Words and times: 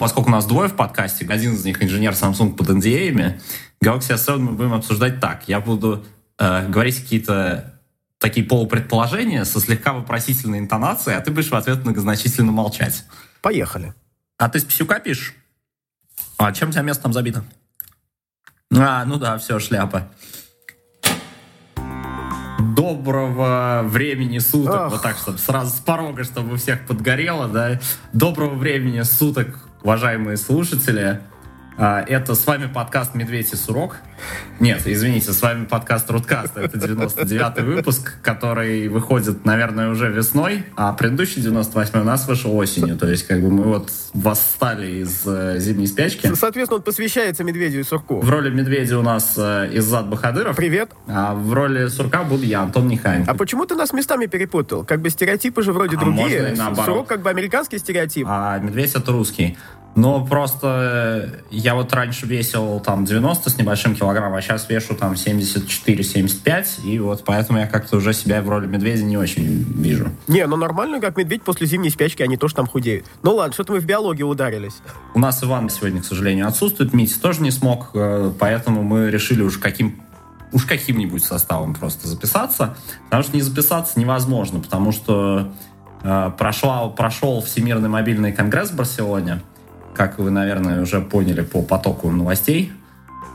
Поскольку 0.00 0.30
у 0.30 0.32
нас 0.32 0.46
двое 0.46 0.70
в 0.70 0.76
подкасте, 0.76 1.26
один 1.28 1.52
из 1.52 1.62
них 1.62 1.82
инженер 1.82 2.12
Samsung 2.12 2.54
под 2.54 2.70
NDA, 2.70 3.38
Galaxy 3.84 4.14
S7 4.14 4.38
мы 4.38 4.52
будем 4.52 4.72
обсуждать 4.72 5.20
так. 5.20 5.46
Я 5.46 5.60
буду 5.60 6.06
э, 6.38 6.66
говорить 6.68 7.02
какие-то 7.02 7.78
такие 8.16 8.46
полупредположения 8.46 9.44
со 9.44 9.60
слегка 9.60 9.92
вопросительной 9.92 10.58
интонацией, 10.58 11.18
а 11.18 11.20
ты 11.20 11.30
будешь 11.30 11.50
в 11.50 11.54
ответ 11.54 11.84
многозначительно 11.84 12.50
молчать. 12.50 13.04
Поехали. 13.42 13.92
А 14.38 14.48
ты 14.48 14.60
с 14.60 14.64
писюка 14.64 15.00
пишешь? 15.00 15.34
А 16.38 16.50
чем 16.52 16.70
у 16.70 16.72
тебя 16.72 16.80
место 16.80 17.02
там 17.02 17.12
забито? 17.12 17.44
А, 18.74 19.04
ну 19.04 19.18
да, 19.18 19.36
все, 19.36 19.58
шляпа. 19.58 20.08
Доброго 22.74 23.82
времени 23.84 24.38
суток, 24.38 24.86
Ох. 24.86 24.92
вот 24.92 25.02
так, 25.02 25.18
чтобы 25.18 25.36
сразу 25.36 25.76
с 25.76 25.80
порога, 25.80 26.24
чтобы 26.24 26.54
у 26.54 26.56
всех 26.56 26.86
подгорело, 26.86 27.48
да. 27.48 27.78
Доброго 28.14 28.54
времени 28.54 29.02
суток, 29.02 29.69
уважаемые 29.82 30.36
слушатели. 30.36 31.20
А, 31.82 32.04
это 32.06 32.34
с 32.34 32.46
вами 32.46 32.66
подкаст 32.66 33.14
«Медведь 33.14 33.54
и 33.54 33.56
Сурок». 33.56 33.96
Нет, 34.58 34.82
извините, 34.84 35.32
с 35.32 35.40
вами 35.40 35.64
подкаст 35.64 36.10
«Рудкаст». 36.10 36.58
Это 36.58 36.76
99-й 36.76 37.62
выпуск, 37.62 38.20
который 38.22 38.88
выходит, 38.88 39.46
наверное, 39.46 39.88
уже 39.88 40.10
весной, 40.10 40.66
а 40.76 40.92
предыдущий 40.92 41.40
98-й 41.40 42.00
у 42.00 42.04
нас 42.04 42.28
вышел 42.28 42.54
осенью. 42.54 42.98
То 42.98 43.08
есть, 43.08 43.26
как 43.26 43.40
бы 43.40 43.50
мы 43.50 43.62
вот 43.62 43.90
восстали 44.12 45.00
из 45.00 45.22
э, 45.24 45.58
зимней 45.58 45.86
спячки. 45.86 46.26
Соответственно, 46.34 46.78
он 46.78 46.82
посвящается 46.82 47.44
Медведю 47.44 47.80
и 47.80 47.82
Сурку. 47.82 48.20
В 48.20 48.28
роли 48.28 48.50
Медведя 48.50 48.98
у 48.98 49.02
нас 49.02 49.34
э, 49.38 49.70
Иззад 49.72 50.06
Бахадыров. 50.10 50.56
Привет. 50.56 50.90
А 51.06 51.34
в 51.34 51.50
роли 51.54 51.88
Сурка 51.88 52.24
буду 52.24 52.44
я, 52.44 52.60
Антон 52.60 52.88
Нехайнко. 52.88 53.30
А 53.30 53.34
почему 53.34 53.64
ты 53.64 53.74
нас 53.74 53.94
местами 53.94 54.26
перепутал? 54.26 54.84
Как 54.84 55.00
бы 55.00 55.08
стереотипы 55.08 55.62
же 55.62 55.72
вроде 55.72 55.96
а 55.96 56.00
другие. 56.00 56.54
Сурок 56.84 57.06
как 57.06 57.22
бы 57.22 57.30
американский 57.30 57.78
стереотип. 57.78 58.26
А 58.28 58.58
Медведь 58.58 58.94
это 58.94 59.12
русский. 59.12 59.56
Но 59.96 60.24
просто 60.24 61.40
я 61.50 61.74
вот 61.74 61.92
раньше 61.92 62.26
весил 62.26 62.80
там 62.80 63.04
90 63.04 63.50
с 63.50 63.58
небольшим 63.58 63.96
килограмм, 63.96 64.34
а 64.34 64.40
сейчас 64.40 64.68
вешу 64.68 64.94
там 64.94 65.14
74-75, 65.14 66.84
и 66.84 66.98
вот 67.00 67.24
поэтому 67.24 67.58
я 67.58 67.66
как-то 67.66 67.96
уже 67.96 68.12
себя 68.12 68.40
в 68.40 68.48
роли 68.48 68.66
медведя 68.66 69.02
не 69.02 69.16
очень 69.16 69.44
вижу. 69.44 70.08
Не, 70.28 70.46
ну 70.46 70.56
нормально, 70.56 71.00
как 71.00 71.16
медведь 71.16 71.42
после 71.42 71.66
зимней 71.66 71.90
спячки, 71.90 72.22
они 72.22 72.36
тоже 72.36 72.54
там 72.54 72.66
худеют. 72.66 73.06
Ну 73.22 73.34
ладно, 73.34 73.52
что-то 73.52 73.72
мы 73.72 73.80
в 73.80 73.84
биологию 73.84 74.28
ударились. 74.28 74.78
У 75.14 75.18
нас 75.18 75.42
Иван 75.42 75.68
сегодня, 75.70 76.00
к 76.00 76.04
сожалению, 76.04 76.46
отсутствует, 76.46 76.92
Митя 76.92 77.20
тоже 77.20 77.42
не 77.42 77.50
смог, 77.50 77.90
э, 77.94 78.32
поэтому 78.38 78.82
мы 78.82 79.10
решили 79.10 79.42
уж 79.42 79.58
каким 79.58 80.00
уж 80.52 80.64
каким-нибудь 80.64 81.24
составом 81.24 81.74
просто 81.74 82.08
записаться, 82.08 82.76
потому 83.04 83.22
что 83.22 83.36
не 83.36 83.42
записаться 83.42 83.98
невозможно, 84.00 84.60
потому 84.60 84.92
что 84.92 85.52
э, 86.02 86.30
прошла, 86.36 86.88
прошел 86.88 87.40
Всемирный 87.40 87.88
мобильный 87.88 88.32
конгресс 88.32 88.70
в 88.70 88.76
Барселоне, 88.76 89.40
как 89.94 90.18
вы, 90.18 90.30
наверное, 90.30 90.82
уже 90.82 91.00
поняли 91.00 91.42
по 91.42 91.62
потоку 91.62 92.10
новостей, 92.10 92.72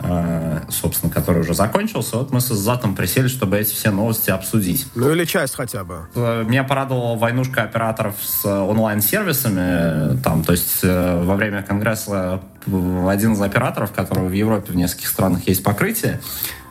э, 0.02 0.61
собственно, 0.70 1.11
который 1.11 1.42
уже 1.42 1.53
закончился, 1.53 2.17
вот 2.17 2.31
мы 2.31 2.42
с 2.42 2.48
Затом 2.48 2.95
присели, 2.95 3.28
чтобы 3.28 3.58
эти 3.58 3.73
все 3.73 3.92
новости 3.92 4.30
обсудить. 4.30 4.88
Ну 4.95 5.11
или 5.11 5.26
часть 5.26 5.56
хотя 5.56 5.83
бы. 5.83 6.08
Э, 6.16 6.44
меня 6.44 6.64
порадовала 6.64 7.16
войнушка 7.16 7.64
операторов 7.64 8.16
с 8.22 8.45
онлайн-сервисами. 8.45 10.22
Там, 10.22 10.44
то 10.44 10.53
есть 10.53 10.80
э, 10.83 11.23
во 11.23 11.36
время 11.36 11.64
Конгресса 11.64 12.42
один 12.66 13.33
из 13.33 13.42
операторов, 13.42 13.92
который 13.92 14.28
в 14.28 14.33
Европе 14.33 14.72
в 14.72 14.76
нескольких 14.76 15.08
странах 15.08 15.48
есть 15.48 15.64
покрытие, 15.64 16.20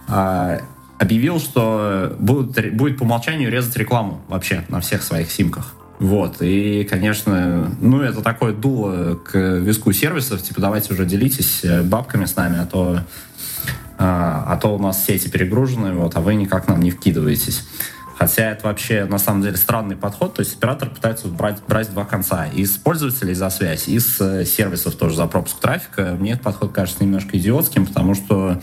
объявил, 0.06 1.38
что 1.38 2.16
будет, 2.18 2.74
будет 2.74 2.98
по 2.98 3.04
умолчанию 3.04 3.50
резать 3.50 3.76
рекламу 3.76 4.20
вообще 4.28 4.64
на 4.68 4.80
всех 4.80 5.02
своих 5.02 5.30
симках. 5.30 5.72
Вот, 5.98 6.42
и, 6.42 6.84
конечно, 6.84 7.70
ну, 7.80 8.02
это 8.02 8.20
такое 8.20 8.52
дуло 8.52 9.14
к 9.14 9.38
виску 9.38 9.92
сервисов, 9.92 10.42
типа, 10.42 10.60
давайте 10.60 10.92
уже 10.92 11.06
делитесь 11.06 11.64
э, 11.64 11.82
бабками 11.82 12.24
с 12.24 12.34
нами, 12.34 12.58
а 12.58 12.66
то, 12.66 13.00
а, 13.96 14.44
а 14.48 14.56
то 14.56 14.74
у 14.74 14.78
нас 14.78 15.04
сети 15.04 15.28
перегружены, 15.28 15.92
вот, 15.92 16.16
а 16.16 16.20
вы 16.20 16.34
никак 16.34 16.66
нам 16.66 16.80
не 16.80 16.90
вкидываетесь. 16.90 17.64
Хотя 18.16 18.50
это 18.50 18.66
вообще, 18.66 19.04
на 19.04 19.18
самом 19.18 19.42
деле, 19.42 19.56
странный 19.56 19.96
подход, 19.96 20.34
то 20.34 20.40
есть 20.40 20.56
оператор 20.56 20.88
пытается 20.88 21.28
брать, 21.28 21.58
брать 21.66 21.90
два 21.90 22.04
конца, 22.04 22.46
и 22.46 22.64
с 22.64 22.76
пользователей 22.76 23.34
за 23.34 23.50
связь, 23.50 23.88
и 23.88 23.98
с 23.98 24.20
э, 24.20 24.44
сервисов 24.44 24.94
тоже 24.96 25.16
за 25.16 25.26
пропуск 25.26 25.58
трафика. 25.58 26.16
Мне 26.18 26.32
этот 26.32 26.44
подход 26.44 26.72
кажется 26.72 27.02
немножко 27.04 27.36
идиотским, 27.36 27.86
потому 27.86 28.14
что 28.14 28.60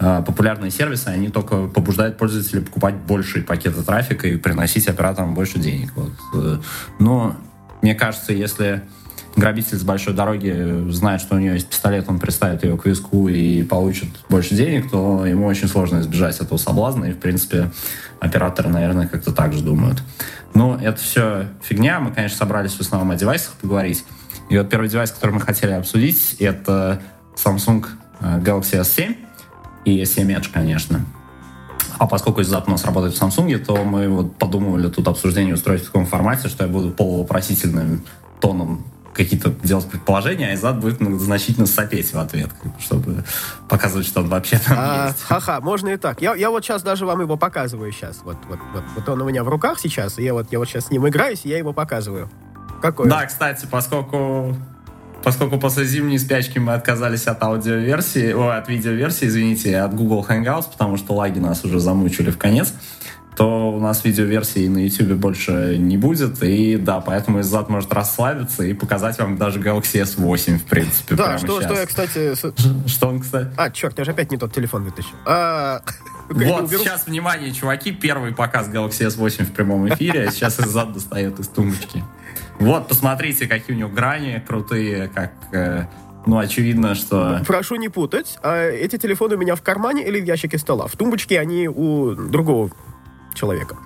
Э, 0.00 0.22
популярные 0.26 0.70
сервисы, 0.70 1.08
они 1.08 1.28
только 1.28 1.66
побуждают 1.68 2.18
пользователей 2.18 2.62
покупать 2.62 2.94
большие 2.94 3.44
пакеты 3.44 3.82
трафика 3.82 4.26
и 4.26 4.36
приносить 4.36 4.88
операторам 4.88 5.34
больше 5.34 5.58
денег. 5.58 5.92
Вот. 5.94 6.12
Э, 6.34 6.58
но 6.98 7.36
мне 7.80 7.94
кажется, 7.94 8.32
если 8.32 8.82
грабитель 9.36 9.76
с 9.78 9.82
большой 9.82 10.14
дороги 10.14 10.90
знает, 10.90 11.20
что 11.20 11.36
у 11.36 11.38
него 11.38 11.54
есть 11.54 11.68
пистолет, 11.68 12.06
он 12.08 12.18
приставит 12.18 12.64
ее 12.64 12.76
к 12.76 12.86
виску 12.86 13.28
и 13.28 13.62
получит 13.62 14.08
больше 14.28 14.54
денег, 14.54 14.90
то 14.90 15.26
ему 15.26 15.46
очень 15.46 15.68
сложно 15.68 16.00
избежать 16.00 16.40
этого 16.40 16.58
соблазна. 16.58 17.06
И, 17.06 17.12
в 17.12 17.18
принципе, 17.18 17.70
операторы, 18.20 18.68
наверное, 18.68 19.08
как-то 19.08 19.32
так 19.32 19.52
же 19.52 19.62
думают. 19.62 20.02
Но 20.54 20.78
это 20.80 21.00
все 21.00 21.48
фигня. 21.62 22.00
Мы, 22.00 22.12
конечно, 22.12 22.38
собрались 22.38 22.74
в 22.74 22.80
основном 22.80 23.10
о 23.10 23.16
девайсах 23.16 23.54
поговорить. 23.54 24.04
И 24.48 24.58
вот 24.58 24.68
первый 24.70 24.88
девайс, 24.88 25.10
который 25.10 25.32
мы 25.32 25.40
хотели 25.40 25.72
обсудить, 25.72 26.36
это 26.38 27.00
Samsung 27.36 27.86
э, 28.20 28.40
Galaxy 28.40 28.80
S7 28.80 29.16
и 29.84 30.02
S7 30.02 30.26
Edge, 30.36 30.50
конечно. 30.52 31.04
А 31.98 32.06
поскольку 32.06 32.42
Иззат 32.42 32.68
у 32.68 32.70
нас 32.70 32.84
работает 32.84 33.14
в 33.14 33.22
Samsung, 33.22 33.56
то 33.58 33.84
мы 33.84 34.08
вот 34.08 34.36
подумывали 34.36 34.88
тут 34.88 35.08
обсуждение 35.08 35.54
устроить 35.54 35.82
в 35.82 35.86
таком 35.86 36.06
формате, 36.06 36.48
что 36.48 36.64
я 36.64 36.70
буду 36.70 36.90
полувопросительным 36.90 38.04
тоном 38.40 38.84
какие-то 39.14 39.50
делать 39.62 39.88
предположения, 39.88 40.48
а 40.48 40.54
Изад 40.54 40.80
будет 40.80 40.98
значительно 41.20 41.66
сопеть 41.66 42.12
в 42.12 42.18
ответ, 42.18 42.50
чтобы 42.78 43.24
показывать, 43.68 44.06
что 44.06 44.20
он 44.20 44.28
вообще 44.28 44.58
там 44.58 44.76
а, 44.78 45.06
есть. 45.08 45.22
Ха-ха, 45.28 45.60
можно 45.60 45.88
и 45.88 45.96
так. 45.96 46.20
Я, 46.20 46.34
я 46.34 46.50
вот 46.50 46.64
сейчас 46.64 46.82
даже 46.82 47.06
вам 47.06 47.20
его 47.20 47.36
показываю 47.36 47.92
сейчас. 47.92 48.20
Вот, 48.24 48.36
вот, 48.48 48.58
вот, 48.72 48.84
вот 48.96 49.08
он 49.08 49.22
у 49.22 49.24
меня 49.24 49.44
в 49.44 49.48
руках 49.48 49.78
сейчас, 49.78 50.18
и 50.18 50.24
я 50.24 50.34
вот, 50.34 50.52
я 50.52 50.58
вот 50.58 50.68
сейчас 50.68 50.86
с 50.86 50.90
ним 50.90 51.08
играюсь, 51.08 51.40
и 51.44 51.48
я 51.48 51.58
его 51.58 51.72
показываю. 51.72 52.28
Какой? 52.82 53.08
Да, 53.08 53.24
кстати, 53.24 53.66
поскольку 53.70 54.56
поскольку 55.22 55.58
после 55.58 55.86
зимней 55.86 56.18
спячки 56.18 56.58
мы 56.58 56.74
отказались 56.74 57.26
от 57.26 57.42
аудиоверсии, 57.42 58.32
о, 58.32 58.58
от 58.58 58.68
видеоверсии, 58.68 59.26
извините, 59.26 59.80
от 59.80 59.94
Google 59.94 60.24
Hangouts, 60.28 60.66
потому 60.70 60.98
что 60.98 61.14
лаги 61.14 61.38
нас 61.38 61.64
уже 61.64 61.80
замучили 61.80 62.30
в 62.30 62.36
конец, 62.36 62.74
то 63.36 63.72
у 63.72 63.80
нас 63.80 64.04
видеоверсии 64.04 64.68
на 64.68 64.78
YouTube 64.78 65.18
больше 65.18 65.76
не 65.78 65.96
будет. 65.96 66.42
И 66.42 66.76
да, 66.76 67.00
поэтому 67.00 67.40
Иззад 67.40 67.68
может 67.68 67.92
расслабиться 67.92 68.62
и 68.62 68.74
показать 68.74 69.18
вам 69.18 69.36
даже 69.36 69.60
Galaxy 69.60 70.02
S8, 70.02 70.58
в 70.58 70.64
принципе, 70.64 71.14
Да, 71.14 71.38
что, 71.38 71.60
что 71.60 71.74
я, 71.74 71.86
кстати... 71.86 72.34
Что 72.88 73.08
он, 73.08 73.20
кстати? 73.20 73.50
А, 73.56 73.70
черт, 73.70 73.98
я 73.98 74.04
же 74.04 74.12
опять 74.12 74.30
не 74.30 74.36
тот 74.36 74.52
телефон 74.52 74.84
вытащил. 74.84 75.14
А... 75.26 75.82
Вот, 76.26 76.70
сейчас, 76.70 77.06
внимание, 77.06 77.52
чуваки, 77.52 77.92
первый 77.92 78.32
показ 78.32 78.68
Galaxy 78.68 79.06
S8 79.08 79.44
в 79.44 79.52
прямом 79.52 79.86
эфире, 79.90 80.26
а 80.26 80.30
сейчас 80.32 80.58
Иззад 80.58 80.94
достает 80.94 81.38
из 81.38 81.48
тумбочки. 81.48 82.02
Вот, 82.58 82.88
посмотрите, 82.88 83.46
какие 83.46 83.76
у 83.76 83.78
него 83.78 83.90
грани 83.90 84.42
крутые, 84.46 85.08
как... 85.08 85.32
Э, 85.52 85.84
ну, 86.24 86.38
очевидно, 86.38 86.94
что... 86.94 87.42
Прошу 87.46 87.74
не 87.74 87.90
путать. 87.90 88.38
А 88.42 88.70
эти 88.70 88.96
телефоны 88.96 89.34
у 89.34 89.38
меня 89.38 89.54
в 89.54 89.62
кармане 89.62 90.06
или 90.06 90.18
в 90.18 90.24
ящике 90.24 90.56
стола. 90.56 90.86
В 90.86 90.96
тумбочке 90.96 91.38
они 91.38 91.68
у 91.68 92.14
другого 92.14 92.70
человека. 93.34 93.76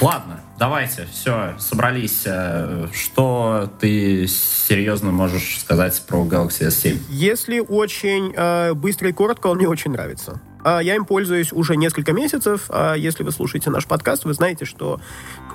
Ладно, 0.00 0.40
давайте, 0.58 1.06
все, 1.12 1.54
собрались. 1.58 2.22
Э, 2.26 2.86
что 2.92 3.70
ты 3.80 4.26
серьезно 4.26 5.12
можешь 5.12 5.60
сказать 5.60 6.02
про 6.06 6.24
Galaxy 6.24 6.68
S7? 6.68 6.98
Если 7.08 7.60
очень 7.60 8.32
э, 8.34 8.74
быстро 8.74 9.08
и 9.08 9.12
коротко, 9.12 9.48
он 9.48 9.58
мне 9.58 9.68
очень 9.68 9.92
нравится. 9.92 10.40
А, 10.64 10.80
я 10.80 10.94
им 10.94 11.04
пользуюсь 11.04 11.52
уже 11.52 11.76
несколько 11.76 12.12
месяцев. 12.12 12.66
А, 12.68 12.94
если 12.94 13.22
вы 13.22 13.32
слушаете 13.32 13.70
наш 13.70 13.86
подкаст, 13.86 14.24
вы 14.24 14.34
знаете, 14.34 14.64
что 14.64 15.00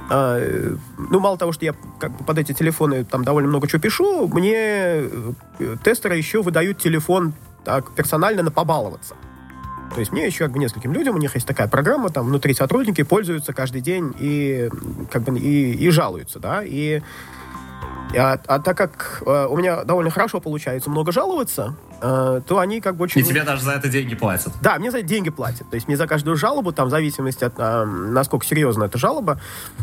ну, 0.10 1.20
мало 1.20 1.38
того, 1.38 1.52
что 1.52 1.66
я 1.66 1.76
как 2.00 2.16
бы 2.18 2.24
под 2.24 2.38
эти 2.38 2.54
телефоны 2.54 3.04
там 3.04 3.26
довольно 3.26 3.50
много 3.50 3.68
чего 3.68 3.82
пишу, 3.82 4.30
мне 4.30 4.54
э, 4.56 5.34
тестеры 5.84 6.16
еще 6.16 6.42
выдают 6.42 6.78
телефон 6.78 7.34
так 7.66 7.94
персонально 7.94 8.44
на 8.44 8.52
побаловаться. 8.52 9.16
То 9.94 10.00
есть 10.00 10.12
мне 10.12 10.26
еще 10.26 10.46
как 10.46 10.52
бы 10.52 10.60
нескольким 10.60 10.94
людям, 10.94 11.16
у 11.16 11.20
них 11.20 11.36
есть 11.36 11.48
такая 11.48 11.68
программа, 11.68 12.10
там 12.10 12.28
внутри 12.28 12.54
сотрудники 12.54 13.04
пользуются 13.04 13.54
каждый 13.54 13.82
день 13.82 14.14
и 14.20 14.70
как 15.12 15.24
бы 15.24 15.38
и, 15.40 15.74
и 15.74 15.90
жалуются, 15.90 16.40
да, 16.40 16.62
и 16.64 17.02
а, 18.16 18.40
а 18.48 18.60
так 18.60 18.78
как 18.78 19.24
э, 19.26 19.48
у 19.50 19.58
меня 19.58 19.84
довольно 19.84 20.10
хорошо 20.10 20.40
получается 20.40 20.90
много 20.90 21.12
жаловаться, 21.12 21.76
э, 22.02 22.42
то 22.46 22.60
они 22.60 22.80
как 22.80 22.96
бы 22.96 23.04
очень... 23.04 23.22
И 23.22 23.24
тебе 23.24 23.44
даже 23.44 23.64
за 23.64 23.72
это 23.72 23.90
деньги 23.90 24.16
платят. 24.16 24.54
Да, 24.62 24.78
мне 24.80 24.92
за 24.92 25.00
это 25.00 25.08
деньги 25.08 25.30
платят. 25.30 25.70
То 25.70 25.76
есть 25.76 25.88
мне 25.88 25.98
за 25.98 26.08
каждую 26.08 26.38
жалобу, 26.38 26.72
там, 26.72 26.88
в 26.88 26.92
зависимости 26.92 27.44
от, 27.44 27.54
э, 27.58 27.86
насколько 27.86 28.46
серьезна 28.46 28.86
эта 28.86 28.98
жалоба, 28.98 29.40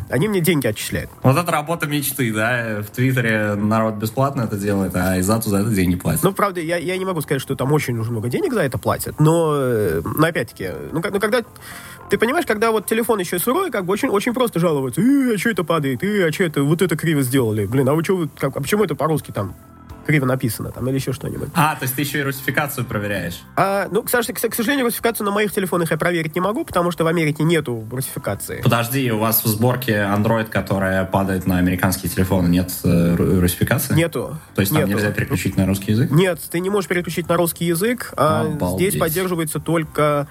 они 0.08 0.28
мне 0.28 0.40
деньги 0.40 0.66
отчисляют. 0.66 1.10
Вот 1.22 1.36
это 1.36 1.50
работа 1.50 1.86
мечты, 1.86 2.32
да? 2.32 2.82
В 2.82 2.90
Твиттере 2.90 3.54
народ 3.54 3.94
бесплатно 3.94 4.42
это 4.42 4.56
делает, 4.56 4.94
а 4.96 5.18
Изату 5.20 5.50
за 5.50 5.58
это 5.58 5.70
деньги 5.70 5.96
платят. 5.96 6.22
Ну, 6.22 6.32
правда, 6.32 6.60
я, 6.60 6.76
я 6.76 6.96
не 6.96 7.04
могу 7.04 7.20
сказать, 7.20 7.42
что 7.42 7.56
там 7.56 7.72
очень 7.72 7.94
много 7.94 8.28
денег 8.28 8.52
за 8.52 8.60
это 8.60 8.78
платят, 8.78 9.20
но, 9.20 9.54
э, 9.56 10.02
но 10.04 10.26
опять-таки, 10.26 10.70
ну, 10.92 11.02
ну 11.10 11.20
когда 11.20 11.42
ты 12.10 12.18
понимаешь, 12.18 12.46
когда 12.46 12.70
вот 12.70 12.86
телефон 12.86 13.18
еще 13.20 13.38
сырой, 13.38 13.70
как 13.70 13.84
бы 13.84 13.92
очень, 13.92 14.08
очень 14.08 14.34
просто 14.34 14.60
жаловаться. 14.60 15.00
Э, 15.00 15.34
а 15.34 15.38
что 15.38 15.50
это 15.50 15.64
падает? 15.64 16.02
Э, 16.02 16.28
а 16.28 16.32
что 16.32 16.44
это? 16.44 16.62
Вот 16.62 16.82
это 16.82 16.96
криво 16.96 17.22
сделали. 17.22 17.66
Блин, 17.66 17.88
а 17.88 17.94
вы 17.94 18.04
что, 18.04 18.28
как, 18.38 18.56
а 18.56 18.60
почему 18.60 18.84
это 18.84 18.94
по-русски 18.94 19.30
там? 19.30 19.54
криво 20.04 20.26
написано 20.26 20.70
там 20.70 20.86
или 20.88 20.96
еще 20.96 21.12
что-нибудь. 21.12 21.48
А, 21.54 21.74
то 21.76 21.84
есть 21.84 21.94
ты 21.94 22.02
еще 22.02 22.20
и 22.20 22.22
русификацию 22.22 22.84
проверяешь? 22.84 23.42
А, 23.56 23.88
ну, 23.90 24.02
к, 24.02 24.10
к, 24.10 24.48
к 24.50 24.54
сожалению, 24.54 24.86
русификацию 24.86 25.24
на 25.24 25.32
моих 25.32 25.52
телефонах 25.52 25.90
я 25.90 25.96
проверить 25.96 26.34
не 26.34 26.40
могу, 26.40 26.64
потому 26.64 26.90
что 26.90 27.04
в 27.04 27.06
Америке 27.06 27.42
нету 27.42 27.86
русификации. 27.90 28.60
Подожди, 28.62 29.10
у 29.10 29.18
вас 29.18 29.42
в 29.44 29.48
сборке 29.48 29.92
Android, 29.92 30.46
которая 30.46 31.04
падает 31.04 31.46
на 31.46 31.58
американские 31.58 32.10
телефоны, 32.10 32.48
нет 32.48 32.70
э, 32.84 33.14
русификации? 33.16 33.94
Нету. 33.94 34.36
То 34.54 34.60
есть 34.60 34.72
нету. 34.72 34.86
там 34.86 34.96
нельзя 34.96 35.10
переключить 35.10 35.56
на 35.56 35.66
русский 35.66 35.92
язык? 35.92 36.10
Нет, 36.10 36.40
ты 36.50 36.60
не 36.60 36.70
можешь 36.70 36.88
переключить 36.88 37.28
на 37.28 37.36
русский 37.36 37.64
язык. 37.64 38.12
А 38.16 38.46
здесь 38.76 38.96
поддерживается 38.96 39.58
только 39.58 40.28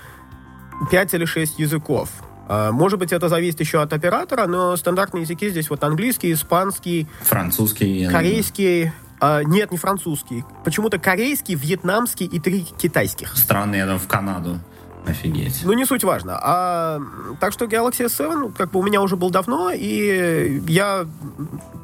5 0.91 1.13
или 1.13 1.25
6 1.25 1.59
языков. 1.59 2.09
А, 2.47 2.71
может 2.71 2.99
быть, 2.99 3.11
это 3.11 3.29
зависит 3.29 3.59
еще 3.59 3.81
от 3.81 3.93
оператора, 3.93 4.47
но 4.47 4.75
стандартные 4.75 5.23
языки 5.23 5.49
здесь 5.49 5.69
вот 5.69 5.83
английский, 5.83 6.33
испанский, 6.33 7.07
французский, 7.21 8.07
корейский. 8.07 8.91
А, 9.19 9.41
нет, 9.43 9.71
не 9.71 9.77
французский. 9.77 10.43
Почему-то 10.65 10.99
корейский, 10.99 11.55
вьетнамский 11.55 12.25
и 12.25 12.39
три 12.39 12.63
китайских. 12.63 13.37
Странно, 13.37 13.75
я 13.75 13.85
там 13.85 13.99
в 13.99 14.07
Канаду. 14.07 14.59
Офигеть. 15.05 15.61
Ну, 15.65 15.73
не 15.73 15.85
суть 15.85 16.03
важно. 16.03 16.39
А, 16.41 17.01
так 17.39 17.51
что 17.51 17.65
Galaxy 17.65 18.05
S7 18.05 18.53
как 18.53 18.71
бы 18.71 18.79
у 18.79 18.83
меня 18.83 19.01
уже 19.01 19.17
был 19.17 19.29
давно, 19.29 19.71
и 19.71 20.61
я 20.67 21.05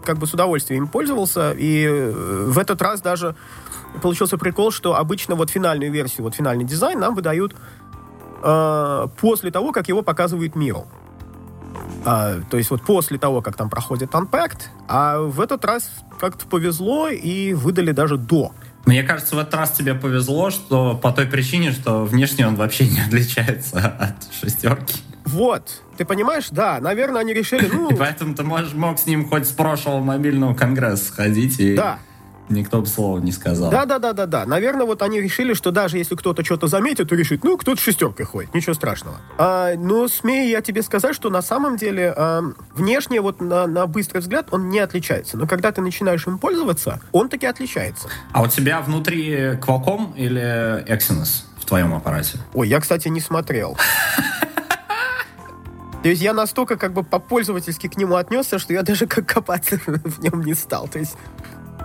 как 0.06 0.18
бы 0.18 0.28
с 0.28 0.34
удовольствием 0.34 0.84
им 0.84 0.90
пользовался. 0.90 1.52
И 1.52 1.86
э, 1.86 2.12
в 2.48 2.58
этот 2.58 2.82
раз 2.82 3.02
даже 3.02 3.36
получился 4.02 4.38
прикол, 4.38 4.72
что 4.72 4.96
обычно 4.96 5.36
вот 5.36 5.50
финальную 5.50 5.92
версию, 5.92 6.24
вот 6.24 6.36
финальный 6.36 6.64
дизайн 6.64 7.00
нам 7.00 7.16
выдают 7.16 7.56
э, 8.42 9.08
после 9.18 9.52
того, 9.52 9.72
как 9.72 9.88
его 9.88 10.02
показывают 10.02 10.56
миру. 10.56 10.88
А, 12.06 12.40
то 12.50 12.58
есть 12.58 12.70
вот 12.70 12.84
после 12.84 13.18
того, 13.18 13.42
как 13.42 13.56
там 13.56 13.70
проходит 13.70 14.12
Unpacked, 14.12 14.62
а 14.88 15.20
в 15.20 15.42
этот 15.42 15.66
раз 15.66 15.92
как-то 16.20 16.46
повезло 16.46 17.10
и 17.10 17.54
выдали 17.54 17.92
даже 17.92 18.18
до. 18.18 18.52
Мне 18.86 19.04
кажется, 19.04 19.36
в 19.36 19.40
этот 19.40 19.54
раз 19.56 19.72
тебе 19.72 19.94
повезло, 19.94 20.50
что 20.50 20.96
по 20.96 21.12
той 21.12 21.26
причине, 21.26 21.72
что 21.72 22.06
внешне 22.06 22.48
он 22.48 22.56
вообще 22.56 22.88
не 22.88 23.02
отличается 23.02 23.80
от 23.80 24.34
шестерки. 24.34 24.96
Вот, 25.26 25.84
ты 25.98 26.06
понимаешь, 26.06 26.48
да, 26.50 26.80
наверное, 26.80 27.22
они 27.22 27.34
решили, 27.34 27.70
ну... 27.72 27.90
И 27.92 27.96
поэтому 27.96 28.34
ты 28.34 28.44
можешь, 28.44 28.74
мог 28.74 28.98
с 28.98 29.06
ним 29.06 29.30
хоть 29.30 29.46
с 29.46 29.52
прошлого 29.52 30.00
мобильного 30.00 30.56
конгресса 30.56 31.06
сходить 31.06 31.60
и... 31.60 31.76
Да, 31.76 32.00
Никто 32.50 32.82
бы 32.82 32.88
слова 32.88 33.20
не 33.20 33.32
сказал. 33.32 33.70
Да, 33.70 33.86
да, 33.86 34.00
да, 34.00 34.14
да, 34.14 34.26
да. 34.26 34.46
Наверное, 34.46 34.86
вот 34.86 35.02
они 35.02 35.22
решили, 35.22 35.54
что 35.54 35.72
даже 35.72 35.98
если 35.98 36.16
кто-то 36.16 36.44
что-то 36.44 36.68
заметит, 36.68 37.10
то 37.10 37.16
решит, 37.16 37.44
ну, 37.44 37.58
кто-то 37.58 37.80
шестеркой 37.80 38.26
ходит, 38.26 38.54
ничего 38.56 38.74
страшного. 38.74 39.18
А, 39.38 39.76
но 39.76 40.08
смею 40.08 40.50
я 40.50 40.62
тебе 40.62 40.82
сказать, 40.82 41.16
что 41.16 41.30
на 41.30 41.42
самом 41.42 41.78
деле 41.78 42.14
а, 42.16 42.42
внешне 42.74 43.22
вот 43.22 43.40
на, 43.40 43.68
на 43.68 43.86
быстрый 43.86 44.20
взгляд 44.20 44.48
он 44.52 44.70
не 44.70 44.80
отличается. 44.80 45.38
Но 45.38 45.48
когда 45.48 45.72
ты 45.72 45.82
начинаешь 45.82 46.26
им 46.26 46.40
пользоваться, 46.40 47.02
он 47.12 47.30
таки 47.30 47.46
отличается. 47.46 48.10
А 48.32 48.42
у 48.42 48.48
тебя 48.48 48.82
внутри 48.82 49.54
Qualcomm 49.56 50.16
или 50.16 50.84
Exynos 50.88 51.44
в 51.60 51.66
твоем 51.66 51.94
аппарате? 51.94 52.40
Ой, 52.54 52.68
я, 52.68 52.80
кстати, 52.80 53.08
не 53.10 53.22
смотрел. 53.22 53.78
То 56.04 56.08
есть 56.08 56.22
я 56.22 56.34
настолько 56.34 56.78
как 56.78 56.94
бы 56.94 57.04
по-пользовательски 57.04 57.88
к 57.88 57.98
нему 57.98 58.16
отнесся, 58.16 58.58
что 58.58 58.74
я 58.74 58.84
даже 58.84 59.06
как 59.06 59.28
копаться 59.28 59.80
в 59.86 60.20
нем 60.22 60.42
не 60.42 60.54
стал. 60.54 60.88
То 60.88 61.00
есть 61.00 61.18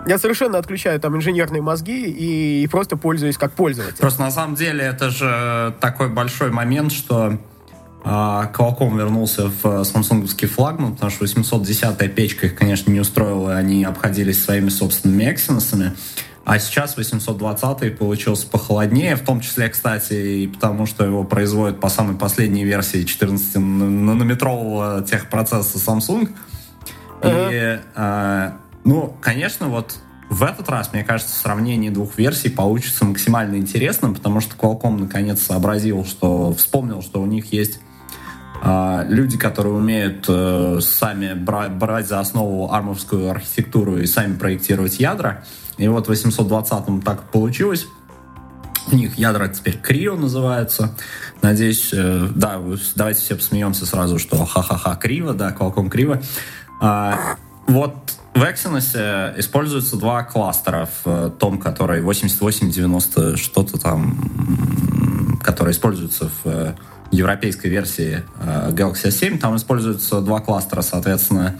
я 0.07 0.17
совершенно 0.17 0.57
отключаю 0.57 0.99
там 0.99 1.15
инженерные 1.15 1.61
мозги 1.61 2.05
и, 2.05 2.63
и 2.63 2.67
просто 2.67 2.97
пользуюсь 2.97 3.37
как 3.37 3.53
пользователь. 3.53 3.97
Просто 3.97 4.21
на 4.21 4.31
самом 4.31 4.55
деле 4.55 4.83
это 4.83 5.09
же 5.09 5.73
такой 5.79 6.09
большой 6.09 6.51
момент, 6.51 6.91
что 6.91 7.37
а, 8.03 8.51
Qualcomm 8.53 8.97
вернулся 8.97 9.49
в 9.63 9.83
самсунговский 9.83 10.47
флагман, 10.47 10.93
потому 10.93 11.09
что 11.09 11.25
810-я 11.25 12.07
печка 12.07 12.45
их, 12.45 12.55
конечно, 12.55 12.91
не 12.91 12.99
устроила, 12.99 13.55
они 13.55 13.83
обходились 13.83 14.43
своими 14.43 14.69
собственными 14.69 15.23
Exynos'ами. 15.23 15.93
А 16.45 16.59
сейчас 16.59 16.95
820 16.95 17.97
получился 17.97 18.47
похолоднее, 18.47 19.15
в 19.15 19.21
том 19.21 19.41
числе, 19.41 19.67
кстати, 19.69 20.13
и 20.13 20.47
потому, 20.47 20.85
что 20.85 21.03
его 21.03 21.23
производят 21.23 21.79
по 21.79 21.89
самой 21.89 22.15
последней 22.15 22.63
версии 22.63 23.03
14-нанометрового 23.03 25.03
техпроцесса 25.03 25.79
Samsung. 25.79 26.29
Uh-huh. 27.21 27.49
И 27.51 27.79
э, 27.95 28.51
ну, 28.85 29.15
конечно, 29.19 29.67
вот 29.67 29.97
в 30.29 30.43
этот 30.43 30.69
раз, 30.69 30.93
мне 30.93 31.03
кажется, 31.03 31.35
сравнение 31.35 31.91
двух 31.91 32.17
версий 32.17 32.49
получится 32.49 33.05
максимально 33.05 33.55
интересным, 33.57 34.15
потому 34.15 34.39
что 34.41 34.55
Qualcomm 34.55 34.99
наконец 34.99 35.41
сообразил, 35.41 36.05
что 36.05 36.53
вспомнил, 36.53 37.01
что 37.01 37.21
у 37.21 37.25
них 37.25 37.51
есть 37.51 37.79
э, 38.63 39.05
люди, 39.07 39.37
которые 39.37 39.73
умеют 39.73 40.25
э, 40.27 40.79
сами 40.81 41.33
бра- 41.33 41.69
брать 41.69 42.07
за 42.07 42.19
основу 42.19 42.71
армовскую 42.71 43.29
архитектуру 43.29 43.97
и 43.97 44.05
сами 44.05 44.35
проектировать 44.35 44.99
ядра. 44.99 45.43
И 45.77 45.87
вот 45.87 46.07
в 46.07 46.11
820-м 46.11 47.01
так 47.01 47.23
получилось. 47.31 47.87
У 48.91 48.95
них 48.95 49.17
ядра 49.17 49.47
теперь 49.47 49.77
Крио 49.77 50.15
называются. 50.15 50.95
Надеюсь, 51.41 51.91
э, 51.91 52.29
да, 52.35 52.61
давайте 52.95 53.19
все 53.19 53.35
посмеемся 53.35 53.85
сразу, 53.85 54.19
что 54.19 54.43
ха-ха-ха, 54.45 54.95
криво, 54.95 55.33
да, 55.33 55.51
Qualcomm 55.51 55.89
криво. 55.89 56.21
А, 56.81 57.37
вот 57.67 57.95
в 58.35 58.43
Exynos 58.43 59.39
используются 59.39 59.95
два 59.95 60.23
кластера 60.23 60.89
в 61.03 61.07
э, 61.07 61.31
том, 61.39 61.57
который 61.57 62.01
8890 62.01 63.37
что-то 63.37 63.79
там, 63.79 65.39
который 65.41 65.71
используется 65.71 66.29
в 66.43 66.47
э, 66.49 66.75
европейской 67.11 67.67
версии 67.67 68.23
э, 68.39 68.71
Galaxy 68.71 69.05
S7. 69.05 69.37
Там 69.37 69.55
используются 69.55 70.19
два 70.19 70.41
кластера, 70.41 70.81
соответственно, 70.81 71.55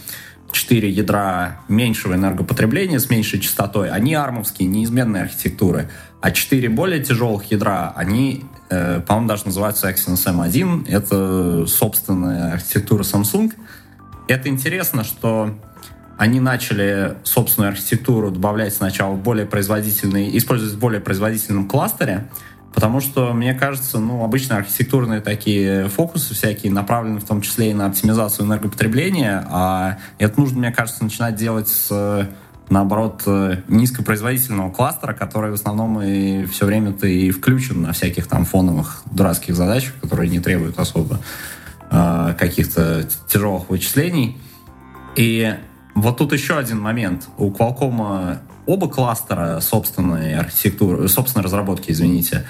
4 0.51 0.89
ядра 0.89 1.61
меньшего 1.67 2.13
энергопотребления 2.13 2.99
с 2.99 3.09
меньшей 3.09 3.39
частотой. 3.39 3.89
Они 3.89 4.13
армовские, 4.13 4.67
неизменные 4.67 5.23
архитектуры. 5.23 5.89
А 6.21 6.31
4 6.31 6.69
более 6.69 7.03
тяжелых 7.03 7.51
ядра, 7.51 7.93
они, 7.95 8.45
э, 8.69 8.99
по-моему, 8.99 9.29
даже 9.29 9.45
называются 9.45 9.89
Exynos 9.89 10.25
M1. 10.25 10.89
Это 10.89 11.67
собственная 11.67 12.53
архитектура 12.53 13.03
Samsung. 13.03 13.53
Это 14.27 14.49
интересно, 14.49 15.03
что 15.03 15.55
они 16.17 16.39
начали 16.39 17.17
собственную 17.23 17.71
архитектуру 17.71 18.31
добавлять 18.31 18.73
сначала 18.73 19.13
в 19.13 19.21
более 19.21 19.45
производительный, 19.45 20.37
использовать 20.37 20.73
в 20.73 20.79
более 20.79 21.01
производительном 21.01 21.67
кластере, 21.67 22.29
потому 22.73 23.01
что, 23.01 23.33
мне 23.33 23.53
кажется, 23.53 23.99
ну, 23.99 24.23
обычно 24.23 24.57
архитектурные 24.57 25.21
такие 25.21 25.89
фокусы 25.89 26.33
всякие 26.33 26.71
направлены 26.71 27.19
в 27.19 27.25
том 27.25 27.41
числе 27.41 27.71
и 27.71 27.73
на 27.73 27.87
оптимизацию 27.87 28.45
энергопотребления, 28.45 29.45
а 29.49 29.97
это 30.17 30.39
нужно, 30.39 30.59
мне 30.59 30.71
кажется, 30.71 31.03
начинать 31.03 31.35
делать 31.35 31.67
с 31.67 32.29
наоборот, 32.69 33.23
низкопроизводительного 33.67 34.71
кластера, 34.71 35.13
который 35.13 35.51
в 35.51 35.53
основном 35.53 36.01
и 36.01 36.45
все 36.45 36.65
время 36.65 36.93
ты 36.93 37.27
и 37.27 37.31
включен 37.31 37.83
на 37.83 37.93
всяких 37.93 38.27
там 38.27 38.43
фоновых 38.45 39.03
дурацких 39.11 39.55
задачах, 39.55 39.93
которые 40.01 40.29
не 40.29 40.39
требуют 40.39 40.79
особо 40.79 41.19
э, 41.91 42.33
каких-то 42.37 43.07
тяжелых 43.27 43.69
вычислений. 43.69 44.37
И 45.15 45.55
вот 45.95 46.17
тут 46.17 46.33
еще 46.33 46.57
один 46.57 46.79
момент. 46.81 47.29
У 47.37 47.51
Qualcomm 47.51 48.37
оба 48.65 48.89
кластера 48.89 49.59
собственной 49.61 50.35
архитектуры, 50.35 51.07
собственной 51.07 51.43
разработки, 51.43 51.91
извините. 51.91 52.45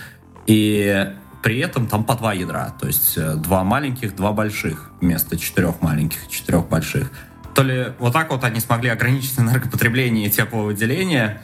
И 0.48 1.14
при 1.44 1.60
этом 1.60 1.86
там 1.88 2.04
по 2.04 2.16
два 2.16 2.34
ядра, 2.34 2.74
то 2.80 2.88
есть 2.88 3.18
э, 3.18 3.36
два 3.36 3.64
маленьких, 3.64 4.16
два 4.16 4.32
больших 4.32 4.92
вместо 5.00 5.38
четырех 5.38 5.80
маленьких, 5.82 6.28
четырех 6.28 6.68
больших. 6.68 7.12
То 7.54 7.62
ли 7.62 7.94
вот 8.00 8.14
так 8.14 8.32
вот 8.32 8.44
они 8.44 8.60
смогли 8.60 8.90
ограничить 8.90 9.40
энергопотребление 9.40 10.28
и 10.28 10.32
тепловыделение, 10.32 11.42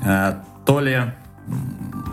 э, 0.00 0.36
то 0.64 0.80
ли 0.80 1.12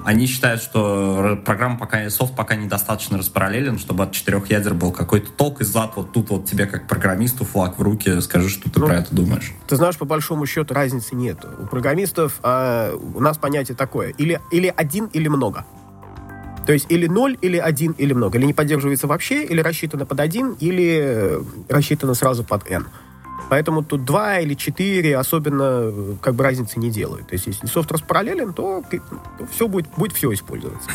они 0.09 0.25
считают, 0.25 0.59
что 0.59 1.39
программа 1.45 1.77
пока, 1.77 2.09
софт 2.09 2.35
пока 2.35 2.55
недостаточно 2.55 3.19
распараллелен, 3.19 3.77
чтобы 3.77 4.05
от 4.05 4.11
четырех 4.11 4.49
ядер 4.49 4.73
был 4.73 4.91
какой-то 4.91 5.29
толк, 5.31 5.61
и 5.61 5.63
зад 5.63 5.91
вот 5.95 6.11
тут 6.13 6.31
вот 6.31 6.45
тебе 6.47 6.65
как 6.65 6.87
программисту 6.87 7.45
флаг 7.45 7.77
в 7.77 7.81
руки, 7.83 8.19
скажи, 8.21 8.49
что 8.49 8.71
ты 8.71 8.79
ну, 8.79 8.87
про 8.87 8.95
это 8.95 9.13
думаешь. 9.13 9.53
Ты 9.67 9.75
знаешь, 9.75 9.97
по 9.97 10.05
большому 10.05 10.47
счету 10.47 10.73
разницы 10.73 11.13
нет. 11.13 11.45
У 11.45 11.67
программистов 11.67 12.39
э, 12.41 12.95
у 12.95 13.19
нас 13.19 13.37
понятие 13.37 13.75
такое, 13.75 14.09
или, 14.09 14.41
или 14.51 14.73
один, 14.75 15.05
или 15.13 15.27
много. 15.27 15.63
То 16.65 16.73
есть 16.73 16.87
или 16.89 17.05
ноль, 17.05 17.37
или 17.41 17.57
один, 17.57 17.91
или 17.91 18.13
много. 18.13 18.39
Или 18.39 18.47
не 18.47 18.53
поддерживается 18.53 19.05
вообще, 19.05 19.43
или 19.43 19.61
рассчитано 19.61 20.07
под 20.07 20.21
один, 20.21 20.53
или 20.59 21.39
рассчитано 21.69 22.15
сразу 22.15 22.43
под 22.43 22.67
n. 22.67 22.87
Поэтому 23.49 23.83
тут 23.83 24.05
два 24.05 24.39
или 24.39 24.53
четыре 24.53 25.17
особенно 25.17 26.17
как 26.21 26.35
бы 26.35 26.43
разницы 26.43 26.79
не 26.79 26.91
делают. 26.91 27.27
То 27.27 27.33
есть 27.33 27.47
если 27.47 27.65
софт 27.67 27.91
распараллелен, 27.91 28.53
то, 28.53 28.83
то 28.89 29.47
все 29.51 29.67
будет, 29.67 29.87
будет 29.97 30.13
все 30.13 30.31
использоваться. 30.33 30.89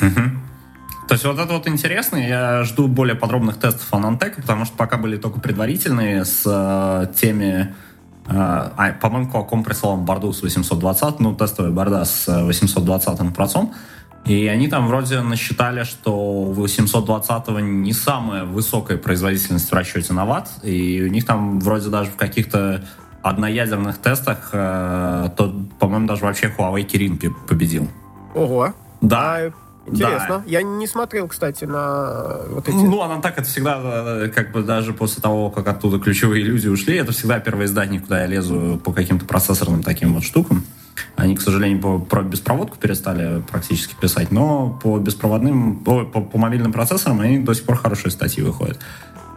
То 1.06 1.14
есть 1.14 1.25
вот 1.25 1.38
это 1.38 1.52
вот 1.52 1.68
интересно. 1.68 2.16
Я 2.16 2.64
жду 2.64 2.88
более 2.88 3.14
подробных 3.14 3.58
тестов 3.58 3.92
Anantec, 3.92 4.37
потому 4.37 4.64
что 4.64 4.76
пока 4.76 4.96
были 4.96 5.16
только 5.16 5.40
предварительные 5.40 6.25
с 6.25 6.42
э, 6.46 7.12
теми... 7.14 7.75
Э, 8.26 8.70
а, 8.76 8.92
по-моему, 9.00 9.30
Qualcomm 9.30 9.64
прислал 9.64 9.99
борду 9.99 10.32
с 10.32 10.42
820, 10.42 11.20
ну, 11.20 11.34
тестовая 11.34 11.73
борда 11.73 12.06
с 12.06 12.26
820-м 12.26 13.34
процом. 13.34 13.75
И 14.26 14.46
они 14.46 14.68
там 14.68 14.86
вроде 14.86 15.20
насчитали, 15.20 15.84
что 15.84 16.16
у 16.16 16.54
820-го 16.54 17.60
не 17.60 17.92
самая 17.92 18.44
высокая 18.44 18.96
производительность 18.96 19.70
в 19.70 19.74
расчете 19.74 20.14
на 20.14 20.24
ватт, 20.24 20.48
и 20.62 21.02
у 21.02 21.08
них 21.08 21.26
там 21.26 21.60
вроде 21.60 21.90
даже 21.90 22.10
в 22.10 22.16
каких-то 22.16 22.82
одноядерных 23.22 23.98
тестах, 23.98 24.50
э, 24.52 25.28
то, 25.36 25.54
по-моему, 25.78 26.06
даже 26.06 26.24
вообще 26.24 26.52
Huawei 26.56 26.86
Kirin 26.86 27.34
победил. 27.46 27.88
Ого. 28.34 28.74
Да. 29.00 29.36
А, 29.36 29.52
Интересно. 29.86 30.38
Да. 30.38 30.42
Я 30.46 30.62
не 30.62 30.86
смотрел, 30.86 31.28
кстати, 31.28 31.64
на 31.64 32.38
вот 32.48 32.68
эти... 32.68 32.74
Ну, 32.74 33.02
она 33.02 33.20
так, 33.20 33.38
это 33.38 33.46
всегда, 33.46 33.80
э, 33.82 34.28
как 34.34 34.52
бы 34.52 34.62
даже 34.62 34.94
после 34.94 35.22
того, 35.22 35.50
как 35.50 35.68
оттуда 35.68 35.98
ключевые 35.98 36.42
люди 36.42 36.68
ушли, 36.68 36.96
это 36.96 37.12
всегда 37.12 37.38
первое 37.38 37.66
издание, 37.66 38.00
куда 38.00 38.20
я 38.22 38.26
лезу 38.26 38.80
по 38.82 38.92
каким-то 38.92 39.26
процессорным 39.26 39.82
таким 39.82 40.14
вот 40.14 40.24
штукам. 40.24 40.64
Они, 41.16 41.34
к 41.36 41.40
сожалению, 41.40 41.80
по, 41.80 41.98
про 41.98 42.22
беспроводку 42.22 42.76
перестали 42.76 43.42
практически 43.42 43.94
писать, 43.94 44.30
но 44.30 44.78
по 44.82 44.98
беспроводным, 44.98 45.76
по, 45.76 46.04
по, 46.04 46.20
по 46.20 46.38
мобильным 46.38 46.72
процессорам 46.72 47.20
они 47.20 47.38
до 47.38 47.54
сих 47.54 47.64
пор 47.64 47.76
хорошие 47.76 48.10
статьи 48.10 48.42
выходят. 48.42 48.78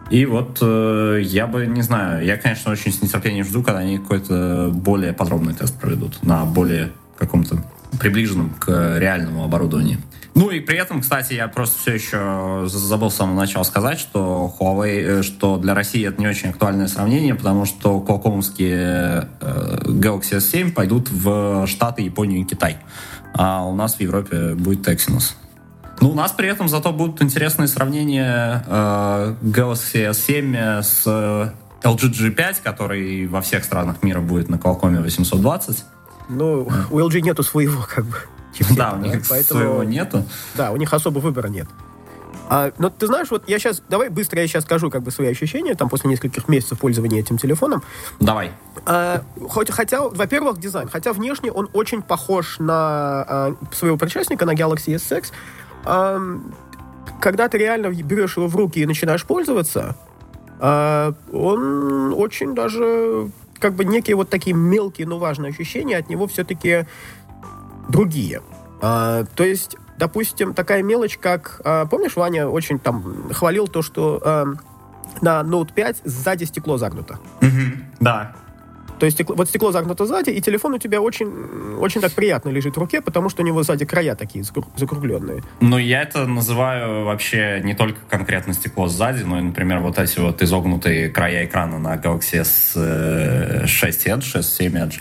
И 0.09 0.25
вот 0.25 0.59
э, 0.61 1.19
я 1.23 1.47
бы, 1.47 1.65
не 1.65 1.81
знаю, 1.81 2.25
я, 2.25 2.37
конечно, 2.37 2.71
очень 2.71 2.93
с 2.93 3.01
нетерпением 3.01 3.45
жду, 3.45 3.61
когда 3.61 3.79
они 3.79 3.97
какой-то 3.97 4.69
более 4.73 5.13
подробный 5.13 5.53
тест 5.53 5.77
проведут 5.79 6.23
на 6.23 6.45
более 6.45 6.91
каком-то 7.17 7.63
приближенном 7.99 8.51
к 8.59 8.97
реальному 8.99 9.43
оборудованию. 9.43 9.99
Ну 10.37 10.51
и 10.51 10.59
при 10.59 10.77
этом, 10.77 11.01
кстати, 11.01 11.33
я 11.33 11.47
просто 11.47 11.79
все 11.79 11.93
еще 11.95 12.65
забыл 12.67 13.09
с 13.09 13.15
самого 13.15 13.39
начала 13.39 13.63
сказать, 13.63 13.99
что 13.99 14.53
Huawei, 14.59 15.19
э, 15.19 15.23
что 15.23 15.57
для 15.57 15.73
России 15.73 16.07
это 16.07 16.21
не 16.21 16.27
очень 16.27 16.49
актуальное 16.49 16.87
сравнение, 16.87 17.33
потому 17.33 17.65
что 17.65 18.05
qualcommские 18.07 19.27
э, 19.41 19.77
Galaxy 19.85 20.37
S7 20.37 20.73
пойдут 20.73 21.09
в 21.09 21.65
Штаты, 21.65 22.03
Японию 22.03 22.41
и 22.41 22.43
Китай. 22.43 22.77
А 23.33 23.65
у 23.65 23.73
нас 23.73 23.95
в 23.95 23.99
Европе 23.99 24.53
будет 24.53 24.87
Exynos. 24.87 25.33
Ну, 26.01 26.11
у 26.11 26.13
нас 26.13 26.33
при 26.33 26.47
этом 26.47 26.69
зато 26.69 26.93
будут 26.93 27.19
интересные 27.23 27.67
сравнения 27.67 28.63
э, 28.67 29.35
Galaxy 29.41 30.11
S7 30.11 30.83
с 30.83 31.07
LG 31.81 32.11
G5, 32.11 32.57
который 32.63 33.25
во 33.25 33.41
всех 33.41 33.63
странах 33.63 34.03
мира 34.03 34.21
будет 34.21 34.49
на 34.49 34.57
Qualcomm 34.57 35.01
820. 35.01 35.83
Ну, 36.29 36.67
у 36.91 36.99
LG 36.99 37.21
нету 37.21 37.43
своего, 37.43 37.85
как 37.87 38.05
бы 38.05 38.15
чипсета. 38.53 38.77
Да, 38.77 38.93
у 38.93 38.97
них 38.97 39.21
да? 39.21 39.27
Поэтому, 39.29 39.59
своего 39.59 39.83
нету. 39.83 40.23
Да, 40.55 40.71
у 40.71 40.77
них 40.77 40.93
особо 40.93 41.19
выбора 41.19 41.47
нет. 41.47 41.67
А, 42.49 42.71
но 42.77 42.89
ты 42.89 43.07
знаешь, 43.07 43.29
вот 43.29 43.47
я 43.47 43.59
сейчас, 43.59 43.81
давай 43.89 44.09
быстро 44.09 44.39
я 44.39 44.47
сейчас 44.47 44.63
скажу 44.63 44.89
как 44.89 45.03
бы 45.03 45.11
свои 45.11 45.27
ощущения, 45.27 45.75
там, 45.75 45.89
после 45.89 46.09
нескольких 46.09 46.47
месяцев 46.47 46.79
пользования 46.79 47.19
этим 47.19 47.37
телефоном. 47.37 47.83
Давай. 48.19 48.51
А, 48.85 49.23
хоть, 49.49 49.69
хотя, 49.69 50.01
во-первых, 50.01 50.59
дизайн. 50.59 50.87
Хотя 50.87 51.13
внешне 51.13 51.51
он 51.51 51.69
очень 51.73 52.01
похож 52.01 52.59
на 52.59 52.73
а, 52.73 53.55
своего 53.73 53.97
предшественника, 53.97 54.45
на 54.45 54.53
Galaxy 54.53 54.95
S6. 54.95 55.31
А, 55.83 56.19
когда 57.19 57.49
ты 57.49 57.57
реально 57.57 57.89
берешь 57.89 58.37
его 58.37 58.47
в 58.47 58.55
руки 58.55 58.79
и 58.79 58.85
начинаешь 58.85 59.25
пользоваться, 59.25 59.97
а, 60.59 61.13
он 61.31 62.13
очень 62.13 62.55
даже 62.55 63.29
как 63.59 63.73
бы 63.73 63.85
некие 63.85 64.15
вот 64.15 64.29
такие 64.29 64.55
мелкие, 64.55 65.07
но 65.07 65.17
важные 65.17 65.51
ощущения 65.51 65.97
от 65.97 66.09
него 66.09 66.27
все-таки 66.27 66.85
другие. 67.89 68.41
А, 68.81 69.23
то 69.35 69.43
есть, 69.43 69.75
допустим, 69.97 70.53
такая 70.53 70.83
мелочь, 70.83 71.17
как... 71.17 71.61
А, 71.63 71.85
помнишь, 71.85 72.15
Ваня 72.15 72.47
очень 72.47 72.79
там 72.79 73.31
хвалил 73.31 73.67
то, 73.67 73.81
что 73.81 74.21
а, 74.23 74.45
на 75.21 75.41
Note 75.41 75.73
5 75.73 76.01
сзади 76.03 76.43
стекло 76.45 76.77
загнуто? 76.77 77.19
Угу, 77.41 77.83
да. 77.99 78.35
То 78.99 79.05
есть 79.05 79.17
стекло, 79.17 79.35
вот 79.35 79.49
стекло 79.49 79.71
загнуто 79.71 80.05
сзади, 80.05 80.29
и 80.31 80.41
телефон 80.41 80.73
у 80.73 80.77
тебя 80.77 81.01
очень, 81.01 81.75
очень 81.79 82.01
так 82.01 82.11
приятно 82.13 82.49
лежит 82.49 82.75
в 82.75 82.79
руке, 82.79 83.01
потому 83.01 83.29
что 83.29 83.43
у 83.43 83.45
него 83.45 83.63
сзади 83.63 83.85
края 83.85 84.15
такие 84.15 84.43
закругленные. 84.75 85.43
Ну, 85.59 85.77
я 85.77 86.01
это 86.01 86.25
называю 86.25 87.05
вообще 87.05 87.61
не 87.63 87.75
только 87.75 87.99
конкретно 88.09 88.53
стекло 88.53 88.87
сзади, 88.87 89.23
но 89.23 89.39
и, 89.39 89.41
например, 89.41 89.79
вот 89.79 89.99
эти 89.99 90.19
вот 90.19 90.41
изогнутые 90.41 91.09
края 91.09 91.45
экрана 91.45 91.79
на 91.79 91.95
Galaxy 91.95 92.41
S6 92.41 93.65
Edge, 93.65 94.39
S7 94.39 94.71
Edge. 94.71 94.95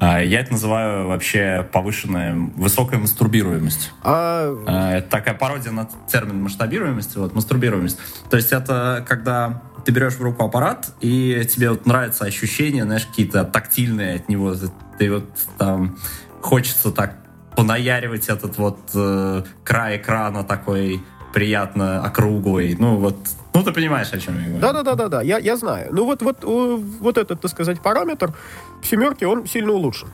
А, 0.00 0.20
я 0.22 0.40
это 0.40 0.52
называю 0.52 1.08
вообще 1.08 1.66
повышенная, 1.72 2.34
высокая 2.56 3.00
мастурбируемость. 3.00 3.92
А... 4.02 4.54
а 4.66 4.98
это 4.98 5.10
такая 5.10 5.34
пародия 5.34 5.72
на 5.72 5.88
термин 6.06 6.42
масштабируемости, 6.42 7.18
вот, 7.18 7.34
мастурбируемость. 7.34 7.98
То 8.30 8.36
есть 8.36 8.52
это 8.52 9.04
когда 9.08 9.62
ты 9.88 9.92
берешь 9.92 10.16
в 10.16 10.22
руку 10.22 10.44
аппарат, 10.44 10.90
и 11.00 11.42
тебе 11.48 11.70
вот 11.70 11.86
нравится 11.86 12.26
ощущение, 12.26 12.84
знаешь, 12.84 13.06
какие-то 13.06 13.44
тактильные 13.44 14.16
от 14.16 14.28
него. 14.28 14.54
Ты 14.98 15.10
вот 15.10 15.24
там 15.56 15.96
хочется 16.42 16.92
так 16.92 17.16
понаяривать 17.56 18.28
этот 18.28 18.58
вот 18.58 18.78
э, 18.94 19.44
край 19.64 19.96
экрана 19.96 20.44
такой 20.44 21.02
приятно 21.32 22.04
округлый. 22.04 22.76
Ну, 22.78 22.96
вот, 22.96 23.16
ну, 23.54 23.64
ты 23.64 23.72
понимаешь, 23.72 24.12
о 24.12 24.18
чем 24.18 24.38
я 24.38 24.44
говорю. 24.44 24.60
Да-да-да-да, 24.60 25.22
я, 25.22 25.38
я 25.38 25.56
знаю. 25.56 25.88
Ну, 25.90 26.04
вот, 26.04 26.20
вот, 26.20 26.44
вот 26.44 27.16
этот, 27.16 27.40
так 27.40 27.50
сказать, 27.50 27.80
параметр 27.80 28.34
в 28.82 28.86
семерке, 28.86 29.26
он 29.26 29.46
сильно 29.46 29.72
улучшен. 29.72 30.08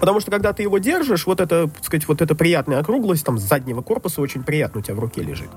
Потому 0.00 0.20
что 0.20 0.30
когда 0.30 0.52
ты 0.52 0.62
его 0.62 0.78
держишь, 0.78 1.26
вот 1.26 1.40
это, 1.40 1.68
так 1.68 1.84
сказать, 1.84 2.06
вот 2.08 2.20
эта 2.20 2.34
приятная 2.34 2.80
округлость 2.80 3.24
там 3.24 3.38
заднего 3.38 3.82
корпуса 3.82 4.20
очень 4.20 4.42
приятно 4.42 4.80
у 4.80 4.82
тебя 4.82 4.94
в 4.94 4.98
руке 4.98 5.22
лежит. 5.22 5.48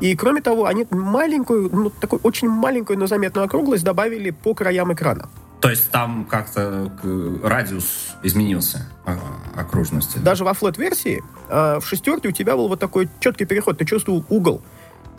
И 0.00 0.16
кроме 0.16 0.40
того, 0.40 0.66
они 0.66 0.86
маленькую, 0.90 1.70
ну, 1.72 1.90
такую 1.90 2.20
очень 2.22 2.48
маленькую, 2.48 2.98
но 2.98 3.06
заметную 3.06 3.46
округлость 3.46 3.84
добавили 3.84 4.30
по 4.30 4.54
краям 4.54 4.92
экрана. 4.92 5.28
То 5.60 5.70
есть 5.70 5.90
там 5.90 6.26
как-то 6.26 6.92
радиус 7.42 8.16
изменился 8.22 8.86
а, 9.06 9.16
окружности. 9.56 10.18
Даже 10.18 10.44
во 10.44 10.52
флет-версии 10.52 11.22
э, 11.48 11.80
в 11.80 11.86
шестерке 11.86 12.28
у 12.28 12.32
тебя 12.32 12.54
был 12.54 12.68
вот 12.68 12.80
такой 12.80 13.08
четкий 13.18 13.46
переход. 13.46 13.78
Ты 13.78 13.86
чувствовал 13.86 14.26
угол, 14.28 14.60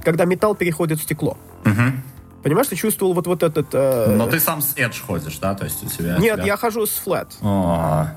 когда 0.04 0.26
металл 0.26 0.54
переходит 0.54 1.00
в 1.00 1.04
стекло. 1.04 1.38
Угу. 1.66 2.44
Понимаешь, 2.44 2.68
ты 2.68 2.76
чувствовал 2.76 3.14
вот, 3.14 3.26
вот 3.26 3.42
этот... 3.42 3.70
Э... 3.74 4.16
Но 4.16 4.28
ты 4.28 4.40
сам 4.40 4.62
с 4.62 4.76
Edge 4.76 5.02
ходишь, 5.04 5.40
да? 5.40 5.56
То 5.56 5.64
есть 5.64 5.84
у 5.84 5.88
тебя... 5.88 6.18
Нет, 6.20 6.36
тебя... 6.36 6.46
я 6.46 6.58
хожу 6.58 6.86
с 6.86 7.02
Flat. 7.04 7.30
О, 7.42 8.08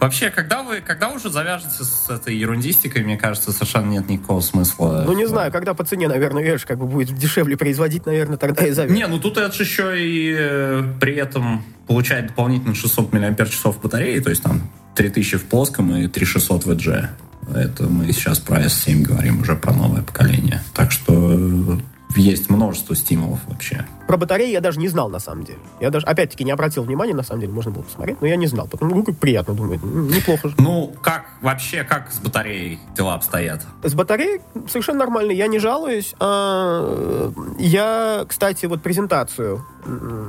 Вообще, 0.00 0.30
когда 0.30 0.62
вы, 0.62 0.80
когда 0.80 1.08
уже 1.10 1.30
завяжете 1.30 1.84
с 1.84 2.08
этой 2.10 2.36
ерундистикой, 2.36 3.02
мне 3.02 3.16
кажется, 3.16 3.52
совершенно 3.52 3.90
нет 3.90 4.08
никакого 4.08 4.40
смысла. 4.40 5.04
Ну, 5.06 5.12
не 5.14 5.26
знаю, 5.26 5.52
когда 5.52 5.74
по 5.74 5.84
цене, 5.84 6.08
наверное, 6.08 6.42
Edge 6.44 6.66
как 6.66 6.78
бы 6.78 6.86
будет 6.86 7.16
дешевле 7.16 7.56
производить, 7.56 8.06
наверное, 8.06 8.36
тогда 8.36 8.66
и 8.66 8.70
завяжет. 8.70 8.96
Не, 8.96 9.06
ну 9.06 9.18
тут 9.18 9.38
Edge 9.38 9.60
еще 9.60 10.00
и 10.00 10.34
э, 10.38 10.84
при 11.00 11.14
этом 11.14 11.64
получает 11.86 12.28
дополнительно 12.28 12.74
600 12.74 13.12
мАч 13.12 13.64
батареи, 13.82 14.18
то 14.20 14.30
есть 14.30 14.42
там 14.42 14.62
3000 14.94 15.38
в 15.38 15.44
плоском 15.44 15.94
и 15.96 16.08
3600 16.08 16.64
в 16.64 16.70
Edge. 16.70 17.08
Это 17.54 17.84
мы 17.84 18.10
сейчас 18.12 18.38
про 18.38 18.62
S7 18.62 19.02
говорим, 19.02 19.40
уже 19.42 19.54
про 19.54 19.72
новое 19.72 20.02
поколение. 20.02 20.62
Так 20.72 20.90
что 20.92 21.78
есть 22.16 22.48
множество 22.50 22.94
стимулов 22.94 23.40
вообще. 23.46 23.86
Про 24.06 24.16
батареи 24.16 24.50
я 24.50 24.60
даже 24.60 24.78
не 24.78 24.88
знал, 24.88 25.08
на 25.08 25.18
самом 25.18 25.44
деле. 25.44 25.58
Я 25.80 25.90
даже, 25.90 26.06
опять-таки, 26.06 26.44
не 26.44 26.52
обратил 26.52 26.84
внимания, 26.84 27.14
на 27.14 27.22
самом 27.22 27.40
деле, 27.40 27.52
можно 27.52 27.70
было 27.70 27.82
посмотреть, 27.82 28.20
но 28.20 28.26
я 28.26 28.36
не 28.36 28.46
знал. 28.46 28.68
Потому, 28.68 28.94
ну, 28.94 29.02
как 29.02 29.16
приятно, 29.16 29.54
думаю, 29.54 29.80
неплохо 29.82 30.48
же. 30.48 30.54
Ну, 30.58 30.94
как 31.02 31.26
вообще, 31.42 31.84
как 31.84 32.12
с 32.12 32.18
батареей 32.18 32.78
дела 32.96 33.14
обстоят? 33.14 33.62
С 33.82 33.94
батареей 33.94 34.40
совершенно 34.68 35.00
нормально, 35.00 35.32
я 35.32 35.46
не 35.46 35.58
жалуюсь. 35.58 36.14
А, 36.20 37.32
я, 37.58 38.24
кстати, 38.28 38.66
вот 38.66 38.82
презентацию, 38.82 39.64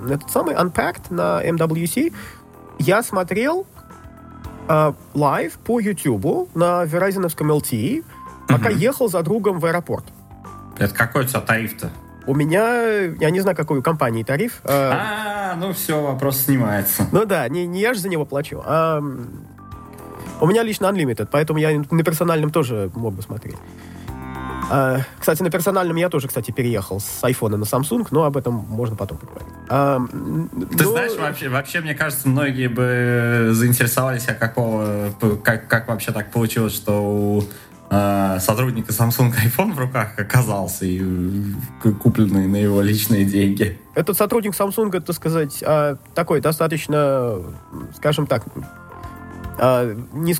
этот 0.10 0.32
самый 0.32 0.55
Unpacked 0.55 1.13
на 1.13 1.44
MWC, 1.46 2.13
я 2.79 3.03
смотрел 3.03 3.67
live 5.14 5.56
uh, 5.55 5.60
по 5.63 5.79
YouTube 5.79 6.50
на 6.55 6.86
Verizon 6.86 7.27
LTE, 7.27 8.03
пока 8.48 8.70
ехал 8.70 9.08
за 9.08 9.22
другом 9.22 9.60
в 9.60 9.65
аэропорт. 9.65 10.05
Это 10.77 10.94
какой 10.94 11.24
у 11.24 11.27
тебя 11.27 11.41
тариф-то? 11.41 11.89
У 12.27 12.34
меня, 12.34 13.03
я 13.20 13.29
не 13.29 13.39
знаю, 13.39 13.55
какой 13.55 13.79
у 13.79 13.82
компании 13.84 14.24
тариф. 14.24 14.62
А, 14.63 15.51
а 15.53 15.55
ну 15.55 15.74
все, 15.74 16.01
вопрос 16.01 16.39
снимается. 16.39 17.08
Ну 17.12 17.25
да, 17.25 17.48
не, 17.50 17.67
не 17.67 17.82
я 17.82 17.94
же 17.94 18.00
за 18.00 18.10
него 18.10 18.25
плачу. 18.25 18.63
А, 18.65 19.00
у 20.41 20.48
меня 20.48 20.63
лично 20.63 20.86
Unlimited, 20.88 21.29
поэтому 21.32 21.60
я 21.60 21.84
на 21.91 22.03
персональном 22.03 22.51
тоже 22.51 22.89
мог 22.96 23.13
бы 23.13 23.22
смотреть. 23.22 23.58
А, 24.70 25.01
кстати, 25.20 25.44
на 25.44 25.51
персональном 25.51 25.96
я 25.98 26.10
тоже, 26.10 26.27
кстати, 26.27 26.51
переехал 26.51 27.00
с 27.00 27.22
iPhone 27.24 27.58
на 27.58 27.63
Samsung, 27.63 28.08
но 28.12 28.24
об 28.24 28.36
этом 28.38 28.53
можно 28.53 28.96
потом 28.96 29.17
поговорить. 29.17 29.48
А, 29.70 30.00
Ты 30.00 30.84
но... 30.84 30.91
знаешь, 30.91 31.15
вообще, 31.17 31.50
вообще, 31.50 31.82
мне 31.82 31.94
кажется, 31.94 32.27
многие 32.27 32.67
бы 32.67 33.50
заинтересовались, 33.51 34.27
а 34.27 34.34
какого, 34.34 35.13
как, 35.44 35.67
как 35.67 35.88
вообще 35.88 36.12
так 36.12 36.32
получилось, 36.32 36.74
что 36.74 36.94
у 36.94 37.41
э, 37.41 37.44
сотрудника 37.89 38.92
Samsung 38.92 39.32
iPhone 39.46 39.74
в 39.74 39.80
руках 39.80 40.18
оказался 40.18 40.86
и 40.86 41.01
купленный 42.01 42.48
на 42.48 42.58
его 42.58 42.82
личные 42.82 43.25
деньги. 43.25 43.80
Этот 43.94 44.18
сотрудник 44.18 44.54
Samsung, 44.54 44.96
это 44.96 45.13
сказать, 45.13 45.63
а, 45.65 45.98
такой 46.13 46.42
достаточно, 46.42 47.42
скажем 47.96 48.27
так, 48.27 48.44
э, 48.48 48.62
не, 49.58 50.36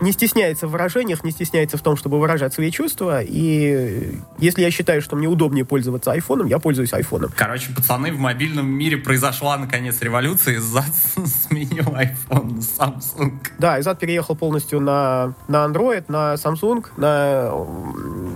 не 0.00 0.12
стесняется 0.12 0.66
в 0.66 0.70
выражениях, 0.70 1.24
не 1.24 1.30
стесняется 1.30 1.76
в 1.76 1.82
том, 1.82 1.96
чтобы 1.96 2.20
выражать 2.20 2.54
свои 2.54 2.70
чувства. 2.70 3.22
И 3.22 4.20
если 4.38 4.62
я 4.62 4.70
считаю, 4.70 5.02
что 5.02 5.16
мне 5.16 5.26
удобнее 5.26 5.64
пользоваться 5.64 6.12
айфоном, 6.12 6.46
я 6.46 6.58
пользуюсь 6.58 6.92
айфоном. 6.92 7.30
Короче, 7.36 7.72
пацаны, 7.74 8.12
в 8.12 8.18
мобильном 8.18 8.66
мире 8.66 8.96
произошла 8.96 9.56
наконец 9.56 10.00
революция, 10.00 10.54
и 10.54 10.58
Зад 10.58 10.94
сменил 11.26 11.86
iPhone 11.86 12.54
на 12.54 12.60
Samsung. 12.60 13.32
Да, 13.58 13.80
Изад 13.80 13.98
переехал 13.98 14.36
полностью 14.36 14.80
на, 14.80 15.34
на 15.48 15.64
Android, 15.64 16.04
на 16.08 16.34
Samsung, 16.34 16.84
на 16.96 17.50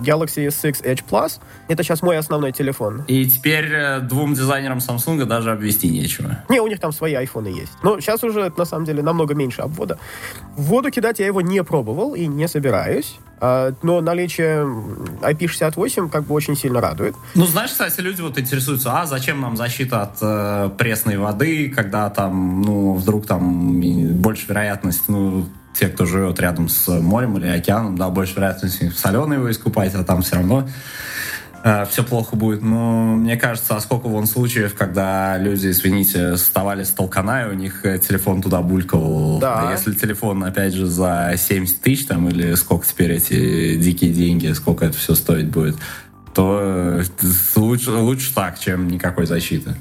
Galaxy 0.03 0.49
S6 0.49 0.85
Edge 0.85 1.05
Plus. 1.09 1.41
Это 1.69 1.83
сейчас 1.83 2.03
мой 2.03 2.19
основной 2.19 2.53
телефон. 2.53 3.05
И 3.07 3.27
теперь 3.27 3.73
э, 3.73 4.01
двум 4.01 4.35
дизайнерам 4.35 4.79
Samsung 4.79 5.25
даже 5.25 5.53
обвести 5.53 5.89
нечего. 5.89 6.45
Не, 6.49 6.61
у 6.61 6.67
них 6.67 6.81
там 6.81 6.93
свои 6.93 7.15
айфоны 7.15 7.49
есть. 7.49 7.73
Но 7.83 8.01
сейчас 8.01 8.25
уже, 8.25 8.53
на 8.57 8.65
самом 8.65 8.85
деле, 8.85 9.03
намного 9.03 9.35
меньше 9.35 9.63
обвода. 9.63 9.99
В 10.57 10.63
воду 10.63 10.91
кидать 10.91 11.19
я 11.21 11.27
его 11.27 11.41
не 11.41 11.63
пробовал 11.63 12.15
и 12.15 12.27
не 12.27 12.49
собираюсь. 12.49 13.19
А, 13.41 13.73
но 13.83 14.01
наличие 14.01 14.65
IP68 15.23 16.11
как 16.11 16.25
бы 16.25 16.35
очень 16.35 16.57
сильно 16.57 16.81
радует. 16.81 17.15
Ну, 17.35 17.47
знаешь, 17.47 17.71
кстати, 17.71 18.01
люди 18.01 18.21
вот 18.21 18.39
интересуются, 18.39 19.01
а 19.01 19.07
зачем 19.07 19.41
нам 19.41 19.57
защита 19.57 20.03
от 20.03 20.19
э, 20.21 20.71
пресной 20.77 21.17
воды, 21.17 21.71
когда 21.71 22.11
там, 22.11 22.61
ну, 22.61 22.95
вдруг 22.95 23.27
там 23.27 23.81
больше 24.21 24.47
вероятность, 24.47 25.05
ну, 25.09 25.49
те, 25.73 25.89
кто 25.89 26.05
живет 26.05 26.39
рядом 26.41 26.69
с 26.69 26.89
морем 26.89 27.39
или 27.39 27.47
океаном, 27.47 27.97
да, 27.97 28.11
больше 28.11 28.35
вероятности 28.35 28.91
в 28.91 28.99
его 29.33 29.51
искупать, 29.51 29.95
а 29.95 30.05
там 30.05 30.21
все 30.21 30.37
равно 30.37 30.69
э, 31.65 31.87
все 31.87 32.03
плохо 32.05 32.37
будет. 32.37 32.63
Но 32.63 33.17
мне 33.17 33.37
кажется, 33.37 33.77
а 33.77 33.81
сколько 33.81 34.09
вон 34.09 34.27
случаев, 34.27 34.75
когда 34.75 35.39
люди, 35.39 35.69
извините, 35.69 36.35
вставали 36.35 36.85
с 36.85 36.91
толкана, 36.91 37.47
и 37.47 37.51
у 37.51 37.55
них 37.55 37.85
э, 37.85 37.99
телефон 37.99 38.43
туда 38.43 38.63
булькал. 38.63 39.39
Да. 39.41 39.69
А 39.69 39.73
если 39.73 39.93
телефон, 39.93 40.45
опять 40.45 40.75
же, 40.75 40.87
за 40.87 41.35
70 41.37 41.81
тысяч 41.81 42.07
там, 42.07 42.29
или 42.29 42.55
сколько 42.55 42.87
теперь 42.87 43.13
эти 43.13 43.77
дикие 43.77 44.13
деньги, 44.13 44.53
сколько 44.53 44.85
это 44.85 44.97
все 44.97 45.15
стоить 45.15 45.49
будет, 45.49 45.77
то 46.35 46.61
э, 46.63 47.03
лучше, 47.57 47.91
лучше 47.91 48.35
так, 48.35 48.59
чем 48.59 48.89
никакой 48.89 49.27
защиты. 49.27 49.75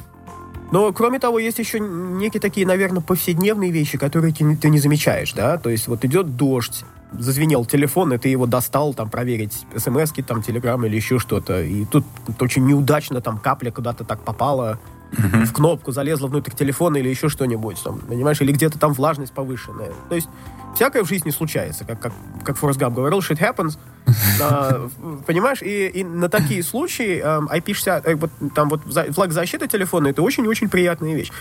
Но, 0.71 0.93
кроме 0.93 1.19
того, 1.19 1.39
есть 1.39 1.57
еще 1.57 1.79
некие 1.79 2.39
такие, 2.39 2.65
наверное, 2.65 3.01
повседневные 3.01 3.71
вещи, 3.71 3.97
которые 3.97 4.33
ты, 4.33 4.55
ты 4.55 4.69
не 4.69 4.79
замечаешь, 4.79 5.33
да? 5.33 5.57
То 5.57 5.69
есть 5.69 5.87
вот 5.87 6.05
идет 6.05 6.35
дождь, 6.35 6.83
зазвенел 7.11 7.65
телефон, 7.65 8.13
и 8.13 8.17
ты 8.17 8.29
его 8.29 8.45
достал, 8.45 8.93
там, 8.93 9.09
проверить 9.09 9.65
смс 9.75 10.11
там, 10.27 10.41
телеграм 10.41 10.83
или 10.85 10.95
еще 10.95 11.19
что-то, 11.19 11.61
и 11.61 11.85
тут 11.85 12.05
очень 12.39 12.65
неудачно 12.65 13.21
там 13.21 13.37
капля 13.37 13.71
куда-то 13.71 14.03
так 14.03 14.21
попала, 14.21 14.79
uh-huh. 15.11 15.45
в 15.45 15.53
кнопку 15.53 15.91
залезла 15.91 16.27
внутрь 16.27 16.51
телефона 16.51 16.97
или 16.97 17.09
еще 17.09 17.29
что-нибудь, 17.29 17.81
там, 17.83 17.99
понимаешь, 17.99 18.41
или 18.41 18.51
где-то 18.51 18.79
там 18.79 18.93
влажность 18.93 19.33
повышенная. 19.33 19.91
То 20.09 20.15
есть 20.15 20.29
всякое 20.75 21.03
в 21.03 21.07
жизни 21.07 21.31
случается, 21.31 21.85
как, 21.85 21.99
как, 21.99 22.13
как 22.43 22.57
Форрест 22.57 22.79
Гамп 22.79 22.95
говорил, 22.95 23.19
shit 23.19 23.39
happens, 23.39 23.77
а, 24.41 24.87
понимаешь, 25.25 25.61
и, 25.61 25.87
и 25.87 26.03
на 26.03 26.29
такие 26.29 26.63
случаи 26.63 27.21
э, 27.23 27.57
IP60, 27.57 28.01
э, 28.05 28.15
вот, 28.15 28.31
там 28.55 28.69
вот 28.69 28.81
флаг 29.13 29.31
защиты 29.31 29.67
телефона, 29.67 30.09
это 30.09 30.21
очень-очень 30.21 30.69
приятная 30.69 31.15
вещь. 31.15 31.31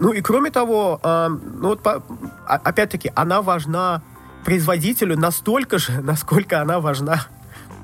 Ну 0.00 0.12
и 0.12 0.20
кроме 0.20 0.50
того, 0.50 1.00
э, 1.02 1.28
ну 1.28 1.68
вот 1.68 1.82
по, 1.82 2.02
опять-таки, 2.46 3.10
она 3.14 3.42
важна 3.42 4.02
производителю 4.44 5.18
настолько 5.18 5.78
же, 5.78 6.00
насколько 6.00 6.60
она 6.60 6.80
важна 6.80 7.26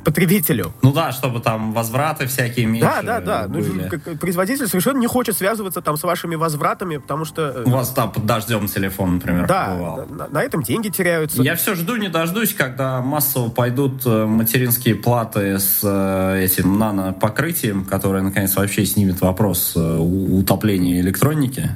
потребителю. 0.04 0.72
Ну 0.82 0.92
да, 0.92 1.12
чтобы 1.12 1.40
там 1.40 1.72
возвраты 1.72 2.26
всякие 2.26 2.66
меньше 2.66 2.88
Да, 2.88 3.02
да, 3.02 3.20
да. 3.20 3.46
Ну, 3.48 4.16
производитель 4.16 4.66
совершенно 4.66 4.98
не 4.98 5.06
хочет 5.06 5.36
связываться 5.36 5.80
там 5.82 5.96
с 5.96 6.02
вашими 6.02 6.34
возвратами, 6.36 6.96
потому 6.96 7.24
что... 7.24 7.42
Э, 7.42 7.62
У 7.66 7.70
вас 7.70 7.90
там 7.90 8.10
под 8.10 8.26
дождем 8.26 8.66
телефон, 8.66 9.14
например, 9.14 9.46
Да, 9.46 10.06
на, 10.08 10.28
на 10.28 10.42
этом 10.42 10.62
деньги 10.62 10.88
теряются. 10.88 11.42
Я 11.42 11.54
все 11.54 11.74
жду, 11.74 11.96
не 11.96 12.08
дождусь, 12.08 12.54
когда 12.54 13.00
массово 13.02 13.50
пойдут 13.50 14.02
э, 14.06 14.24
материнские 14.24 14.94
платы 14.94 15.58
с 15.58 15.80
э, 15.82 16.44
этим 16.44 16.78
нано-покрытием, 16.78 17.84
которое, 17.84 18.22
наконец, 18.22 18.56
вообще 18.56 18.86
снимет 18.86 19.20
вопрос 19.20 19.76
утопления 19.76 21.00
электроники. 21.00 21.70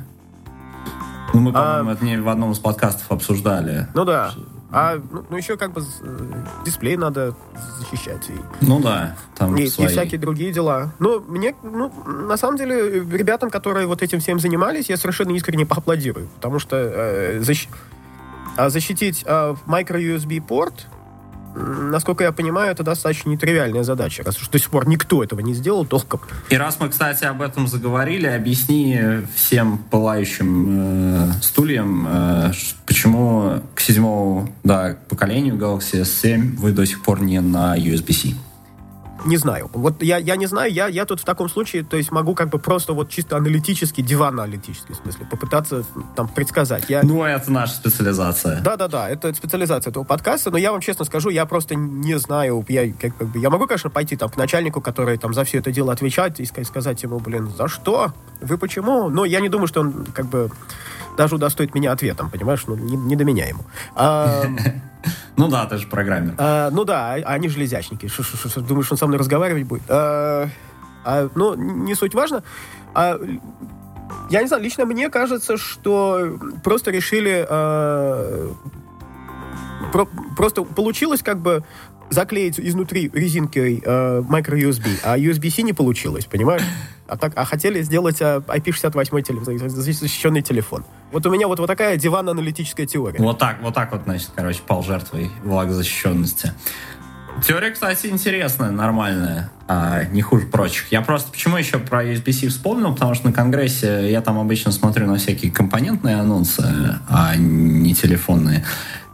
Ну, 1.34 1.40
мы, 1.40 1.52
по-моему, 1.52 1.90
а... 1.90 1.92
это 1.92 2.04
не 2.04 2.16
в 2.16 2.28
одном 2.28 2.52
из 2.52 2.58
подкастов 2.58 3.10
обсуждали. 3.10 3.88
Ну 3.92 4.04
да. 4.04 4.32
А 4.74 5.00
ну, 5.10 5.24
ну 5.30 5.36
еще 5.36 5.56
как 5.56 5.72
бы 5.72 5.82
э, 5.82 6.44
дисплей 6.64 6.96
надо 6.96 7.34
защищать. 7.78 8.28
И, 8.28 8.34
ну 8.60 8.80
да, 8.80 9.16
там 9.36 9.56
и, 9.56 9.66
свои. 9.68 9.86
и 9.86 9.90
всякие 9.90 10.20
другие 10.20 10.52
дела. 10.52 10.92
Но 10.98 11.20
мне, 11.20 11.54
ну, 11.62 11.92
на 12.06 12.36
самом 12.36 12.56
деле, 12.56 13.00
ребятам, 13.00 13.50
которые 13.50 13.86
вот 13.86 14.02
этим 14.02 14.18
всем 14.18 14.40
занимались, 14.40 14.90
я 14.90 14.96
совершенно 14.96 15.30
искренне 15.30 15.64
поаплодирую. 15.64 16.28
Потому 16.36 16.58
что 16.58 16.76
э, 16.76 17.40
защ... 17.40 17.68
А 18.56 18.68
защитить 18.68 19.22
э, 19.24 19.54
micro-USB 19.66 20.40
порт 20.40 20.86
насколько 21.54 22.24
я 22.24 22.32
понимаю, 22.32 22.72
это 22.72 22.82
достаточно 22.82 23.30
нетривиальная 23.30 23.82
задача, 23.82 24.22
раз 24.24 24.40
уж 24.40 24.48
до 24.48 24.58
сих 24.58 24.70
пор 24.70 24.88
никто 24.88 25.22
этого 25.22 25.40
не 25.40 25.54
сделал 25.54 25.84
толком. 25.84 26.20
И 26.50 26.56
раз 26.56 26.78
мы, 26.80 26.88
кстати, 26.88 27.24
об 27.24 27.42
этом 27.42 27.66
заговорили, 27.66 28.26
объясни 28.26 29.00
всем 29.34 29.78
пылающим 29.78 31.30
э, 31.30 31.32
стульям, 31.42 32.06
э, 32.08 32.52
почему 32.86 33.62
к 33.74 33.80
седьмому 33.80 34.52
да, 34.64 34.96
поколению 35.08 35.56
Galaxy 35.56 36.02
S7 36.02 36.56
вы 36.56 36.72
до 36.72 36.84
сих 36.86 37.02
пор 37.02 37.22
не 37.22 37.40
на 37.40 37.76
USB-C. 37.76 38.34
Не 39.24 39.36
знаю. 39.36 39.70
Вот 39.72 40.02
я, 40.02 40.18
я 40.18 40.36
не 40.36 40.46
знаю, 40.46 40.72
я, 40.72 40.86
я 40.88 41.04
тут 41.06 41.20
в 41.20 41.24
таком 41.24 41.48
случае, 41.48 41.82
то 41.82 41.96
есть 41.96 42.12
могу 42.12 42.34
как 42.34 42.50
бы 42.50 42.58
просто 42.58 42.92
вот 42.92 43.08
чисто 43.08 43.36
аналитически, 43.36 44.02
диванно-аналитически, 44.02 44.92
в 44.92 44.96
смысле, 44.96 45.26
попытаться 45.26 45.84
там 46.14 46.28
предсказать. 46.28 46.90
Я... 46.90 47.02
Ну, 47.02 47.24
это 47.24 47.50
наша 47.50 47.74
специализация. 47.74 48.60
Да-да-да, 48.60 49.08
это 49.08 49.32
специализация 49.32 49.90
этого 49.90 50.04
подкаста, 50.04 50.50
но 50.50 50.58
я 50.58 50.72
вам 50.72 50.80
честно 50.80 51.04
скажу, 51.04 51.30
я 51.30 51.46
просто 51.46 51.74
не 51.74 52.18
знаю, 52.18 52.64
я, 52.68 52.92
как, 52.92 53.16
как 53.16 53.28
бы, 53.28 53.38
я 53.38 53.50
могу, 53.50 53.66
конечно, 53.66 53.90
пойти 53.90 54.16
там 54.16 54.28
к 54.28 54.36
начальнику, 54.36 54.80
который 54.80 55.16
там 55.16 55.32
за 55.32 55.44
все 55.44 55.58
это 55.58 55.72
дело 55.72 55.92
отвечать 55.92 56.40
и 56.40 56.44
сказать 56.44 57.02
ему, 57.02 57.18
блин, 57.18 57.50
за 57.56 57.68
что? 57.68 58.12
Вы 58.40 58.58
почему? 58.58 59.08
Но 59.08 59.24
я 59.24 59.40
не 59.40 59.48
думаю, 59.48 59.68
что 59.68 59.80
он 59.80 60.06
как 60.12 60.26
бы 60.26 60.50
даже 61.16 61.36
удостоит 61.36 61.74
меня 61.74 61.92
ответом, 61.92 62.30
понимаешь? 62.30 62.64
Ну, 62.66 62.76
не, 62.76 62.96
не 62.96 63.16
до 63.16 63.24
меня 63.24 63.46
ему. 63.46 63.64
А, 63.94 64.44
ну 65.36 65.48
да, 65.48 65.66
ты 65.66 65.78
же 65.78 65.86
программер. 65.86 66.34
А, 66.38 66.70
ну 66.70 66.84
да, 66.84 67.14
а 67.14 67.32
они 67.34 67.48
железячники. 67.48 68.08
Думаешь, 68.56 68.90
он 68.90 68.98
со 68.98 69.06
мной 69.06 69.18
разговаривать 69.18 69.64
будет? 69.64 69.82
А, 69.88 70.48
а, 71.04 71.28
ну, 71.34 71.54
не 71.54 71.94
суть 71.94 72.14
важно. 72.14 72.42
А, 72.94 73.18
я 74.30 74.42
не 74.42 74.48
знаю, 74.48 74.62
лично 74.62 74.84
мне 74.84 75.08
кажется, 75.10 75.56
что 75.56 76.38
просто 76.62 76.90
решили... 76.90 77.46
А, 77.48 78.52
про, 79.92 80.06
просто 80.36 80.64
получилось 80.64 81.22
как 81.22 81.38
бы 81.38 81.62
заклеить 82.10 82.58
изнутри 82.60 83.10
резинкой 83.12 83.82
э, 83.84 84.22
micro-USB, 84.22 85.00
а 85.02 85.18
USB-C 85.18 85.62
не 85.62 85.72
получилось, 85.72 86.26
понимаешь? 86.26 86.62
А, 87.06 87.16
так, 87.16 87.32
а 87.36 87.44
хотели 87.44 87.82
сделать 87.82 88.20
э, 88.20 88.40
IP68 88.46 89.22
телефон, 89.22 89.68
защищенный 89.68 90.42
телефон. 90.42 90.84
Вот 91.14 91.24
у 91.26 91.30
меня 91.30 91.46
вот, 91.46 91.60
вот 91.60 91.68
такая 91.68 91.96
диван-аналитическая 91.96 92.86
теория. 92.86 93.20
Вот 93.20 93.38
так, 93.38 93.58
вот 93.62 93.72
так 93.72 93.92
вот, 93.92 94.02
значит, 94.02 94.30
короче, 94.34 94.58
пал 94.66 94.82
жертвой 94.82 95.30
влагозащищенности. 95.44 96.50
Теория, 97.40 97.70
кстати, 97.70 98.08
интересная, 98.08 98.72
нормальная, 98.72 99.48
а, 99.68 100.02
не 100.06 100.22
хуже 100.22 100.46
прочих. 100.46 100.90
Я 100.90 101.02
просто 101.02 101.30
почему 101.30 101.56
еще 101.56 101.78
про 101.78 102.04
USB-C 102.04 102.48
вспомнил, 102.48 102.92
потому 102.92 103.14
что 103.14 103.28
на 103.28 103.32
Конгрессе 103.32 104.10
я 104.10 104.22
там 104.22 104.40
обычно 104.40 104.72
смотрю 104.72 105.06
на 105.06 105.18
всякие 105.18 105.52
компонентные 105.52 106.16
анонсы, 106.16 106.64
а 107.08 107.36
не 107.36 107.94
телефонные. 107.94 108.64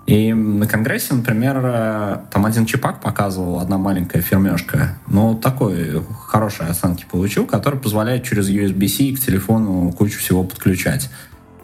И 0.07 0.33
на 0.33 0.67
Конгрессе, 0.67 1.13
например, 1.13 1.61
э, 1.63 2.17
там 2.33 2.47
один 2.47 2.65
чипак 2.65 3.03
показывал, 3.03 3.61
одна 3.61 3.77
маленькая 3.77 4.23
фермешка, 4.23 4.99
но 5.07 5.35
такой 5.35 6.03
хорошей 6.27 6.67
оценки 6.67 7.05
получил, 7.09 7.47
который 7.47 7.79
позволяет 7.79 8.25
через 8.25 8.49
USB-C 8.49 9.17
к 9.17 9.21
телефону 9.21 9.93
кучу 9.93 10.19
всего 10.19 10.45
подключать. 10.45 11.11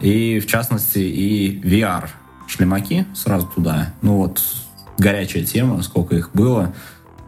И, 0.00 0.40
в 0.40 0.46
частности, 0.46 0.98
и 0.98 1.60
VR 1.60 2.08
шлемаки 2.46 3.06
сразу 3.14 3.46
туда. 3.46 3.94
Ну 4.02 4.18
вот, 4.18 4.42
горячая 4.98 5.44
тема, 5.44 5.82
сколько 5.82 6.14
их 6.14 6.30
было 6.32 6.74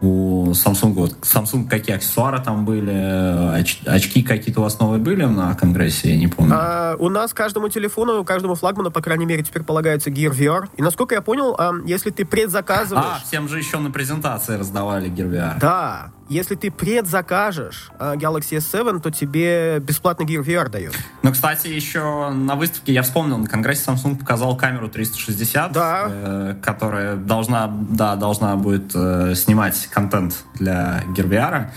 у 0.00 0.50
Samsung, 0.52 0.92
вот 0.92 1.12
Samsung 1.22 1.68
какие 1.68 1.96
аксессуары 1.96 2.40
там 2.40 2.64
были, 2.64 3.52
оч, 3.58 3.80
очки 3.84 4.22
какие-то 4.22 4.60
у 4.60 4.62
вас 4.62 4.78
новые 4.78 5.00
были 5.00 5.24
на 5.24 5.54
конгрессе, 5.54 6.10
я 6.10 6.16
не 6.16 6.28
помню. 6.28 6.54
А, 6.56 6.96
у 6.98 7.08
нас 7.08 7.34
каждому 7.34 7.68
телефону, 7.68 8.24
каждому 8.24 8.54
флагману, 8.54 8.90
по 8.90 9.00
крайней 9.00 9.26
мере, 9.26 9.42
теперь 9.42 9.64
полагается 9.64 10.10
Gear 10.10 10.30
VR. 10.30 10.68
И 10.76 10.82
насколько 10.82 11.14
я 11.14 11.22
понял, 11.22 11.54
а, 11.58 11.72
если 11.84 12.10
ты 12.10 12.24
предзаказываешь... 12.24 13.04
А, 13.04 13.26
всем 13.26 13.48
же 13.48 13.58
еще 13.58 13.78
на 13.78 13.90
презентации 13.90 14.56
раздавали 14.56 15.10
Gear 15.10 15.30
VR. 15.30 15.58
Да, 15.60 16.12
если 16.28 16.54
ты 16.54 16.70
предзакажешь 16.70 17.90
э, 17.98 18.14
Galaxy 18.16 18.58
S7, 18.58 19.00
то 19.00 19.10
тебе 19.10 19.78
бесплатный 19.80 20.26
Gear 20.26 20.44
VR 20.44 20.68
дают. 20.68 20.94
Ну, 21.22 21.32
кстати, 21.32 21.68
еще 21.68 22.30
на 22.30 22.54
выставке 22.54 22.92
я 22.92 23.02
вспомнил, 23.02 23.38
на 23.38 23.46
конгрессе 23.46 23.90
Samsung 23.90 24.16
показал 24.16 24.56
камеру 24.56 24.88
360, 24.88 25.72
да. 25.72 26.06
э, 26.08 26.54
которая 26.62 27.16
должна, 27.16 27.68
да, 27.68 28.16
должна 28.16 28.56
будет 28.56 28.92
э, 28.94 29.34
снимать 29.34 29.86
контент 29.86 30.34
для 30.54 31.02
Gear 31.16 31.28
VR. 31.28 31.70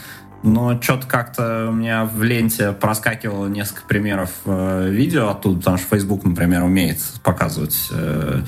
Но 0.43 0.81
что-то 0.81 1.05
как-то 1.05 1.67
у 1.69 1.73
меня 1.73 2.05
в 2.05 2.23
ленте 2.23 2.71
проскакивало 2.71 3.47
несколько 3.47 3.83
примеров 3.87 4.31
э, 4.45 4.89
видео 4.89 5.29
оттуда, 5.29 5.59
потому 5.59 5.77
что 5.77 5.87
Facebook, 5.95 6.23
например, 6.23 6.63
умеет 6.63 6.99
показывать 7.23 7.89
э, 7.91 8.41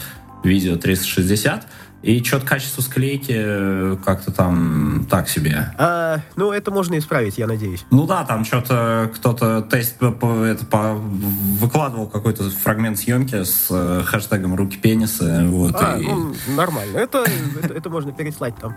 видео 0.43 0.75
360, 0.75 1.67
и 2.03 2.21
что-то 2.21 2.45
качество 2.45 2.81
склейки 2.81 3.33
э, 3.33 3.97
как-то 4.03 4.31
там 4.31 5.07
так 5.09 5.29
себе. 5.29 5.73
А, 5.77 6.19
ну, 6.35 6.51
это 6.51 6.69
можно 6.69 6.97
исправить, 6.97 7.37
я 7.37 7.47
надеюсь. 7.47 7.85
Ну 7.91 8.05
да, 8.05 8.25
там 8.25 8.43
что-то 8.43 9.09
кто-то 9.15 9.61
тест 9.61 9.97
по, 9.97 10.11
по, 10.11 10.43
это, 10.43 10.65
по, 10.65 10.95
выкладывал 10.95 12.07
какой-то 12.07 12.49
фрагмент 12.49 12.99
съемки 12.99 13.43
с 13.43 13.67
э, 13.69 14.03
хэштегом 14.05 14.53
руки 14.55 14.77
пенисы. 14.77 15.45
Вот, 15.47 15.75
а, 15.75 15.97
и... 15.97 16.05
ну, 16.05 16.35
нормально. 16.49 16.97
Это, 16.97 17.23
это, 17.63 17.73
это 17.73 17.89
можно 17.89 18.11
переслать 18.11 18.55
там. 18.57 18.75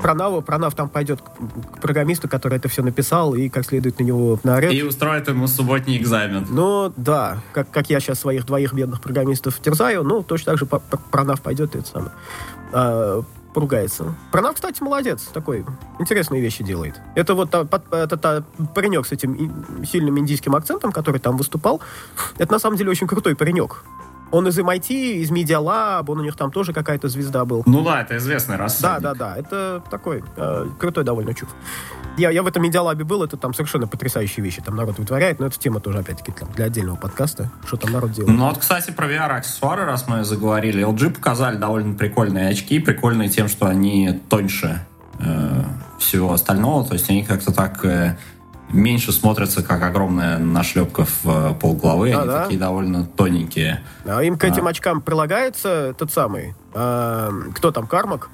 Пронаву, 0.00 0.40
Пронав 0.40 0.76
там 0.76 0.88
пойдет 0.88 1.20
к 1.20 1.80
программисту, 1.80 2.28
который 2.28 2.58
это 2.58 2.68
все 2.68 2.82
написал, 2.82 3.34
и 3.34 3.48
как 3.48 3.66
следует 3.66 3.98
на 3.98 4.04
него 4.04 4.38
наорет. 4.44 4.72
И 4.72 4.84
устроит 4.84 5.26
ему 5.26 5.48
субботний 5.48 5.98
экзамен. 5.98 6.46
Ну, 6.48 6.92
да. 6.96 7.38
Как, 7.52 7.68
как 7.72 7.90
я 7.90 7.98
сейчас 7.98 8.20
своих 8.20 8.46
двоих 8.46 8.72
бедных 8.72 9.00
программистов 9.00 9.58
терзаю, 9.58 10.04
ну, 10.04 10.22
точно 10.22 10.52
так 10.52 10.58
же 10.60 10.66
Пронав 11.10 11.40
пойдет 11.40 11.74
и 11.74 11.78
это 11.78 11.88
самое 11.88 12.12
э, 12.72 13.22
поругается. 13.54 14.14
Пронав, 14.30 14.54
кстати, 14.54 14.82
молодец. 14.82 15.22
Такой 15.32 15.64
интересные 15.98 16.40
вещи 16.40 16.62
делает. 16.62 17.00
Это 17.14 17.34
вот 17.34 17.50
та, 17.50 17.64
под, 17.64 17.92
это 17.92 18.16
та, 18.16 18.42
паренек 18.74 19.06
с 19.06 19.12
этим 19.12 19.84
сильным 19.84 20.18
индийским 20.18 20.54
акцентом, 20.54 20.92
который 20.92 21.20
там 21.20 21.36
выступал. 21.36 21.80
Это 22.38 22.52
на 22.52 22.58
самом 22.58 22.76
деле 22.76 22.90
очень 22.90 23.06
крутой 23.06 23.34
паренек. 23.34 23.84
Он 24.30 24.46
из 24.46 24.58
MIT, 24.58 24.90
из 25.22 25.30
Media 25.30 25.62
Lab, 25.62 26.04
он 26.08 26.20
у 26.20 26.22
них 26.22 26.36
там 26.36 26.50
тоже 26.50 26.72
какая-то 26.72 27.08
звезда 27.08 27.44
был. 27.44 27.62
Ну 27.66 27.82
да, 27.82 28.02
это 28.02 28.16
известный 28.18 28.56
раз. 28.56 28.80
Да, 28.80 29.00
да, 29.00 29.14
да. 29.14 29.36
Это 29.36 29.82
такой 29.90 30.22
э, 30.36 30.66
крутой 30.78 31.04
довольно 31.04 31.34
чув. 31.34 31.48
Я, 32.18 32.30
я 32.30 32.42
в 32.42 32.48
этом 32.48 32.64
медиалабе 32.64 33.04
был, 33.04 33.22
это 33.22 33.36
там 33.36 33.54
совершенно 33.54 33.86
потрясающие 33.86 34.44
вещи 34.44 34.60
там 34.60 34.74
народ 34.74 34.98
вытворяет, 34.98 35.38
но 35.38 35.46
это 35.46 35.58
тема 35.58 35.78
тоже, 35.78 35.98
опять-таки, 35.98 36.32
там, 36.32 36.50
для 36.52 36.64
отдельного 36.64 36.96
подкаста, 36.96 37.50
что 37.64 37.76
там 37.76 37.92
народ 37.92 38.10
делает. 38.10 38.36
Ну 38.36 38.48
вот, 38.48 38.58
кстати, 38.58 38.90
про 38.90 39.06
VR-аксессуары, 39.06 39.84
раз 39.84 40.08
мы 40.08 40.24
заговорили, 40.24 40.84
LG 40.84 41.10
показали 41.10 41.56
довольно 41.56 41.94
прикольные 41.94 42.48
очки, 42.48 42.80
прикольные 42.80 43.28
тем, 43.28 43.46
что 43.46 43.66
они 43.66 44.20
тоньше 44.28 44.84
э, 45.20 45.62
всего 46.00 46.32
остального, 46.32 46.84
то 46.84 46.94
есть 46.94 47.08
они 47.08 47.22
как-то 47.24 47.52
так... 47.52 47.84
Э, 47.84 48.16
меньше 48.70 49.12
смотрятся, 49.12 49.62
как 49.62 49.82
огромная 49.82 50.38
нашлепка 50.38 51.04
в 51.04 51.20
э, 51.24 51.54
полглавы. 51.54 52.12
А, 52.12 52.18
Они 52.18 52.28
да? 52.28 52.42
такие 52.42 52.60
довольно 52.60 53.06
тоненькие. 53.06 53.82
А 54.04 54.22
им 54.22 54.38
к 54.38 54.44
этим 54.44 54.66
а. 54.66 54.70
очкам 54.70 55.00
прилагается 55.00 55.94
тот 55.98 56.12
самый... 56.12 56.54
Э, 56.74 57.30
кто 57.54 57.70
там, 57.70 57.86
Кармак? 57.86 58.30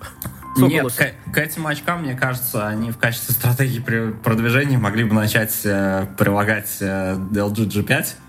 Нет, 0.57 0.87
к, 0.92 1.33
к 1.33 1.38
этим 1.38 1.66
очкам, 1.66 2.03
мне 2.03 2.14
кажется, 2.14 2.66
они 2.66 2.92
в 2.92 2.99
качестве 2.99 3.35
стратегии 3.35 3.81
при 3.81 4.12
продвижения 4.12 4.79
могли 4.79 5.05
бы 5.05 5.14
начать 5.14 5.61
э, 5.64 6.07
прилагать 6.16 6.77
э, 6.81 7.14
LG 7.14 7.68
G5 7.68 7.88
Э, 7.97 8.05
который, 8.05 8.24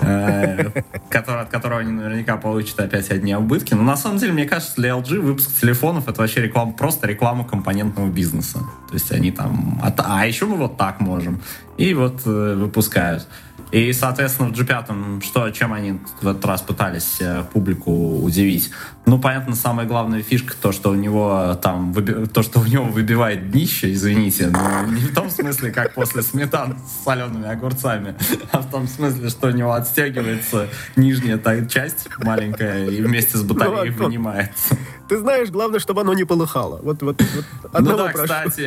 от 0.00 1.48
которого 1.50 1.80
они 1.80 1.92
наверняка 1.92 2.36
получат 2.36 2.80
опять 2.80 3.10
одни 3.10 3.34
убытки. 3.34 3.74
Но 3.74 3.82
на 3.82 3.96
самом 3.96 4.18
деле, 4.18 4.32
мне 4.32 4.46
кажется, 4.46 4.74
для 4.76 4.90
LG 4.90 5.20
выпуск 5.20 5.50
телефонов 5.60 6.08
это 6.08 6.20
вообще 6.20 6.42
реклама, 6.42 6.72
просто 6.72 7.06
реклама 7.06 7.44
компонентного 7.44 8.08
бизнеса. 8.08 8.58
То 8.88 8.94
есть 8.94 9.10
они 9.12 9.30
там... 9.30 9.80
А, 9.82 9.92
а 9.98 10.26
еще 10.26 10.46
мы 10.46 10.56
вот 10.56 10.76
так 10.76 11.00
можем. 11.00 11.40
И 11.76 11.94
вот 11.94 12.22
э, 12.26 12.54
выпускают. 12.54 13.26
И, 13.72 13.92
соответственно, 13.92 14.48
в 14.48 14.52
G5 14.52 15.22
что, 15.22 15.50
чем 15.50 15.72
они 15.72 16.00
в 16.20 16.26
этот 16.26 16.44
раз 16.44 16.60
пытались 16.60 17.18
э, 17.20 17.44
публику 17.52 18.18
удивить? 18.20 18.70
Ну, 19.10 19.18
понятно, 19.18 19.56
самая 19.56 19.88
главная 19.88 20.22
фишка 20.22 20.54
то, 20.54 20.70
что 20.70 20.90
у 20.90 20.94
него 20.94 21.58
там 21.60 21.92
выби... 21.92 22.26
то, 22.26 22.44
что 22.44 22.60
у 22.60 22.64
него 22.64 22.84
выбивает 22.84 23.50
днище, 23.50 23.92
извините, 23.92 24.50
но 24.52 24.86
не 24.86 25.00
в 25.00 25.12
том 25.12 25.30
смысле, 25.30 25.72
как 25.72 25.94
после 25.94 26.22
сметан 26.22 26.76
с 26.78 27.04
солеными 27.04 27.48
огурцами, 27.48 28.14
а 28.52 28.58
в 28.60 28.70
том 28.70 28.86
смысле, 28.86 29.28
что 29.28 29.48
у 29.48 29.50
него 29.50 29.72
отстегивается 29.72 30.68
нижняя 30.94 31.38
та 31.38 31.66
часть 31.66 32.08
маленькая 32.18 32.86
и 32.86 33.02
вместе 33.02 33.36
с 33.36 33.42
батареей 33.42 33.92
ну, 33.98 34.04
вынимается. 34.04 34.76
Ты 35.08 35.18
знаешь, 35.18 35.48
главное, 35.48 35.80
чтобы 35.80 36.02
оно 36.02 36.14
не 36.14 36.22
полыхало. 36.22 36.78
Вот, 36.80 37.02
вот, 37.02 37.20
вот 37.20 37.80
ну 37.80 37.96
да, 37.96 38.10
прошу. 38.10 38.22
кстати, 38.22 38.60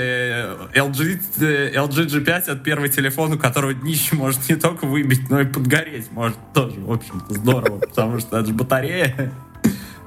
LG, 0.78 1.74
LG 1.74 2.08
G5 2.08 2.50
от 2.50 2.64
первый 2.64 2.90
телефон, 2.90 3.32
у 3.32 3.40
которого 3.40 3.74
днище 3.74 4.18
может 4.18 4.50
не 4.50 4.58
только 4.58 4.88
выбить, 4.88 5.30
но 5.30 5.40
и 5.40 5.46
подгореть 5.46 6.12
может 6.12 6.36
тоже, 6.54 6.82
в 6.82 6.92
общем-то, 6.92 7.34
здорово, 7.34 7.78
потому 7.78 8.20
что 8.20 8.40
это 8.40 8.48
же 8.48 8.54
батарея 8.54 9.32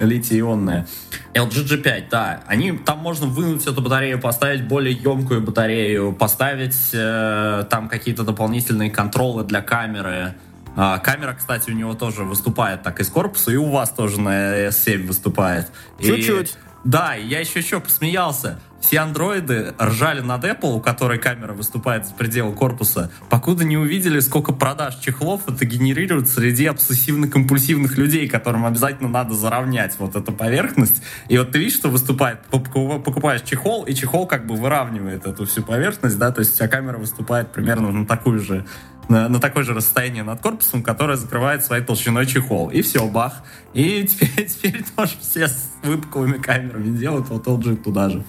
литий-ионная. 0.00 0.86
LG 1.34 1.82
G5, 1.82 2.04
да, 2.10 2.40
они, 2.46 2.72
там 2.72 2.98
можно 2.98 3.26
вынуть 3.26 3.66
эту 3.66 3.82
батарею, 3.82 4.20
поставить 4.20 4.66
более 4.66 4.94
емкую 4.94 5.42
батарею, 5.42 6.12
поставить 6.12 6.90
э, 6.92 7.64
там 7.68 7.88
какие-то 7.88 8.24
дополнительные 8.24 8.90
контролы 8.90 9.44
для 9.44 9.60
камеры, 9.62 10.34
а, 10.78 10.98
камера, 10.98 11.32
кстати, 11.32 11.70
у 11.70 11.72
него 11.72 11.94
тоже 11.94 12.22
выступает 12.24 12.82
так 12.82 13.00
из 13.00 13.08
корпуса, 13.08 13.50
и 13.50 13.56
у 13.56 13.70
вас 13.70 13.90
тоже 13.90 14.20
на 14.20 14.68
S7 14.68 15.06
выступает. 15.06 15.70
Чуть-чуть. 15.98 16.54
Да, 16.84 17.14
я 17.14 17.40
еще 17.40 17.60
еще 17.60 17.80
посмеялся. 17.80 18.60
Все 18.80 19.00
андроиды 19.00 19.74
ржали 19.80 20.20
над 20.20 20.44
Apple, 20.44 20.74
у 20.74 20.80
которой 20.80 21.18
камера 21.18 21.54
выступает 21.54 22.06
с 22.06 22.10
предела 22.10 22.52
корпуса, 22.52 23.10
покуда 23.30 23.64
не 23.64 23.76
увидели, 23.76 24.20
сколько 24.20 24.52
продаж 24.52 24.96
чехлов 24.96 25.42
это 25.48 25.64
генерирует 25.64 26.28
среди 26.28 26.66
обсессивно-компульсивных 26.66 27.96
людей, 27.96 28.28
которым 28.28 28.64
обязательно 28.64 29.08
надо 29.08 29.34
заровнять 29.34 29.96
вот 29.98 30.14
эту 30.14 30.32
поверхность. 30.32 31.02
И 31.28 31.36
вот 31.38 31.52
ты 31.52 31.58
видишь, 31.58 31.76
что 31.76 31.88
выступает, 31.88 32.40
покупаешь 32.50 33.42
чехол, 33.42 33.84
и 33.84 33.94
чехол 33.94 34.26
как 34.26 34.46
бы 34.46 34.54
выравнивает 34.54 35.26
эту 35.26 35.46
всю 35.46 35.62
поверхность, 35.62 36.18
да, 36.18 36.30
то 36.30 36.40
есть 36.40 36.54
у 36.54 36.56
тебя 36.58 36.68
камера 36.68 36.98
выступает 36.98 37.52
примерно 37.52 37.90
на 37.90 38.06
такую 38.06 38.40
же 38.40 38.64
на, 39.08 39.28
на 39.28 39.40
такое 39.40 39.64
же 39.64 39.74
расстояние 39.74 40.22
над 40.22 40.40
корпусом, 40.40 40.82
которое 40.82 41.16
закрывает 41.16 41.64
своей 41.64 41.84
толщиной 41.84 42.26
чехол. 42.26 42.70
И 42.70 42.82
все, 42.82 43.06
бах. 43.06 43.42
И 43.72 44.04
теперь, 44.08 44.46
теперь 44.46 44.84
тоже 44.96 45.12
все 45.20 45.48
с 45.48 45.70
выпуклыми 45.82 46.38
камерами 46.38 46.96
делают, 46.96 47.28
вот 47.28 47.46
LG 47.46 47.76
туда 47.82 48.10
же. 48.10 48.24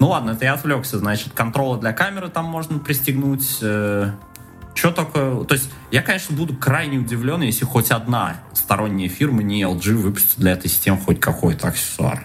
Ну 0.00 0.08
ладно, 0.08 0.30
это 0.30 0.46
я 0.46 0.54
отвлекся. 0.54 0.98
Значит, 0.98 1.34
контролы 1.34 1.78
для 1.78 1.92
камеры 1.92 2.28
там 2.28 2.46
можно 2.46 2.78
пристегнуть. 2.78 3.58
Э, 3.60 4.12
что 4.74 4.92
такое? 4.92 5.44
То 5.44 5.54
есть 5.54 5.70
я, 5.90 6.02
конечно, 6.02 6.34
буду 6.34 6.54
крайне 6.54 6.98
удивлен, 6.98 7.42
если 7.42 7.66
хоть 7.66 7.90
одна 7.90 8.38
сторонняя 8.54 9.10
фирма, 9.10 9.42
не 9.42 9.62
LG, 9.62 9.94
выпустит 9.96 10.38
для 10.38 10.52
этой 10.52 10.68
системы 10.68 10.98
хоть 10.98 11.20
какой-то 11.20 11.68
аксессуар. 11.68 12.24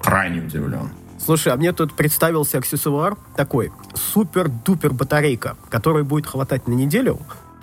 Крайне 0.00 0.40
удивлен. 0.40 0.90
Слушай, 1.18 1.52
а 1.52 1.56
мне 1.56 1.72
тут 1.72 1.92
представился 1.94 2.58
аксессуар 2.58 3.16
такой, 3.36 3.72
супер-дупер 3.94 4.92
батарейка, 4.92 5.56
которой 5.68 6.04
будет 6.04 6.26
хватать 6.26 6.68
на 6.68 6.72
неделю, 6.72 7.18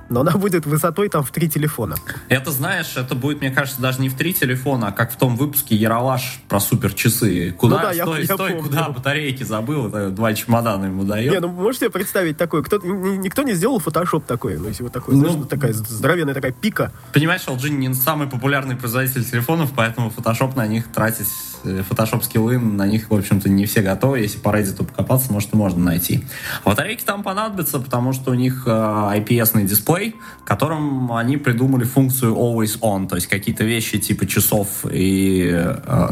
но 0.09 0.21
она 0.21 0.31
будет 0.31 0.65
высотой 0.65 1.09
там 1.09 1.23
в 1.23 1.31
три 1.31 1.49
телефона. 1.49 1.95
Это, 2.29 2.51
знаешь, 2.51 2.95
это 2.95 3.15
будет, 3.15 3.41
мне 3.41 3.51
кажется, 3.51 3.81
даже 3.81 4.01
не 4.01 4.09
в 4.09 4.15
три 4.15 4.33
телефона, 4.33 4.87
а 4.87 4.91
как 4.91 5.11
в 5.11 5.17
том 5.17 5.35
выпуске 5.35 5.75
Яралаш 5.75 6.41
про 6.47 6.59
супер 6.59 6.93
часы. 6.93 7.51
Куда, 7.57 7.77
ну 7.77 7.81
да, 7.81 7.93
стой, 7.93 8.25
я, 8.25 8.33
стой, 8.33 8.53
я 8.53 8.61
куда 8.61 8.89
батарейки 8.89 9.43
забыл, 9.43 9.87
это 9.87 10.09
два 10.09 10.33
чемодана 10.33 10.85
ему 10.85 11.03
дает. 11.03 11.31
Не, 11.31 11.39
ну 11.39 11.47
можете 11.47 11.85
себе 11.85 11.91
представить 11.91 12.37
такой, 12.37 12.63
кто, 12.63 12.77
никто 12.77 13.43
не 13.43 13.53
сделал 13.53 13.79
фотошоп 13.79 14.25
такой, 14.25 14.57
ну 14.57 14.67
если 14.67 14.83
вот 14.83 14.93
такой, 14.93 15.15
ну, 15.15 15.29
знаешь, 15.29 15.47
такая 15.49 15.73
здоровенная 15.73 16.33
такая 16.33 16.51
пика. 16.51 16.91
Понимаешь, 17.13 17.41
LG 17.47 17.69
не 17.69 17.93
самый 17.93 18.27
популярный 18.27 18.75
производитель 18.75 19.23
телефонов, 19.23 19.71
поэтому 19.75 20.09
фотошоп 20.09 20.55
на 20.55 20.67
них 20.67 20.91
тратить, 20.91 21.27
фотошоп 21.87 22.23
скиллы 22.23 22.59
на 22.59 22.87
них, 22.87 23.09
в 23.09 23.13
общем-то, 23.13 23.49
не 23.49 23.65
все 23.65 23.81
готовы. 23.81 24.19
Если 24.19 24.37
по 24.37 24.49
Reddit 24.49 24.77
покопаться, 24.77 25.31
может, 25.31 25.53
и 25.53 25.57
можно 25.57 25.83
найти. 25.83 26.23
Батарейки 26.63 27.03
там 27.03 27.23
понадобятся, 27.23 27.79
потому 27.79 28.13
что 28.13 28.31
у 28.31 28.33
них 28.33 28.63
э, 28.65 28.69
IPS-ный 28.69 29.63
дисплей, 29.63 30.15
которым 30.45 31.11
они 31.11 31.37
придумали 31.37 31.83
функцию 31.83 32.35
always 32.35 32.79
on, 32.79 33.07
то 33.07 33.15
есть 33.15 33.27
какие-то 33.27 33.63
вещи 33.63 33.99
типа 33.99 34.25
часов 34.25 34.85
и 34.89 35.49
э, 35.51 36.09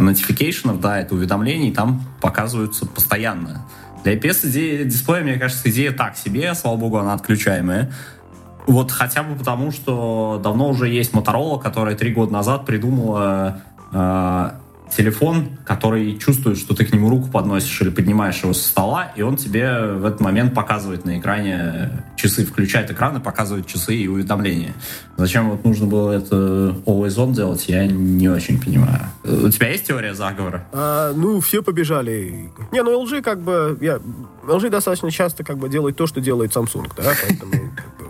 да, 0.81 0.99
это 0.99 1.15
уведомлений, 1.15 1.71
там 1.73 2.03
показываются 2.21 2.85
постоянно. 2.85 3.65
Для 4.03 4.15
IPS 4.15 4.83
дисплея, 4.85 5.23
мне 5.23 5.37
кажется, 5.37 5.69
идея 5.69 5.91
так 5.91 6.17
себе, 6.17 6.53
слава 6.55 6.75
богу, 6.75 6.97
она 6.97 7.13
отключаемая. 7.13 7.91
Вот 8.67 8.91
хотя 8.91 9.23
бы 9.23 9.35
потому, 9.35 9.71
что 9.71 10.39
давно 10.43 10.69
уже 10.69 10.87
есть 10.87 11.13
Motorola, 11.13 11.61
которая 11.61 11.95
три 11.95 12.13
года 12.13 12.31
назад 12.31 12.65
придумала 12.65 13.61
э, 13.91 14.51
телефон, 14.95 15.57
который 15.65 16.17
чувствует, 16.17 16.57
что 16.57 16.73
ты 16.75 16.85
к 16.85 16.93
нему 16.93 17.09
руку 17.09 17.29
подносишь 17.29 17.81
или 17.81 17.89
поднимаешь 17.89 18.41
его 18.43 18.53
со 18.53 18.67
стола, 18.67 19.11
и 19.15 19.21
он 19.21 19.35
тебе 19.35 19.93
в 19.93 20.05
этот 20.05 20.21
момент 20.21 20.53
показывает 20.53 21.05
на 21.05 21.19
экране 21.19 22.03
часы, 22.15 22.45
включает 22.45 22.91
экран 22.91 23.17
и 23.17 23.19
показывает 23.19 23.67
часы 23.67 23.95
и 23.95 24.07
уведомления. 24.07 24.73
Зачем 25.17 25.49
вот 25.49 25.63
нужно 25.63 25.87
было 25.87 26.11
это 26.11 26.35
always 26.85 27.15
on 27.17 27.33
делать, 27.33 27.67
я 27.67 27.85
не 27.87 28.29
очень 28.29 28.59
понимаю. 28.61 29.01
У 29.23 29.49
тебя 29.49 29.69
есть 29.69 29.87
теория 29.87 30.13
заговора? 30.13 30.65
А, 30.71 31.13
ну, 31.13 31.39
все 31.39 31.63
побежали. 31.63 32.51
Не, 32.71 32.83
ну 32.83 33.03
LG 33.03 33.21
как 33.21 33.41
бы... 33.41 33.77
Я, 33.81 33.99
LG 34.45 34.69
достаточно 34.69 35.11
часто 35.11 35.43
как 35.43 35.57
бы 35.57 35.69
делает 35.69 35.95
то, 35.95 36.07
что 36.07 36.21
делает 36.21 36.51
Samsung, 36.51 36.91
да, 36.97 37.13
поэтому... 37.27 37.53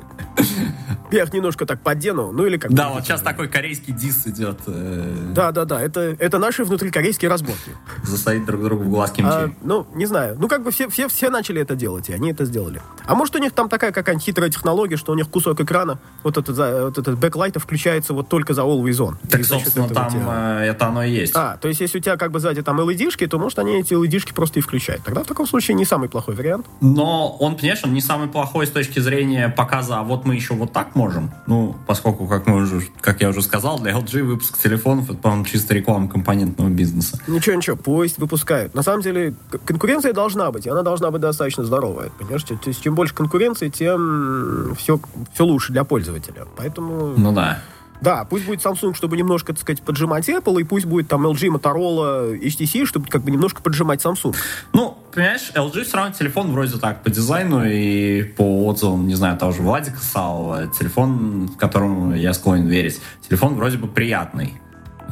Я 1.13 1.23
их 1.23 1.33
немножко 1.33 1.65
так 1.65 1.79
подену, 1.81 2.31
ну 2.31 2.45
или 2.45 2.57
как 2.57 2.73
Да, 2.73 2.89
вот 2.89 3.03
сейчас 3.03 3.21
такой 3.21 3.47
корейский 3.47 3.93
дис 3.93 4.25
идет. 4.25 4.57
Э, 4.67 5.31
Да, 5.33 5.51
да, 5.51 5.65
да, 5.65 5.79
это, 5.81 6.15
это 6.19 6.39
наши 6.39 6.63
внутрикорейские 6.63 7.29
разборки. 7.29 7.71
засадить 8.03 8.45
друг 8.45 8.63
другу 8.63 8.83
в 8.85 8.89
глазки 8.89 9.21
А, 9.21 9.43
мечей. 9.45 9.55
ну, 9.61 9.85
не 9.93 10.05
знаю. 10.07 10.35
Ну, 10.39 10.47
как 10.47 10.63
бы 10.63 10.71
все, 10.71 10.89
все, 10.89 11.07
все 11.07 11.29
начали 11.29 11.61
это 11.61 11.75
делать, 11.75 12.09
и 12.09 12.13
они 12.13 12.31
это 12.31 12.45
сделали. 12.45 12.81
А 13.05 13.13
может, 13.15 13.35
у 13.35 13.39
них 13.39 13.51
там 13.53 13.69
такая 13.69 13.91
какая-нибудь 13.91 14.25
хитрая 14.25 14.49
технология, 14.49 14.97
что 14.97 15.11
у 15.11 15.15
них 15.15 15.29
кусок 15.29 15.59
экрана, 15.61 15.99
вот 16.23 16.37
этот, 16.37 16.57
вот 16.57 16.97
этот 16.97 17.19
бэклайта 17.19 17.59
включается 17.59 18.13
вот 18.13 18.27
только 18.29 18.53
за 18.55 18.61
Always 18.63 18.97
On. 18.97 19.15
Так, 19.29 19.41
И 19.41 19.43
собственно, 19.43 19.87
там 19.89 20.09
тебя- 20.09 20.61
э, 20.63 20.65
это 20.71 20.87
оно 20.87 21.03
и 21.03 21.11
есть. 21.11 21.33
А, 21.35 21.57
то 21.57 21.67
есть, 21.67 21.79
если 21.79 21.99
у 21.99 22.01
тебя 22.01 22.17
как 22.17 22.31
бы 22.31 22.39
сзади 22.39 22.63
там 22.63 22.79
LED-шки, 22.81 23.27
то, 23.27 23.37
может, 23.37 23.59
они 23.59 23.79
эти 23.79 23.93
LED-шки 23.93 24.33
просто 24.33 24.59
и 24.59 24.61
включают. 24.63 25.03
Тогда 25.03 25.23
в 25.23 25.27
таком 25.27 25.45
случае 25.45 25.75
не 25.75 25.85
самый 25.85 26.09
плохой 26.09 26.33
вариант. 26.35 26.65
Но 26.81 27.29
он, 27.39 27.55
он 27.83 27.93
не 27.93 28.01
самый 28.01 28.27
плохой 28.27 28.65
с 28.65 28.71
точки 28.71 28.99
зрения 28.99 29.49
показа, 29.49 29.99
а 29.99 30.03
вот 30.03 30.25
мы 30.25 30.35
еще 30.35 30.53
вот 30.53 30.73
так 30.73 30.95
можем. 30.95 31.02
Ну, 31.47 31.75
поскольку, 31.87 32.27
как, 32.27 32.47
мы 32.47 32.61
уже, 32.61 32.81
как 33.01 33.21
я 33.21 33.29
уже 33.29 33.41
сказал, 33.41 33.79
для 33.79 33.91
LG 33.93 34.23
выпуск 34.23 34.57
телефонов 34.57 35.09
это, 35.09 35.17
по-моему, 35.17 35.45
чисто 35.45 35.73
реклама 35.73 36.07
компонентного 36.07 36.69
бизнеса. 36.69 37.19
Ничего, 37.27 37.55
ничего, 37.55 37.75
пусть 37.75 38.17
выпускают. 38.17 38.73
На 38.73 38.83
самом 38.83 39.01
деле, 39.01 39.33
конкуренция 39.65 40.13
должна 40.13 40.51
быть, 40.51 40.65
и 40.65 40.69
она 40.69 40.81
должна 40.81 41.11
быть 41.11 41.21
достаточно 41.21 41.63
здоровая. 41.63 42.09
Понимаешь, 42.17 42.43
то 42.43 42.57
есть, 42.65 42.81
чем 42.81 42.95
больше 42.95 43.13
конкуренции, 43.13 43.69
тем 43.69 44.75
все, 44.77 44.99
все 45.33 45.45
лучше 45.45 45.73
для 45.73 45.83
пользователя. 45.83 46.45
Поэтому, 46.55 47.13
Ну 47.17 47.31
да. 47.31 47.59
Да, 48.03 48.25
пусть 48.25 48.45
будет 48.45 48.59
Samsung, 48.59 48.93
чтобы 48.93 49.15
немножко, 49.15 49.53
так 49.53 49.61
сказать, 49.61 49.81
поджимать 49.81 50.27
Apple, 50.27 50.59
и 50.59 50.63
пусть 50.65 50.85
будет 50.85 51.07
там 51.07 51.25
LG, 51.25 51.55
Motorola, 51.55 52.37
HTC, 52.37 52.85
чтобы 52.85 53.07
как 53.07 53.23
бы 53.23 53.31
немножко 53.31 53.61
поджимать 53.61 54.03
Samsung. 54.03 54.35
Ну, 54.73 54.97
понимаешь, 55.13 55.51
LG 55.55 55.83
все 55.83 55.97
равно 55.97 56.13
телефон 56.13 56.51
вроде 56.51 56.77
так 56.77 57.01
по 57.01 57.09
дизайну 57.09 57.63
и 57.63 58.23
по 58.23 58.65
отзывам, 58.67 59.07
не 59.07 59.15
знаю, 59.15 59.37
того 59.37 59.53
же 59.53 59.61
Владика 59.61 59.99
Савова, 59.99 60.67
телефон, 60.67 61.49
которому 61.57 62.13
я 62.13 62.33
склонен 62.33 62.67
верить, 62.67 62.99
телефон 63.27 63.55
вроде 63.55 63.77
бы 63.77 63.87
приятный. 63.87 64.59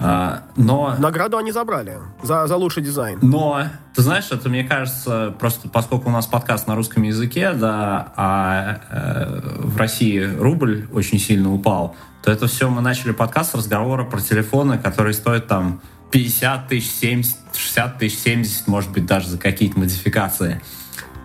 А, 0.03 0.43
но 0.55 0.95
Награду 0.97 1.37
они 1.37 1.51
забрали 1.51 1.97
за, 2.23 2.47
за 2.47 2.57
лучший 2.57 2.83
дизайн. 2.83 3.19
Но, 3.21 3.63
ты 3.95 4.01
знаешь, 4.01 4.27
это, 4.31 4.49
мне 4.49 4.63
кажется, 4.63 5.33
просто 5.39 5.69
поскольку 5.69 6.09
у 6.09 6.11
нас 6.11 6.25
подкаст 6.25 6.67
на 6.67 6.75
русском 6.75 7.03
языке, 7.03 7.53
да, 7.53 8.11
а 8.15 8.79
э, 8.89 9.41
в 9.59 9.77
России 9.77 10.19
рубль 10.19 10.87
очень 10.91 11.19
сильно 11.19 11.53
упал, 11.53 11.95
то 12.23 12.31
это 12.31 12.47
все 12.47 12.69
мы 12.69 12.81
начали 12.81 13.11
подкаст 13.11 13.51
с 13.51 13.55
разговора 13.55 14.03
про 14.03 14.19
телефоны, 14.19 14.77
которые 14.77 15.13
стоят 15.13 15.47
там 15.47 15.81
50 16.11 16.67
тысяч, 16.67 16.91
70, 16.91 17.37
60 17.55 17.97
тысяч, 17.97 18.19
70, 18.19 18.67
может 18.67 18.91
быть, 18.91 19.05
даже 19.05 19.29
за 19.29 19.37
какие-то 19.37 19.79
модификации. 19.79 20.61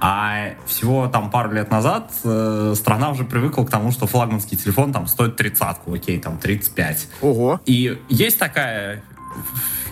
А 0.00 0.50
всего 0.66 1.09
там 1.09 1.30
пару 1.30 1.52
лет 1.52 1.70
назад 1.70 2.11
э, 2.22 2.74
страна 2.76 3.11
уже 3.11 3.24
привыкла 3.24 3.64
к 3.64 3.70
тому, 3.70 3.90
что 3.92 4.06
флагманский 4.06 4.56
телефон 4.56 4.92
там 4.92 5.06
стоит 5.06 5.37
тридцатку, 5.37 5.94
окей, 5.94 6.18
там 6.18 6.38
35. 6.38 7.09
Ого. 7.22 7.61
И 7.64 7.98
есть 8.09 8.38
такая 8.38 9.02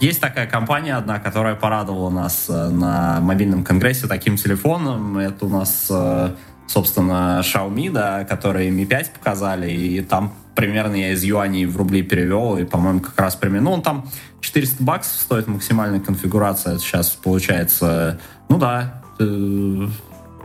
есть 0.01 0.21
такая 0.21 0.47
компания 0.47 0.97
одна, 0.97 1.19
которая 1.19 1.55
порадовала 1.55 2.11
нас 2.11 2.47
э, 2.49 2.69
на 2.69 3.21
мобильном 3.21 3.65
конгрессе 3.65 4.07
таким 4.07 4.37
телефоном. 4.37 5.19
Это 5.19 5.47
у 5.47 5.49
нас, 5.49 5.87
э, 5.91 6.35
собственно, 6.67 7.41
Xiaomi, 7.43 7.91
да, 7.91 8.25
которые 8.25 8.71
Mi 8.71 8.85
5 8.85 9.13
показали, 9.13 9.71
и 9.71 10.01
там 10.01 10.35
примерно 10.55 10.95
я 10.95 11.13
из 11.13 11.23
юаней 11.23 11.67
в 11.67 11.77
рубли 11.77 12.03
перевел, 12.03 12.57
и, 12.57 12.65
по-моему, 12.65 13.01
как 13.01 13.19
раз 13.19 13.37
примерно... 13.37 13.71
Ну, 13.71 13.73
он 13.77 13.83
там 13.83 14.09
400 14.41 14.83
баксов 14.83 15.21
стоит 15.21 15.47
максимальная 15.47 16.01
конфигурация. 16.01 16.79
Сейчас 16.79 17.11
получается, 17.11 18.21
ну 18.49 18.59
да, 18.59 19.03
э, 19.19 19.89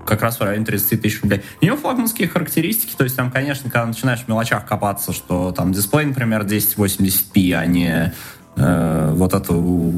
как 0.05 0.21
раз 0.21 0.39
в 0.39 0.43
районе 0.43 0.65
30 0.65 1.01
тысяч 1.01 1.21
рублей. 1.21 1.43
У 1.61 1.65
него 1.65 1.77
флагманские 1.77 2.27
характеристики, 2.27 2.95
то 2.97 3.03
есть 3.03 3.15
там, 3.15 3.29
конечно, 3.29 3.69
когда 3.69 3.85
начинаешь 3.85 4.21
в 4.21 4.27
мелочах 4.27 4.65
копаться, 4.65 5.13
что 5.13 5.51
там 5.51 5.71
дисплей, 5.71 6.05
например, 6.05 6.43
1080p, 6.43 7.53
а 7.53 7.65
не 7.65 8.13
э, 8.59 9.11
вот 9.13 9.33
это 9.33 9.53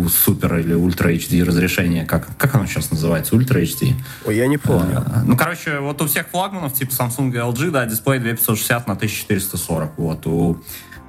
супер 0.10 0.58
или 0.58 0.74
ультра 0.74 1.12
HD 1.12 1.43
разрешение, 1.43 2.06
как, 2.06 2.28
как 2.38 2.56
оно 2.56 2.65
сейчас 2.65 2.91
называется, 2.91 3.36
ультра 3.36 3.60
HD? 3.60 3.93
Ой, 4.26 4.38
я 4.38 4.47
не 4.47 4.58
помню. 4.58 5.04
Э, 5.06 5.24
Ну, 5.26 5.36
короче, 5.36 5.80
вот 5.80 6.02
у 6.02 6.08
всех 6.08 6.28
флагманов, 6.28 6.74
типа 6.74 6.91
Samsung 6.91 7.32
и 7.34 7.38
LG, 7.38 7.71
да, 7.71 7.86
дисплей 7.86 8.19
2560 8.19 8.88
на 8.88 8.93
1440. 8.93 9.97
Вот 9.97 10.28
у 10.28 10.62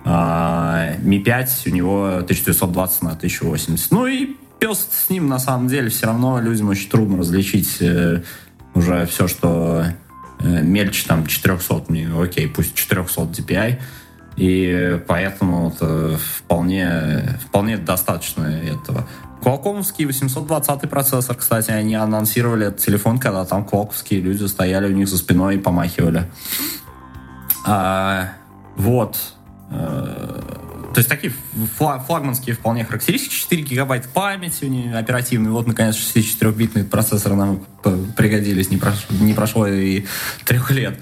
а, 0.04 0.94
Mi 0.98 1.18
5 1.18 1.62
у 1.66 1.70
него 1.70 2.06
1920 2.16 3.02
на 3.02 3.10
1080. 3.10 3.90
Ну 3.92 4.06
и 4.06 4.36
пес 4.58 4.88
с 4.90 5.10
ним, 5.10 5.28
на 5.28 5.38
самом 5.38 5.68
деле, 5.68 5.90
все 5.90 6.06
равно 6.06 6.40
людям 6.40 6.68
очень 6.68 6.88
трудно 6.88 7.18
различить 7.18 7.78
э, 7.80 8.22
уже 8.74 9.06
все, 9.06 9.28
что 9.28 9.84
э, 10.40 10.62
мельче 10.62 11.04
там 11.06 11.26
400, 11.26 11.84
мне, 11.88 12.08
окей, 12.08 12.48
пусть 12.48 12.74
400 12.74 13.22
DPI. 13.22 13.80
И 14.36 15.00
поэтому 15.06 15.64
вот, 15.68 15.76
э, 15.80 16.16
вполне, 16.38 17.38
вполне 17.46 17.76
достаточно 17.76 18.44
этого. 18.44 19.06
Qualcomm'ский 19.42 20.06
820 20.06 20.88
процессор, 20.88 21.36
кстати, 21.36 21.70
они 21.70 21.94
анонсировали 21.96 22.68
этот 22.68 22.80
телефон, 22.80 23.18
когда 23.18 23.44
там 23.44 23.64
квалковские 23.64 24.20
люди 24.20 24.44
стояли 24.44 24.92
у 24.92 24.96
них 24.96 25.08
за 25.08 25.18
спиной 25.18 25.56
и 25.56 25.58
помахивали. 25.58 26.30
А, 27.66 28.32
вот. 28.76 29.16
Э, 29.70 30.40
То 30.94 30.98
есть 30.98 31.08
такие 31.08 31.32
фла- 31.78 32.04
флагманские 32.04 32.54
вполне 32.54 32.84
характеристики. 32.84 33.34
4 33.34 33.62
гигабайта 33.62 34.08
памяти 34.08 34.94
оперативной. 34.94 35.50
Вот, 35.50 35.66
наконец, 35.66 35.96
64-битные 35.96 36.84
процессоры 36.84 37.34
нам 37.34 37.66
пригодились. 38.16 38.70
Не 38.70 38.76
прошло, 38.76 39.16
не 39.18 39.34
прошло 39.34 39.66
и 39.66 40.04
трех 40.44 40.70
лет. 40.70 41.00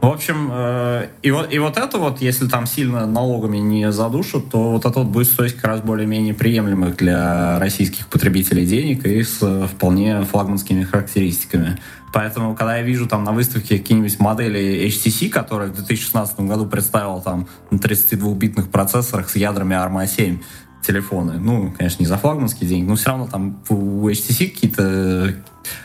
В 0.00 0.06
общем, 0.06 0.48
э, 0.50 1.08
и, 1.22 1.30
вот, 1.30 1.52
и 1.52 1.58
вот 1.58 1.76
это 1.76 1.98
вот, 1.98 2.22
если 2.22 2.48
там 2.48 2.66
сильно 2.66 3.06
налогами 3.06 3.58
не 3.58 3.92
задушат, 3.92 4.48
то 4.50 4.70
вот 4.70 4.86
это 4.86 5.00
вот 5.00 5.08
будет 5.08 5.26
стоить 5.26 5.54
как 5.54 5.64
раз 5.64 5.80
более-менее 5.82 6.32
приемлемых 6.32 6.96
для 6.96 7.58
российских 7.58 8.06
потребителей 8.08 8.64
денег 8.64 9.04
и 9.04 9.22
с 9.22 9.38
э, 9.42 9.66
вполне 9.66 10.22
флагманскими 10.22 10.84
характеристиками. 10.84 11.78
Поэтому, 12.14 12.54
когда 12.54 12.78
я 12.78 12.82
вижу 12.82 13.06
там 13.06 13.24
на 13.24 13.32
выставке 13.32 13.76
какие-нибудь 13.78 14.18
модели 14.20 14.86
HTC, 14.88 15.28
которые 15.28 15.70
в 15.70 15.74
2016 15.74 16.40
году 16.40 16.64
представила 16.64 17.20
там 17.20 17.46
на 17.70 17.76
32-битных 17.76 18.70
процессорах 18.70 19.28
с 19.28 19.36
ядрами 19.36 19.74
ARM 19.74 20.06
7 20.06 20.38
телефоны, 20.82 21.38
ну, 21.38 21.72
конечно, 21.76 22.02
не 22.02 22.06
за 22.06 22.16
флагманские 22.16 22.68
деньги, 22.68 22.88
но 22.88 22.96
все 22.96 23.10
равно 23.10 23.26
там 23.26 23.62
у 23.68 24.08
HTC 24.08 24.50
какие-то... 24.50 25.34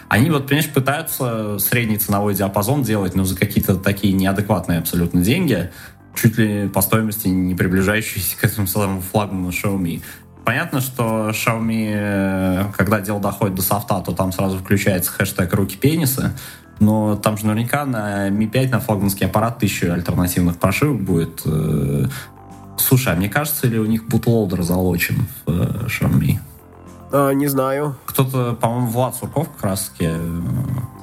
Они 0.07 0.29
вот, 0.29 0.47
понимаешь, 0.47 0.69
пытаются 0.71 1.59
средний 1.59 1.97
ценовой 1.97 2.33
диапазон 2.33 2.83
делать, 2.83 3.15
но 3.15 3.25
за 3.25 3.35
какие-то 3.37 3.75
такие 3.75 4.13
неадекватные 4.13 4.79
абсолютно 4.79 5.21
деньги, 5.21 5.71
чуть 6.15 6.37
ли 6.37 6.69
по 6.69 6.81
стоимости 6.81 7.27
не 7.27 7.55
приближающиеся 7.55 8.37
к 8.37 8.43
этому 8.43 8.67
самому 8.67 9.01
флагману 9.01 9.49
Xiaomi. 9.49 10.01
Понятно, 10.45 10.79
что 10.79 11.31
Xiaomi, 11.31 11.93
э, 11.93 12.63
когда 12.77 13.01
дело 13.01 13.19
доходит 13.19 13.55
до 13.55 13.63
софта, 13.63 14.01
то 14.05 14.11
там 14.11 14.31
сразу 14.31 14.59
включается 14.59 15.11
хэштег 15.11 15.53
«руки 15.53 15.75
пенисы», 15.75 16.31
но 16.79 17.15
там 17.15 17.37
же 17.37 17.45
наверняка 17.45 17.85
на 17.85 18.29
Mi 18.29 18.47
5 18.47 18.71
на 18.71 18.79
флагманский 18.79 19.25
аппарат 19.25 19.59
тысяча 19.59 19.93
альтернативных 19.93 20.57
прошивок 20.57 21.01
будет. 21.01 21.41
Слушай, 22.77 23.13
а 23.13 23.15
мне 23.15 23.29
кажется, 23.29 23.67
ли 23.67 23.79
у 23.79 23.85
них 23.85 24.07
бутлоудер 24.07 24.61
залочен 24.63 25.27
в 25.45 25.51
э, 25.51 25.87
Xiaomi? 25.87 26.39
А, 27.11 27.31
не 27.31 27.47
знаю. 27.47 27.95
Кто-то, 28.05 28.53
по-моему, 28.53 28.87
Влад 28.87 29.15
Сурков 29.15 29.49
как 29.55 29.63
раз 29.63 29.89
таки 29.89 30.09
э, 30.09 30.41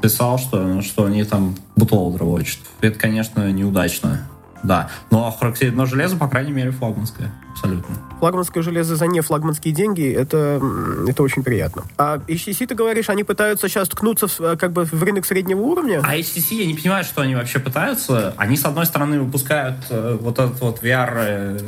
писал, 0.03 0.39
что, 0.39 0.83
что 0.83 1.05
они 1.05 1.25
там 1.25 1.55
бутлоудер 1.77 2.25
лочат. 2.25 2.61
Это, 2.81 2.99
конечно, 2.99 3.51
неудачно. 3.51 4.29
Да. 4.63 4.89
Но, 5.11 5.31
характер... 5.31 5.73
Но 5.73 5.87
железо, 5.87 6.17
по 6.17 6.29
крайней 6.29 6.53
мере, 6.53 6.71
флагманское. 6.71 7.31
Абсолютно. 7.53 7.97
Флагманское 8.19 8.63
железо 8.63 8.97
за 8.97 9.07
не 9.07 9.21
флагманские 9.21 9.75
деньги, 9.75 10.11
это, 10.13 10.61
это 11.09 11.23
очень 11.23 11.43
приятно. 11.43 11.85
А 11.99 12.19
HTC, 12.19 12.67
ты 12.67 12.75
говоришь, 12.75 13.11
они 13.11 13.25
пытаются 13.25 13.69
сейчас 13.69 13.89
ткнуться 13.89 14.29
в, 14.29 14.41
э, 14.41 14.57
как 14.57 14.73
бы 14.73 14.85
в 14.85 15.03
рынок 15.03 15.27
среднего 15.27 15.61
уровня? 15.61 16.01
А 16.05 16.17
HTC, 16.17 16.55
я 16.55 16.67
не 16.67 16.75
понимаю, 16.75 17.05
что 17.05 17.23
они 17.23 17.35
вообще 17.35 17.59
пытаются. 17.59 18.35
Они, 18.37 18.57
с 18.57 18.65
одной 18.65 18.87
стороны, 18.87 19.21
выпускают 19.21 19.77
э, 19.91 20.19
вот 20.21 20.39
этот 20.39 20.61
вот 20.61 20.83
VR, 20.83 21.13
э, 21.15 21.59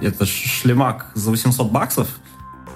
это 0.00 0.26
шлемак 0.26 1.06
за 1.14 1.30
800 1.30 1.70
баксов, 1.70 2.08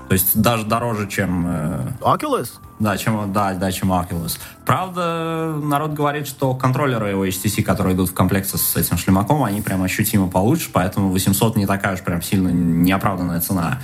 то 0.09 0.13
есть 0.13 0.41
даже 0.41 0.65
дороже, 0.65 1.09
чем 1.09 1.47
э, 1.47 1.93
Oculus? 2.01 2.53
Да, 2.79 2.97
чем, 2.97 3.33
да, 3.33 3.55
да, 3.55 3.73
чем 3.73 3.93
Oculus. 3.93 4.39
Правда, 4.67 5.59
народ 5.63 5.93
говорит, 5.93 6.27
что 6.27 6.55
контроллеры 6.55 7.15
у 7.17 7.25
HTC, 7.25 7.63
которые 7.63 7.95
идут 7.95 8.11
в 8.11 8.15
комплекте 8.15 8.59
с 8.59 8.77
этим 8.77 8.99
шлемаком, 8.99 9.43
они 9.45 9.61
прям 9.61 9.83
ощутимо 9.83 10.29
получше, 10.29 10.71
поэтому 10.73 11.11
800 11.11 11.57
не 11.57 11.67
такая 11.67 11.95
уж 11.95 12.03
прям 12.03 12.21
сильно 12.21 12.49
неоправданная 12.49 13.41
цена. 13.41 13.79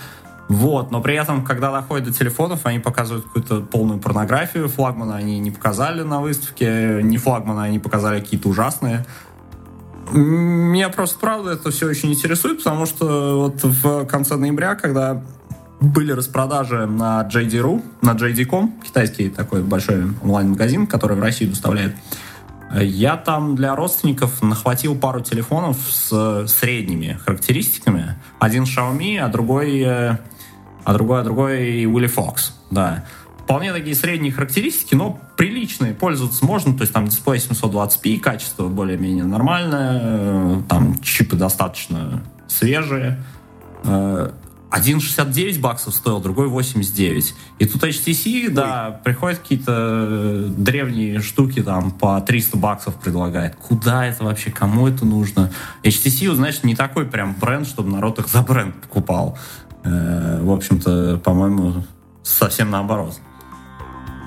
Вот, 0.49 0.91
но 0.91 1.01
при 1.01 1.15
этом, 1.15 1.45
когда 1.45 1.71
доходит 1.71 2.07
до 2.07 2.13
телефонов, 2.13 2.67
они 2.67 2.81
показывают 2.81 3.25
какую-то 3.25 3.61
полную 3.61 4.01
порнографию. 4.01 4.69
Флагмана 4.69 5.15
они 5.15 5.39
не 5.39 5.53
показали 5.53 6.03
на 6.03 6.21
выставке, 6.21 7.01
не 7.05 7.19
флагмана 7.19 7.63
они 7.63 7.79
показали 7.79 8.19
какие-то 8.19 8.49
ужасные. 8.49 9.07
Меня 10.13 10.89
просто, 10.89 11.21
правда, 11.21 11.53
это 11.53 11.71
все 11.71 11.87
очень 11.87 12.11
интересует, 12.13 12.59
потому 12.59 12.85
что 12.85 13.43
вот 13.43 13.63
в 13.63 14.07
конце 14.07 14.35
ноября, 14.35 14.75
когда 14.75 15.23
были 15.81 16.13
распродажи 16.13 16.87
на 16.87 17.23
JD.ru, 17.23 17.83
на 18.03 18.13
JD.com, 18.13 18.81
китайский 18.85 19.31
такой 19.31 19.63
большой 19.63 20.05
онлайн-магазин, 20.23 20.87
который 20.87 21.17
в 21.17 21.21
Россию 21.21 21.51
доставляет. 21.51 21.95
Я 22.75 23.17
там 23.17 23.57
для 23.57 23.75
родственников 23.75 24.43
нахватил 24.43 24.95
пару 24.95 25.21
телефонов 25.21 25.77
с 25.91 26.47
средними 26.47 27.19
характеристиками. 27.25 28.17
Один 28.39 28.63
Xiaomi, 28.63 29.19
а 29.19 29.29
другой, 29.29 29.81
э, 29.81 30.19
а 30.85 30.93
другой, 30.95 31.21
а 31.21 31.25
другой 31.25 31.85
Willy 31.85 32.15
Fox. 32.15 32.53
Да. 32.71 33.05
Вполне 33.43 33.73
такие 33.73 33.97
средние 33.97 34.33
характеристики, 34.33 34.95
но 34.95 35.19
приличные, 35.37 35.95
пользоваться 35.95 36.45
можно. 36.45 36.73
То 36.75 36.83
есть 36.83 36.93
там 36.93 37.09
дисплей 37.09 37.39
720p, 37.39 38.21
качество 38.21 38.69
более-менее 38.69 39.25
нормальное, 39.25 40.01
э, 40.03 40.63
там 40.69 41.01
чипы 41.01 41.35
достаточно 41.35 42.23
свежие. 42.47 43.19
1,69 44.71 45.57
э, 45.57 45.61
баксов 45.61 45.95
стоил, 45.95 46.21
другой 46.21 46.49
89. 46.49 47.35
И 47.59 47.67
тут 47.67 47.83
HTC, 47.83 48.47
Ой. 48.47 48.49
да, 48.49 49.01
приходят 49.05 49.41
какие-то 49.41 49.73
э, 49.73 50.47
древние 50.57 51.21
штуки 51.21 51.63
там 51.63 51.91
по 51.91 52.21
300 52.21 52.57
баксов 52.57 52.95
предлагает. 52.95 53.57
Куда 53.57 54.07
это 54.07 54.25
вообще, 54.25 54.51
кому 54.51 54.87
это 54.87 55.05
нужно? 55.05 55.51
HTC, 55.83 56.33
знаешь, 56.35 56.63
не 56.63 56.77
такой 56.77 57.07
прям 57.07 57.35
бренд, 57.35 57.67
чтобы 57.67 57.91
народ 57.91 58.19
их 58.19 58.29
за 58.29 58.43
бренд 58.43 58.75
покупал. 58.81 59.37
Э, 59.83 60.41
в 60.43 60.51
общем-то, 60.51 61.21
по-моему, 61.25 61.85
совсем 62.23 62.71
наоборот. 62.71 63.19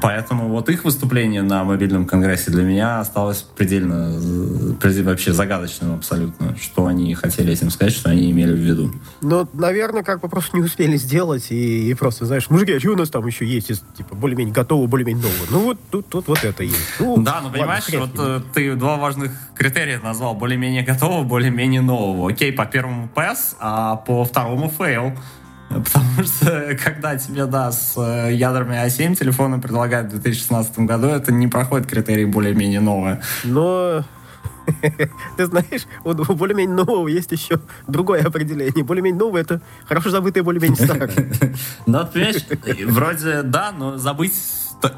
Поэтому 0.03 0.49
вот 0.49 0.67
их 0.67 0.83
выступление 0.83 1.43
на 1.43 1.63
мобильном 1.63 2.05
конгрессе 2.05 2.51
для 2.51 2.63
меня 2.63 2.99
осталось 2.99 3.41
предельно 3.41 4.11
вообще 4.81 5.31
загадочным 5.31 5.95
абсолютно, 5.95 6.57
что 6.57 6.87
они 6.87 7.15
хотели 7.15 7.53
этим 7.53 7.69
сказать, 7.69 7.93
что 7.93 8.09
они 8.09 8.29
имели 8.29 8.51
в 8.51 8.57
виду. 8.57 8.91
Ну, 9.21 9.47
наверное, 9.53 10.03
как 10.03 10.19
бы 10.19 10.27
просто 10.27 10.57
не 10.57 10.63
успели 10.63 10.97
сделать, 10.97 11.51
и, 11.51 11.89
и 11.89 11.93
просто, 11.93 12.25
знаешь, 12.25 12.49
мужики, 12.49 12.73
а 12.73 12.79
что 12.81 12.91
у 12.91 12.95
нас 12.97 13.09
там 13.11 13.25
еще 13.25 13.45
есть, 13.45 13.67
типа, 13.95 14.13
более-менее 14.13 14.53
готово, 14.53 14.87
более-менее 14.87 15.23
нового? 15.23 15.47
Ну, 15.49 15.59
вот 15.61 15.79
тут, 15.89 16.09
тут 16.09 16.27
вот 16.27 16.43
это 16.43 16.63
есть. 16.63 16.75
Ну, 16.99 17.23
да, 17.23 17.39
ну, 17.41 17.49
понимаешь, 17.49 17.85
ладно, 17.93 18.07
вот 18.07 18.27
э, 18.27 18.41
ты 18.53 18.75
два 18.75 18.97
важных 18.97 19.31
критерия 19.55 20.01
назвал, 20.01 20.33
более-менее 20.35 20.83
готового, 20.83 21.23
более-менее 21.23 21.79
нового. 21.79 22.29
Окей, 22.29 22.51
по 22.51 22.65
первому 22.65 23.09
PES, 23.15 23.55
а 23.61 23.95
по 23.95 24.25
второму 24.25 24.69
fail. 24.77 25.17
Потому 25.81 26.23
что 26.23 26.77
когда 26.83 27.17
тебе, 27.17 27.45
да, 27.45 27.71
с 27.71 27.93
э, 27.97 28.33
ядрами 28.33 28.75
А7 28.75 29.15
телефоны 29.15 29.59
предлагают 29.59 30.07
в 30.07 30.11
2016 30.11 30.79
году, 30.79 31.07
это 31.07 31.31
не 31.31 31.47
проходит 31.47 31.87
критерий 31.87 32.25
более-менее 32.25 32.79
новое. 32.79 33.21
Но 33.43 34.03
ты 35.37 35.45
знаешь, 35.45 35.85
у 36.03 36.13
более-менее 36.13 36.75
нового 36.75 37.07
есть 37.07 37.31
еще 37.31 37.59
другое 37.87 38.23
определение. 38.23 38.83
Более-менее 38.83 39.19
новое— 39.19 39.41
это 39.43 39.61
хорошо 39.85 40.09
забытое 40.09 40.43
более-менее 40.43 40.77
старое. 40.85 41.11
Ну, 41.85 42.05
понимаешь, 42.05 42.45
вроде 42.85 43.41
да, 43.43 43.71
но 43.71 43.97
забыть 43.97 44.33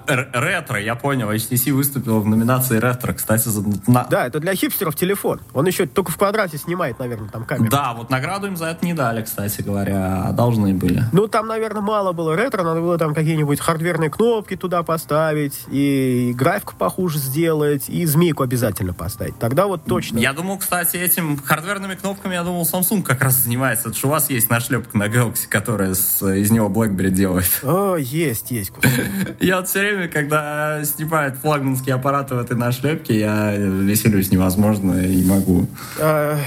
ретро, 0.08 0.80
я 0.80 0.96
понял. 0.96 1.32
HTC 1.32 1.72
выступил 1.72 2.20
в 2.22 2.28
номинации 2.28 2.78
ретро, 2.78 3.14
кстати. 3.14 3.50
За, 3.50 3.64
на... 3.88 4.06
Да, 4.10 4.28
это 4.28 4.40
для 4.40 4.56
хипстеров 4.56 4.96
телефон. 4.96 5.42
Он 5.54 5.66
еще 5.66 5.86
только 5.86 6.12
в 6.12 6.18
квадрате 6.18 6.58
снимает, 6.58 7.00
наверное, 7.00 7.30
там 7.30 7.46
камеру. 7.46 7.70
Да, 7.70 7.94
вот 7.94 8.10
награду 8.10 8.48
им 8.48 8.58
за 8.58 8.68
это 8.68 8.86
не 8.86 8.94
дали, 8.94 9.22
кстати 9.24 9.62
говоря, 9.62 10.24
а 10.26 10.32
должны 10.32 10.74
были. 10.74 11.04
Ну, 11.12 11.28
там, 11.28 11.48
наверное, 11.48 11.82
мало 11.82 12.14
было 12.14 12.36
ретро, 12.36 12.64
надо 12.64 12.82
было 12.82 12.98
там 12.98 13.14
какие-нибудь 13.14 13.60
хардверные 13.60 14.10
кнопки 14.10 14.56
туда 14.56 14.84
поставить, 14.84 15.66
и 15.70 16.34
графику 16.36 16.76
похуже 16.78 17.20
сделать, 17.20 17.90
и 17.90 18.06
змейку 18.06 18.44
обязательно 18.44 18.94
поставить. 18.94 19.38
Тогда 19.40 19.68
вот 19.68 19.84
точно. 19.86 20.20
Я 20.20 20.34
думал, 20.34 20.58
кстати, 20.58 20.98
этим 20.98 21.38
хардверными 21.38 21.96
кнопками, 21.96 22.34
я 22.34 22.44
думал, 22.44 22.64
Samsung 22.64 23.04
как 23.04 23.22
раз 23.22 23.36
занимается. 23.36 23.90
Это 23.90 23.98
же 23.98 24.08
у 24.08 24.10
вас 24.10 24.30
есть 24.30 24.50
нашлепка 24.50 24.98
на 24.98 25.08
Galaxy, 25.08 25.48
которая 25.48 25.94
с, 25.94 26.26
из 26.26 26.52
него 26.52 26.70
BlackBerry 26.70 27.10
делает. 27.10 27.60
О, 27.64 27.96
есть, 27.96 28.52
есть. 28.52 28.72
Я 29.40 29.58
вот 29.58 29.70
все 29.76 29.82
время, 29.82 30.08
когда 30.08 30.86
снимают 30.86 31.36
флагманские 31.36 31.96
аппараты 31.96 32.36
в 32.36 32.40
этой 32.40 32.56
нашлепке, 32.56 33.20
я 33.20 33.54
веселюсь 33.58 34.32
невозможно 34.32 34.94
и 34.94 35.22
могу. 35.26 35.68
А, 36.00 36.40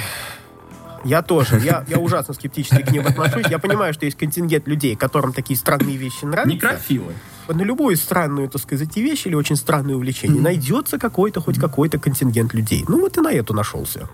я 1.04 1.20
тоже. 1.20 1.60
Я, 1.62 1.84
я 1.88 1.98
ужасно 1.98 2.32
скептически 2.32 2.80
к 2.80 2.90
ним 2.90 3.06
отношусь. 3.06 3.44
Я 3.50 3.58
понимаю, 3.58 3.92
что 3.92 4.06
есть 4.06 4.16
контингент 4.16 4.66
людей, 4.66 4.96
которым 4.96 5.34
такие 5.34 5.58
странные 5.58 5.98
вещи 5.98 6.24
нравятся. 6.24 6.54
Некрофилы. 6.54 7.12
На 7.48 7.60
любую 7.60 7.98
странную, 7.98 8.48
так 8.48 8.62
сказать, 8.62 8.96
вещь 8.96 9.26
или 9.26 9.34
очень 9.34 9.56
странное 9.56 9.94
увлечение 9.94 10.40
найдется 10.40 10.98
какой-то, 10.98 11.42
хоть 11.42 11.58
какой-то 11.58 11.98
контингент 11.98 12.54
людей. 12.54 12.86
Ну 12.88 12.98
вот 12.98 13.18
и 13.18 13.20
на 13.20 13.30
эту 13.30 13.52
нашелся. 13.52 14.08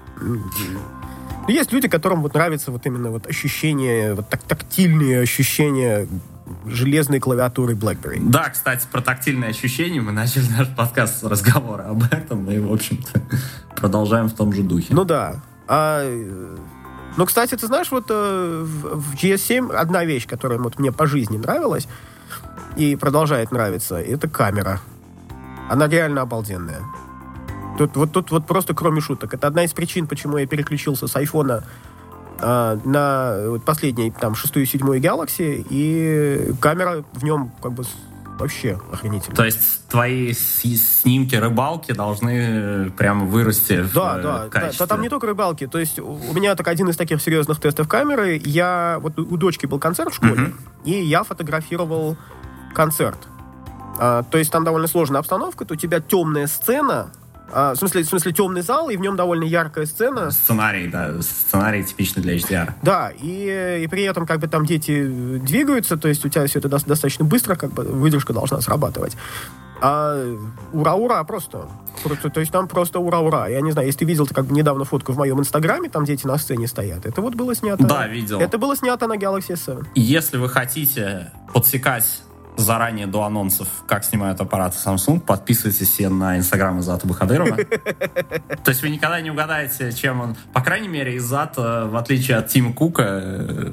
Есть 1.46 1.72
люди, 1.72 1.86
которым 1.86 2.20
вот 2.22 2.34
нравится 2.34 2.72
вот 2.72 2.84
именно 2.84 3.10
вот 3.10 3.28
ощущение, 3.28 4.14
вот 4.14 4.28
так, 4.28 4.42
тактильные 4.42 5.20
ощущения 5.20 6.08
железной 6.66 7.20
клавиатуры 7.20 7.74
BlackBerry. 7.74 8.18
Да, 8.20 8.50
кстати, 8.50 8.86
про 8.90 9.00
тактильные 9.00 9.50
ощущения 9.50 10.00
мы 10.00 10.12
начали 10.12 10.46
наш 10.56 10.68
подкаст 10.68 11.20
с 11.20 11.22
разговора 11.22 11.84
об 11.84 12.02
этом, 12.10 12.50
и, 12.50 12.58
в 12.58 12.72
общем-то, 12.72 13.22
продолжаем 13.76 14.28
в 14.28 14.34
том 14.34 14.52
же 14.52 14.62
духе. 14.62 14.88
Ну 14.90 15.04
да. 15.04 15.36
А, 15.66 16.02
ну, 17.16 17.26
кстати, 17.26 17.54
ты 17.54 17.66
знаешь, 17.66 17.90
вот 17.90 18.06
э, 18.08 18.64
в 18.64 19.14
GS7 19.14 19.72
одна 19.72 20.04
вещь, 20.04 20.26
которая 20.26 20.58
вот 20.58 20.78
мне 20.78 20.92
по 20.92 21.06
жизни 21.06 21.38
нравилась 21.38 21.88
и 22.76 22.96
продолжает 22.96 23.52
нравиться, 23.52 23.96
это 23.96 24.28
камера. 24.28 24.80
Она 25.70 25.88
реально 25.88 26.22
обалденная. 26.22 26.82
Тут, 27.78 27.96
вот 27.96 28.12
тут 28.12 28.30
вот 28.30 28.46
просто 28.46 28.74
кроме 28.74 29.00
шуток. 29.00 29.34
Это 29.34 29.46
одна 29.46 29.64
из 29.64 29.72
причин, 29.72 30.06
почему 30.06 30.38
я 30.38 30.46
переключился 30.46 31.06
с 31.06 31.16
айфона 31.16 31.64
а, 32.40 32.78
на 32.84 33.50
вот 33.50 33.64
последней, 33.64 34.10
там, 34.10 34.34
шестую 34.34 34.64
и 34.64 34.66
седьмую 34.66 35.00
Galaxy, 35.00 35.66
и 35.68 36.52
камера 36.60 37.04
в 37.12 37.24
нем 37.24 37.52
как 37.62 37.72
бы 37.72 37.84
вообще 38.38 38.78
охренительно. 38.92 39.36
То 39.36 39.44
есть 39.44 39.86
твои 39.88 40.32
снимки 40.32 41.34
рыбалки 41.36 41.92
должны 41.92 42.90
прямо 42.96 43.24
вырасти 43.26 43.84
да, 43.94 44.18
в 44.18 44.22
да, 44.22 44.48
качестве. 44.50 44.78
Да, 44.78 44.86
да, 44.86 44.86
там 44.86 45.02
не 45.02 45.08
только 45.08 45.26
рыбалки. 45.26 45.66
То 45.66 45.78
есть 45.78 45.98
у 45.98 46.32
меня 46.34 46.54
так 46.56 46.68
один 46.68 46.88
из 46.88 46.96
таких 46.96 47.22
серьезных 47.22 47.60
тестов 47.60 47.88
камеры. 47.88 48.40
Я 48.44 48.98
вот 49.00 49.18
у 49.18 49.36
дочки 49.36 49.66
был 49.66 49.78
концерт 49.78 50.12
в 50.12 50.16
школе, 50.16 50.34
uh-huh. 50.34 50.54
и 50.84 51.02
я 51.02 51.22
фотографировал 51.22 52.16
концерт. 52.74 53.18
А, 53.98 54.24
то 54.24 54.38
есть 54.38 54.50
там 54.50 54.64
довольно 54.64 54.88
сложная 54.88 55.20
обстановка. 55.20 55.64
То 55.64 55.74
у 55.74 55.76
тебя 55.76 56.00
темная 56.00 56.46
сцена, 56.46 57.10
а, 57.52 57.74
в, 57.74 57.76
смысле, 57.76 58.02
в 58.02 58.06
смысле, 58.06 58.32
темный 58.32 58.62
зал, 58.62 58.90
и 58.90 58.96
в 58.96 59.00
нем 59.00 59.16
довольно 59.16 59.44
яркая 59.44 59.86
сцена. 59.86 60.30
Сценарий, 60.30 60.88
да. 60.88 61.20
Сценарий 61.22 61.84
типичный 61.84 62.22
для 62.22 62.36
HDR. 62.36 62.72
Да, 62.82 63.12
и, 63.20 63.80
и 63.84 63.86
при 63.86 64.02
этом 64.04 64.26
как 64.26 64.40
бы 64.40 64.48
там 64.48 64.66
дети 64.66 65.06
двигаются, 65.06 65.96
то 65.96 66.08
есть 66.08 66.24
у 66.24 66.28
тебя 66.28 66.46
все 66.46 66.58
это 66.58 66.68
достаточно 66.68 67.24
быстро, 67.24 67.54
как 67.54 67.72
бы 67.72 67.84
выдержка 67.84 68.32
должна 68.32 68.60
срабатывать. 68.60 69.16
А 69.80 70.36
ура-ура 70.72 71.22
просто. 71.24 71.68
просто. 72.02 72.30
То 72.30 72.40
есть 72.40 72.50
там 72.50 72.68
просто 72.68 73.00
ура-ура. 73.00 73.48
Я 73.48 73.60
не 73.60 73.72
знаю, 73.72 73.86
если 73.86 74.00
ты 74.00 74.04
видел 74.06 74.26
как 74.26 74.46
бы 74.46 74.54
недавно 74.54 74.84
фотку 74.84 75.12
в 75.12 75.18
моем 75.18 75.40
инстаграме, 75.40 75.90
там 75.90 76.04
дети 76.04 76.26
на 76.26 76.38
сцене 76.38 76.66
стоят. 76.66 77.04
Это 77.04 77.20
вот 77.20 77.34
было 77.34 77.54
снято... 77.54 77.84
Да, 77.84 78.06
видел. 78.06 78.40
Это 78.40 78.56
было 78.56 78.76
снято 78.76 79.06
на 79.06 79.16
Galaxy 79.16 79.50
S7. 79.50 79.86
Если 79.94 80.38
вы 80.38 80.48
хотите 80.48 81.32
подсекать 81.52 82.22
заранее 82.56 83.06
до 83.06 83.24
анонсов, 83.24 83.68
как 83.86 84.04
снимают 84.04 84.40
аппараты 84.40 84.76
Samsung, 84.76 85.20
подписывайтесь 85.20 85.88
все 85.88 86.08
на 86.08 86.38
инстаграм 86.38 86.78
Изата 86.80 87.06
Бахадырова. 87.06 87.56
То 87.56 88.68
есть 88.68 88.82
вы 88.82 88.90
никогда 88.90 89.20
не 89.20 89.30
угадаете, 89.30 89.92
чем 89.92 90.20
он... 90.20 90.36
По 90.52 90.60
крайней 90.60 90.88
мере, 90.88 91.16
Изат, 91.16 91.54
э, 91.56 91.86
в 91.86 91.96
отличие 91.96 92.36
от 92.36 92.48
Тима 92.48 92.72
Кука, 92.72 93.02
э, 93.06 93.72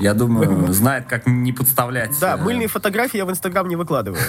я 0.00 0.14
думаю, 0.14 0.72
знает, 0.72 1.06
как 1.06 1.26
не 1.26 1.52
подставлять. 1.52 2.18
Да, 2.20 2.34
э, 2.34 2.36
мыльные 2.36 2.68
фотографии 2.68 3.18
я 3.18 3.24
в 3.24 3.30
инстаграм 3.30 3.68
не 3.68 3.76
выкладываю. 3.76 4.20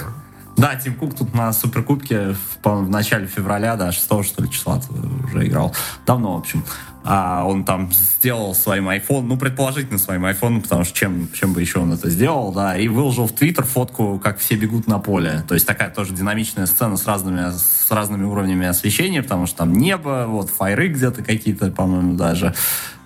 Да, 0.56 0.74
Тим 0.74 0.94
Кук 0.94 1.14
тут 1.14 1.34
на 1.34 1.52
Суперкубке 1.52 2.34
в, 2.62 2.64
в 2.64 2.88
начале 2.88 3.26
февраля, 3.26 3.76
да, 3.76 3.92
6 3.92 4.24
что 4.24 4.42
ли 4.42 4.50
числа 4.50 4.80
уже 5.24 5.46
играл. 5.46 5.74
Давно, 6.06 6.34
в 6.34 6.38
общем. 6.38 6.64
А 7.08 7.44
он 7.44 7.64
там 7.64 7.92
сделал 7.92 8.52
своим 8.54 8.88
iPhone, 8.88 9.22
ну, 9.22 9.36
предположительно 9.36 9.96
своим 9.96 10.26
iPhone, 10.26 10.60
потому 10.60 10.82
что 10.82 10.92
чем, 10.92 11.30
чем 11.32 11.52
бы 11.52 11.60
еще 11.60 11.78
он 11.78 11.92
это 11.92 12.10
сделал, 12.10 12.52
да, 12.52 12.76
и 12.76 12.88
выложил 12.88 13.28
в 13.28 13.32
Твиттер 13.32 13.64
фотку, 13.64 14.18
как 14.18 14.38
все 14.38 14.56
бегут 14.56 14.88
на 14.88 14.98
поле. 14.98 15.44
То 15.46 15.54
есть 15.54 15.66
такая 15.66 15.90
тоже 15.90 16.14
динамичная 16.14 16.66
сцена 16.66 16.96
с 16.96 17.06
разными, 17.06 17.52
с 17.52 17.86
разными 17.90 18.24
уровнями 18.24 18.66
освещения, 18.66 19.22
потому 19.22 19.46
что 19.46 19.58
там 19.58 19.72
небо, 19.74 20.24
вот, 20.26 20.50
файры 20.50 20.88
где-то 20.88 21.22
какие-то, 21.22 21.70
по-моему, 21.70 22.14
даже. 22.14 22.54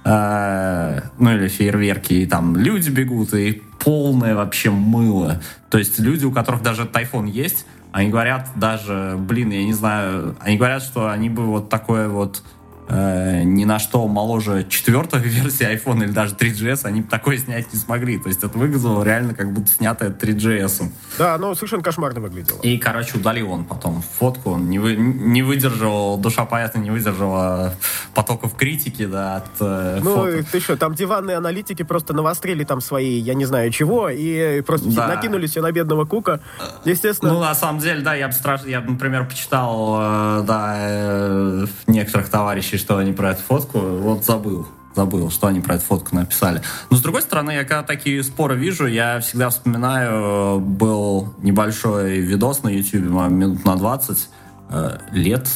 Э, 0.05 1.03
ну, 1.19 1.35
или 1.35 1.49
фейерверки, 1.49 2.15
и 2.15 2.27
там 2.27 2.57
люди 2.57 2.89
бегут, 2.91 3.35
и 3.35 3.63
полное 3.79 4.35
вообще 4.35 4.71
мыло. 4.71 5.41
То 5.69 5.79
есть 5.79 5.99
люди, 5.99 6.25
у 6.25 6.33
которых 6.33 6.63
даже 6.63 6.87
тайфон 6.87 7.27
есть, 7.27 7.67
они 7.93 8.09
говорят 8.09 8.49
даже, 8.57 9.17
блин, 9.19 9.51
я 9.51 9.65
не 9.65 9.73
знаю, 9.73 10.37
они 10.41 10.57
говорят, 10.57 10.83
что 10.83 11.11
они 11.11 11.29
бы 11.29 11.45
вот 11.45 11.69
такое 11.69 12.09
вот 12.09 12.43
э, 12.91 13.43
ни 13.45 13.65
на 13.65 13.79
что 13.79 14.07
моложе 14.09 14.67
четвертой 14.69 15.21
версии 15.25 15.67
iPhone 15.67 16.03
или 16.05 16.11
даже 16.13 16.35
3GS, 16.35 16.81
они 16.85 17.01
бы 17.03 17.09
такое 17.09 17.39
снять 17.39 17.73
не 17.73 17.79
смогли. 17.79 18.19
То 18.19 18.29
есть 18.29 18.43
это 18.45 18.57
выглядело 18.59 19.03
реально 19.03 19.35
как 19.35 19.53
будто 19.53 19.71
снятое 19.71 20.11
3GS. 20.11 20.91
Да, 21.19 21.39
ну 21.39 21.55
совершенно 21.55 21.83
кошмарно 21.83 22.21
выглядело. 22.21 22.61
И, 22.63 22.77
короче, 22.79 23.17
удалил 23.19 23.51
он 23.53 23.65
потом 23.65 24.03
фотку, 24.19 24.51
он 24.53 24.69
не, 24.69 24.79
вы, 24.79 24.97
не 24.97 25.43
выдержал, 25.43 26.19
душа 26.19 26.45
поэта 26.45 26.79
не 26.79 26.91
выдержала 26.91 27.75
потоков 28.15 28.55
критики, 28.57 29.07
да, 29.07 29.37
от 29.37 29.47
э, 29.61 30.01
Ну, 30.03 30.17
фото. 30.17 30.45
ты 30.51 30.61
что, 30.61 30.77
там 30.77 30.95
диванные 30.95 31.37
аналитики 31.37 31.83
просто 31.83 32.13
навострили 32.13 32.65
там 32.65 32.81
свои, 32.81 33.19
я 33.19 33.35
не 33.35 33.45
знаю 33.45 33.71
чего, 33.71 34.09
и 34.09 34.61
просто 34.63 34.89
Да. 34.91 35.07
накинули 35.07 35.47
все 35.47 35.63
на 35.63 35.71
бедного 35.73 36.05
Кука. 36.05 36.41
Естественно, 36.85 37.33
Ну, 37.33 37.41
на 37.41 37.55
самом 37.55 37.81
деле, 37.81 38.01
да, 38.03 38.15
я 38.15 38.27
бы 38.29 38.33
страш... 38.35 38.63
я 38.67 38.81
бы, 38.81 38.93
например, 38.93 39.27
почитал, 39.27 39.97
э, 40.01 40.43
да, 40.47 40.75
э, 40.79 41.67
некоторых 41.87 42.29
товарищей, 42.29 42.79
что 42.81 42.97
они 42.97 43.13
про 43.13 43.31
эту 43.31 43.43
фотку, 43.43 43.79
вот 43.79 44.25
забыл. 44.25 44.67
Забыл, 44.97 45.31
что 45.31 45.47
они 45.47 45.61
про 45.61 45.77
эту 45.77 45.85
фотку 45.85 46.17
написали. 46.17 46.63
Но, 46.91 46.97
с 46.97 47.01
другой 47.01 47.23
стороны, 47.23 47.53
я 47.53 47.63
когда 47.63 47.85
такие 47.85 48.25
споры 48.25 48.57
вижу, 48.57 48.87
я 48.87 49.21
всегда 49.21 49.49
вспоминаю, 49.51 50.59
был 50.59 51.33
небольшой 51.39 52.19
видос 52.19 52.65
на 52.65 52.69
YouTube, 52.69 53.07
по-моему, 53.07 53.37
минут 53.37 53.65
на 53.65 53.77
20, 53.77 54.29
э, 54.71 54.99
лет, 55.13 55.49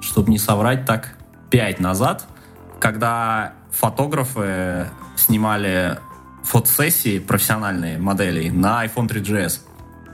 чтобы 0.00 0.30
не 0.30 0.38
соврать 0.38 0.84
так, 0.84 1.14
5 1.50 1.80
назад, 1.80 2.26
когда 2.80 3.54
фотографы 3.70 4.88
снимали 5.16 5.98
фотосессии 6.42 7.18
профессиональные 7.18 7.98
моделей 7.98 8.50
на 8.50 8.84
iPhone 8.84 9.08
3GS. 9.08 9.60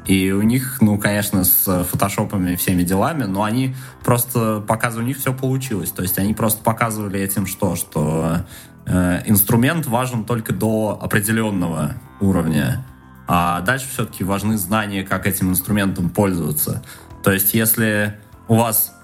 И 0.08 0.32
у 0.32 0.40
них, 0.40 0.78
ну, 0.80 0.98
конечно, 0.98 1.44
с 1.44 1.84
фотошопами 1.84 2.52
и 2.52 2.56
всеми 2.56 2.82
делами, 2.82 3.24
но 3.24 3.44
они 3.44 3.76
просто 4.02 4.60
показывали, 4.66 5.04
у 5.04 5.08
них 5.08 5.18
все 5.18 5.34
получилось. 5.34 5.90
То 5.90 6.02
есть 6.02 6.18
они 6.18 6.32
просто 6.32 6.62
показывали 6.64 7.20
этим 7.20 7.46
что? 7.46 7.76
Что 7.76 8.38
э, 8.86 9.20
инструмент 9.26 9.86
важен 9.86 10.24
только 10.24 10.54
до 10.54 10.98
определенного 11.00 11.92
уровня. 12.20 12.86
А 13.26 13.60
дальше 13.60 13.86
все-таки 13.90 14.24
важны 14.24 14.56
знания, 14.56 15.04
как 15.04 15.26
этим 15.26 15.50
инструментом 15.50 16.08
пользоваться. 16.08 16.82
То 17.22 17.30
есть 17.30 17.52
если 17.52 18.18
у 18.48 18.54
вас... 18.54 18.94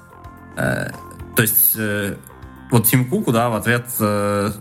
э, 0.56 0.90
то 1.36 1.42
есть 1.42 1.74
э, 1.76 2.16
вот 2.70 2.86
Тим 2.86 3.10
Куку, 3.10 3.30
да, 3.30 3.50
в 3.50 3.56
ответ 3.56 3.84
э, 4.00 4.52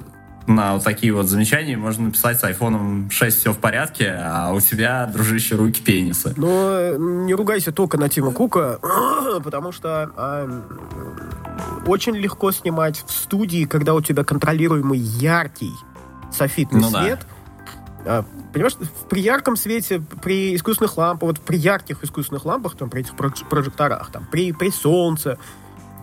на 0.47 0.73
вот 0.73 0.83
такие 0.83 1.13
вот 1.13 1.27
замечания 1.27 1.77
можно 1.77 2.05
написать 2.05 2.39
с 2.39 2.43
айфоном 2.43 3.09
6 3.09 3.37
все 3.39 3.53
в 3.53 3.57
порядке, 3.59 4.13
а 4.19 4.51
у 4.53 4.59
тебя, 4.59 5.05
дружище, 5.05 5.55
руки 5.55 5.81
пенисы. 5.81 6.33
Но 6.37 6.47
э, 6.77 6.97
не 6.97 7.33
ругайся 7.33 7.71
только 7.71 7.97
на 7.97 8.09
Тима 8.09 8.31
Кука, 8.31 8.79
потому 9.43 9.71
что 9.71 10.11
а, 10.15 10.63
очень 11.85 12.15
легко 12.15 12.51
снимать 12.51 13.03
в 13.05 13.11
студии, 13.11 13.65
когда 13.65 13.93
у 13.93 14.01
тебя 14.01 14.23
контролируемый 14.23 14.99
яркий 14.99 15.71
софитный 16.31 16.81
Ну 16.81 16.91
да. 16.91 17.03
свет. 17.03 17.19
А, 18.05 18.25
понимаешь, 18.51 18.75
при 19.09 19.21
ярком 19.21 19.55
свете, 19.55 20.03
при 20.21 20.55
искусственных 20.55 20.97
лампах, 20.97 21.27
вот 21.27 21.39
при 21.39 21.57
ярких 21.57 22.03
искусственных 22.03 22.45
лампах, 22.45 22.75
там, 22.75 22.89
при 22.89 23.01
этих 23.01 23.13
прож- 23.13 23.47
прожекторах, 23.49 24.11
там, 24.11 24.27
при, 24.29 24.51
при 24.51 24.71
солнце, 24.71 25.37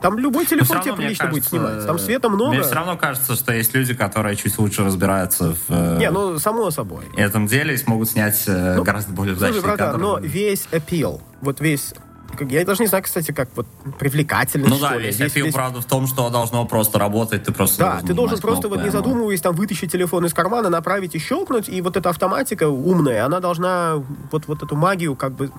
там 0.03 0.19
любой 0.19 0.47
телефон 0.47 0.77
равно, 0.79 0.93
тебе 0.93 1.03
прилично 1.03 1.27
будет 1.27 1.45
кажется, 1.45 1.51
снимать. 1.69 1.87
Там 1.87 1.99
света 1.99 2.29
много. 2.29 2.53
Мне 2.53 2.63
все 2.63 2.75
равно 2.75 2.97
кажется, 2.97 3.35
что 3.35 3.53
есть 3.53 3.75
люди, 3.75 3.95
которые 3.95 4.37
чуть 4.37 4.59
лучше 4.59 4.85
разбираются 4.85 5.55
в 5.55 5.59
э, 5.71 5.99
Не, 5.99 6.11
ну, 6.11 6.39
само 6.39 6.71
собой. 6.71 7.05
этом 7.17 7.47
деле 7.47 7.75
и 7.75 7.77
смогут 7.77 8.09
снять 8.11 8.43
э, 8.47 8.75
Ну, 8.77 8.83
гораздо 8.85 9.13
более 9.13 9.35
Слушай, 9.37 9.51
удачные 9.51 9.63
братан, 9.63 9.87
кадры. 9.93 10.03
но 10.03 10.19
весь 10.19 10.67
appeal, 10.73 11.21
вот 11.41 11.61
весь... 11.61 11.93
Я 12.49 12.65
даже 12.65 12.83
не 12.83 12.87
знаю, 12.87 13.03
кстати, 13.03 13.33
как 13.33 13.49
вот 13.57 13.67
привлекательность, 13.99 14.71
Ну 14.71 14.79
да, 14.79 14.95
ли. 14.97 15.07
весь 15.07 15.17
аппил, 15.21 15.47
здесь- 15.47 15.53
правда, 15.55 15.81
в 15.81 15.85
том, 15.85 16.07
что 16.07 16.31
должно 16.31 16.65
просто 16.65 16.99
работать, 17.01 17.43
ты 17.43 17.53
просто 17.53 17.79
Да, 17.79 18.01
ты 18.07 18.15
должен 18.15 18.39
просто 18.39 18.69
вот 18.69 18.79
кнопку, 18.79 18.81
не 18.83 18.87
и 18.87 18.89
оно- 18.91 18.99
задумываясь, 19.05 19.41
там, 19.41 19.55
вытащить 19.57 19.91
телефон 19.91 20.25
из 20.27 20.33
кармана, 20.33 20.71
направить 20.71 21.17
и 21.17 21.19
щелкнуть, 21.19 21.69
и 21.69 21.83
вот 21.83 21.97
эта 21.97 22.09
автоматика 22.09 22.69
умная, 22.69 23.25
она 23.27 23.41
должна 23.41 23.97
вот, 24.31 24.47
вот 24.47 24.63
эту 24.63 24.77
магию 24.77 25.17
как 25.17 25.33
бы 25.33 25.51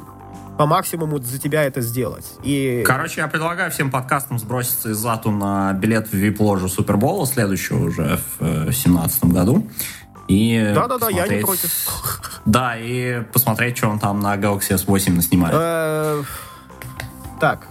по 0.58 0.66
максимуму 0.66 1.20
за 1.20 1.39
тебя 1.39 1.64
это 1.64 1.82
сделать. 1.82 2.26
И... 2.43 2.84
Короче, 2.86 3.22
я 3.22 3.28
предлагаю 3.28 3.72
всем 3.72 3.89
подкастам 3.89 4.38
сброситься 4.38 4.89
из 4.91 4.97
Зату 4.97 5.32
на 5.32 5.74
билет 5.74 6.08
в 6.10 6.14
вип-ложу 6.14 6.68
Супербола, 6.68 7.26
следующего 7.26 7.86
уже 7.86 8.20
в 8.39 8.64
2017 8.64 9.26
году. 9.26 9.68
И 10.28 10.72
Да-да-да, 10.74 11.10
я 11.10 11.28
не 11.28 11.41
против. 11.41 11.72
Да, 12.45 12.76
и 12.78 13.22
посмотреть, 13.34 13.78
что 13.78 13.89
он 13.89 13.99
там 13.99 14.20
на 14.20 14.36
Galaxy 14.38 14.72
S8 14.76 15.12
наснимает. 15.12 15.54
Э, 15.58 16.24
Так. 17.39 17.68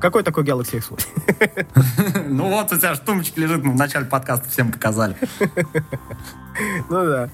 Какой 0.00 0.24
такой 0.24 0.42
Galaxy 0.44 0.82
S8? 0.82 2.26
Ну 2.28 2.48
вот, 2.48 2.72
у 2.72 2.76
тебя 2.76 2.94
же 2.94 3.00
тумбочка 3.00 3.40
лежит, 3.40 3.62
мы 3.62 3.72
в 3.72 3.76
начале 3.76 4.06
подкаста 4.06 4.48
всем 4.48 4.72
показали. 4.72 5.16
Ну 6.88 7.04
да. 7.06 7.30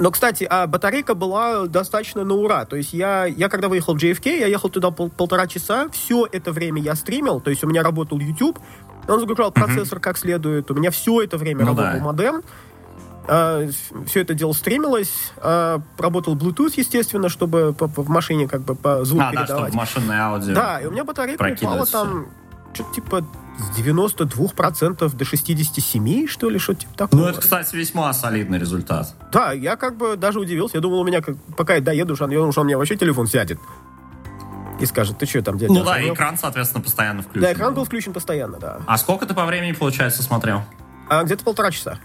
Но, 0.00 0.10
кстати, 0.10 0.46
а 0.48 0.66
батарейка 0.66 1.14
была 1.14 1.66
достаточно 1.66 2.24
на 2.24 2.34
ура. 2.34 2.64
То 2.64 2.76
есть 2.76 2.92
я, 2.92 3.24
я 3.26 3.48
когда 3.48 3.68
выехал 3.68 3.94
в 3.94 3.98
JFK, 4.02 4.38
я 4.40 4.46
ехал 4.46 4.68
туда 4.70 4.90
пол- 4.90 5.10
полтора 5.10 5.46
часа, 5.46 5.88
все 5.90 6.26
это 6.30 6.52
время 6.52 6.80
я 6.80 6.94
стримил, 6.94 7.40
то 7.40 7.50
есть 7.50 7.64
у 7.64 7.66
меня 7.66 7.82
работал 7.82 8.18
YouTube, 8.18 8.58
он 9.08 9.20
загружал 9.20 9.50
процессор 9.52 10.00
как 10.00 10.18
следует, 10.18 10.70
у 10.70 10.74
меня 10.74 10.90
все 10.90 11.22
это 11.22 11.36
время 11.38 11.60
Ну 11.64 11.66
работал 11.68 11.92
да. 11.92 11.98
модем, 12.04 12.42
все 14.06 14.20
это 14.20 14.34
дело 14.34 14.52
стримилось, 14.52 15.32
а, 15.36 15.80
работал 15.98 16.34
Bluetooth, 16.34 16.72
естественно, 16.76 17.28
чтобы 17.28 17.74
по- 17.78 17.88
по- 17.88 18.02
в 18.02 18.08
машине 18.08 18.48
как 18.48 18.62
бы 18.62 18.74
по 18.74 19.04
звук 19.04 19.20
А, 19.22 19.24
да, 19.26 19.30
чтобы 19.30 19.46
передавать. 19.46 19.74
машинное 19.74 20.20
аудио. 20.22 20.54
Да, 20.54 20.80
и 20.80 20.86
у 20.86 20.90
меня 20.90 21.04
батарейка 21.04 21.42
упала 21.60 21.84
там 21.86 22.26
что-то 22.72 22.94
типа 22.94 23.24
с 23.58 23.78
92% 23.78 25.16
до 25.16 25.24
67, 25.24 26.26
что 26.28 26.48
ли, 26.48 26.58
что-то 26.58 26.80
типа 26.80 26.94
такого. 26.96 27.20
Ну, 27.20 27.26
это, 27.26 27.40
кстати, 27.40 27.74
весьма 27.74 28.12
солидный 28.12 28.58
результат. 28.58 29.14
Да, 29.32 29.52
я 29.52 29.76
как 29.76 29.96
бы 29.96 30.16
даже 30.16 30.38
удивился. 30.38 30.76
Я 30.76 30.80
думал, 30.80 31.00
у 31.00 31.04
меня, 31.04 31.20
как, 31.20 31.36
пока 31.56 31.74
я 31.74 31.80
доеду, 31.80 32.14
что 32.14 32.24
он, 32.24 32.30
я 32.30 32.38
думал, 32.38 32.52
что 32.52 32.60
он 32.60 32.66
мне 32.66 32.76
вообще 32.76 32.96
телефон 32.96 33.26
сядет. 33.26 33.58
И 34.80 34.86
скажет, 34.86 35.18
ты 35.18 35.26
что 35.26 35.42
там, 35.42 35.58
дядя? 35.58 35.72
Ну 35.72 35.84
да, 35.84 35.94
охренел?» 35.94 36.14
экран, 36.14 36.38
соответственно, 36.38 36.84
постоянно 36.84 37.22
включен. 37.22 37.42
Да, 37.42 37.52
экран 37.52 37.74
был 37.74 37.84
включен 37.84 38.12
постоянно, 38.12 38.58
да. 38.58 38.78
А 38.86 38.96
сколько 38.96 39.26
ты 39.26 39.34
по 39.34 39.44
времени, 39.44 39.72
получается, 39.72 40.22
смотрел? 40.22 40.62
А 41.08 41.24
где-то 41.24 41.42
полтора 41.42 41.72
часа. 41.72 41.98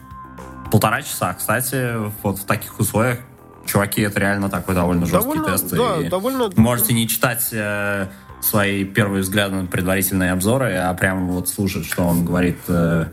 Полтора 0.72 1.04
часа. 1.04 1.36
Кстати, 1.36 1.98
вот 2.24 2.40
в 2.40 2.46
таких 2.46 2.80
условиях, 2.80 3.20
чуваки, 3.68 4.02
это 4.02 4.20
реально 4.20 4.50
такой 4.50 4.74
довольно 4.74 5.06
жесткий 5.06 5.38
Довольно, 5.38 5.46
тест. 5.46 5.70
да, 5.70 5.98
и 6.02 6.10
довольно... 6.10 6.50
Можете 6.56 6.94
не 6.94 7.08
читать 7.08 7.50
э, 7.52 8.08
свои 8.44 8.84
первые 8.84 9.22
взгляды 9.22 9.56
на 9.56 9.66
предварительные 9.66 10.32
обзоры, 10.32 10.76
а 10.76 10.94
прямо 10.94 11.26
вот 11.32 11.48
слушать, 11.48 11.86
что 11.86 12.04
он 12.04 12.26
говорит 12.26 12.58
э, 12.68 13.06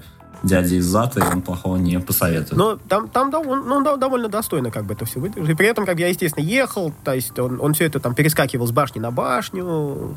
дяде 0.42 0.76
из 0.76 0.86
зата, 0.86 1.20
и 1.20 1.22
он 1.22 1.42
плохого 1.42 1.76
не 1.76 2.00
посоветует. 2.00 2.56
Но 2.56 2.76
там, 2.76 3.08
там 3.08 3.30
довольно, 3.30 3.64
ну, 3.64 3.82
да, 3.82 3.96
довольно 3.96 4.28
достойно 4.28 4.70
как 4.70 4.84
бы 4.84 4.94
это 4.94 5.04
все 5.04 5.20
выдержал. 5.20 5.48
И 5.48 5.54
при 5.54 5.68
этом, 5.68 5.86
как 5.86 5.98
я, 5.98 6.08
естественно, 6.08 6.44
ехал, 6.44 6.92
то 7.04 7.14
есть 7.14 7.38
он, 7.38 7.60
он 7.60 7.74
все 7.74 7.84
это 7.84 8.00
там 8.00 8.14
перескакивал 8.14 8.66
с 8.66 8.72
башни 8.72 8.98
на 8.98 9.10
башню. 9.10 10.16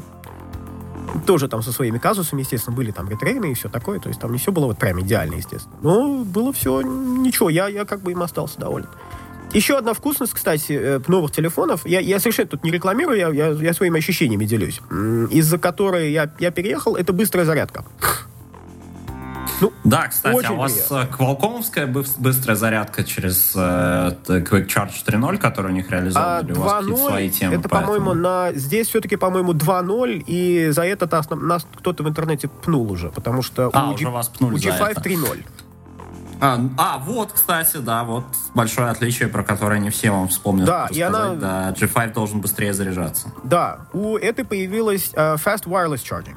Тоже 1.27 1.47
там 1.47 1.61
со 1.61 1.71
своими 1.71 1.99
казусами, 1.99 2.41
естественно, 2.41 2.75
были 2.75 2.91
там 2.91 3.07
ретрейны 3.07 3.51
и 3.51 3.53
все 3.53 3.69
такое. 3.69 3.99
То 3.99 4.09
есть 4.09 4.19
там 4.19 4.31
не 4.31 4.39
все 4.39 4.51
было 4.51 4.65
вот 4.65 4.77
прям 4.79 4.99
идеально, 5.01 5.35
естественно. 5.35 5.75
Но 5.81 6.23
было 6.23 6.51
все 6.53 6.81
ничего, 6.81 7.49
я, 7.49 7.67
я 7.67 7.85
как 7.85 8.01
бы 8.01 8.11
им 8.11 8.23
остался 8.23 8.59
доволен. 8.59 8.87
Еще 9.53 9.77
одна 9.77 9.93
вкусность, 9.93 10.33
кстати, 10.33 10.73
э, 10.73 10.99
новых 11.07 11.31
телефонов. 11.31 11.85
Я, 11.85 11.99
я 11.99 12.19
совершенно 12.19 12.49
тут 12.49 12.63
не 12.63 12.71
рекламирую, 12.71 13.17
я, 13.17 13.29
я, 13.29 13.47
я 13.51 13.73
своими 13.73 13.99
ощущениями 13.99 14.45
делюсь. 14.45 14.81
Из-за 15.31 15.57
которой 15.59 16.11
я, 16.11 16.31
я 16.39 16.51
переехал, 16.51 16.95
это 16.95 17.13
быстрая 17.13 17.45
зарядка. 17.45 17.85
Да, 19.85 20.07
кстати, 20.07 20.35
Очень 20.35 20.49
а 20.49 20.53
у 20.53 20.55
вас 20.57 20.73
приятно. 20.73 20.95
э, 21.09 21.15
квалкомовская 21.15 21.87
быс- 21.87 22.15
быстрая 22.17 22.57
зарядка 22.57 23.03
через 23.05 23.53
э, 23.55 23.59
Quick 24.27 24.65
Charge 24.67 24.91
3.0, 25.05 25.37
который 25.37 25.71
у 25.71 25.73
них 25.73 25.85
А 25.89 25.91
реализован, 25.93 26.45
или 26.45 26.51
у 26.53 26.59
вас 26.61 26.79
какие-то 26.83 27.01
свои 27.09 27.27
2.0, 27.29 27.31
темы? 27.31 27.55
это, 27.55 27.69
по-моему, 27.69 28.13
на... 28.13 28.51
Здесь 28.53 28.87
все-таки, 28.89 29.15
по-моему, 29.15 29.53
2.0, 29.53 30.23
и 30.27 30.69
за 30.71 30.81
это 30.83 31.07
нас, 31.09 31.29
нас 31.29 31.65
кто-то 31.77 32.03
в 32.03 32.09
интернете 32.09 32.49
пнул 32.49 32.91
уже, 32.91 33.09
потому 33.09 33.41
что 33.41 33.69
А, 33.71 33.89
у, 33.89 33.93
уже 33.93 34.05
G- 34.05 34.09
вас 34.11 34.27
пнули 34.29 34.55
у 34.55 34.57
за 34.57 34.69
G5 34.69 34.87
это. 34.89 35.01
3.0. 35.01 35.45
А, 36.41 36.59
а, 36.77 36.97
вот, 36.99 37.31
кстати, 37.31 37.77
да, 37.77 38.03
вот 38.03 38.25
большое 38.53 38.89
отличие, 38.89 39.29
про 39.29 39.43
которое 39.43 39.79
не 39.79 39.89
все 39.89 40.11
вам 40.11 40.27
вспомнят 40.27 40.65
Да, 40.65 40.87
и 40.91 41.01
рассказать. 41.01 41.31
она- 41.31 41.35
Да, 41.35 41.71
G5 41.71 42.13
должен 42.13 42.41
быстрее 42.41 42.73
заряжаться. 42.73 43.31
Да, 43.43 43.87
у 43.93 44.17
этой 44.17 44.43
появилась 44.45 45.11
э, 45.13 45.35
Fast 45.35 45.65
Wireless 45.65 46.01
Charging. 46.03 46.35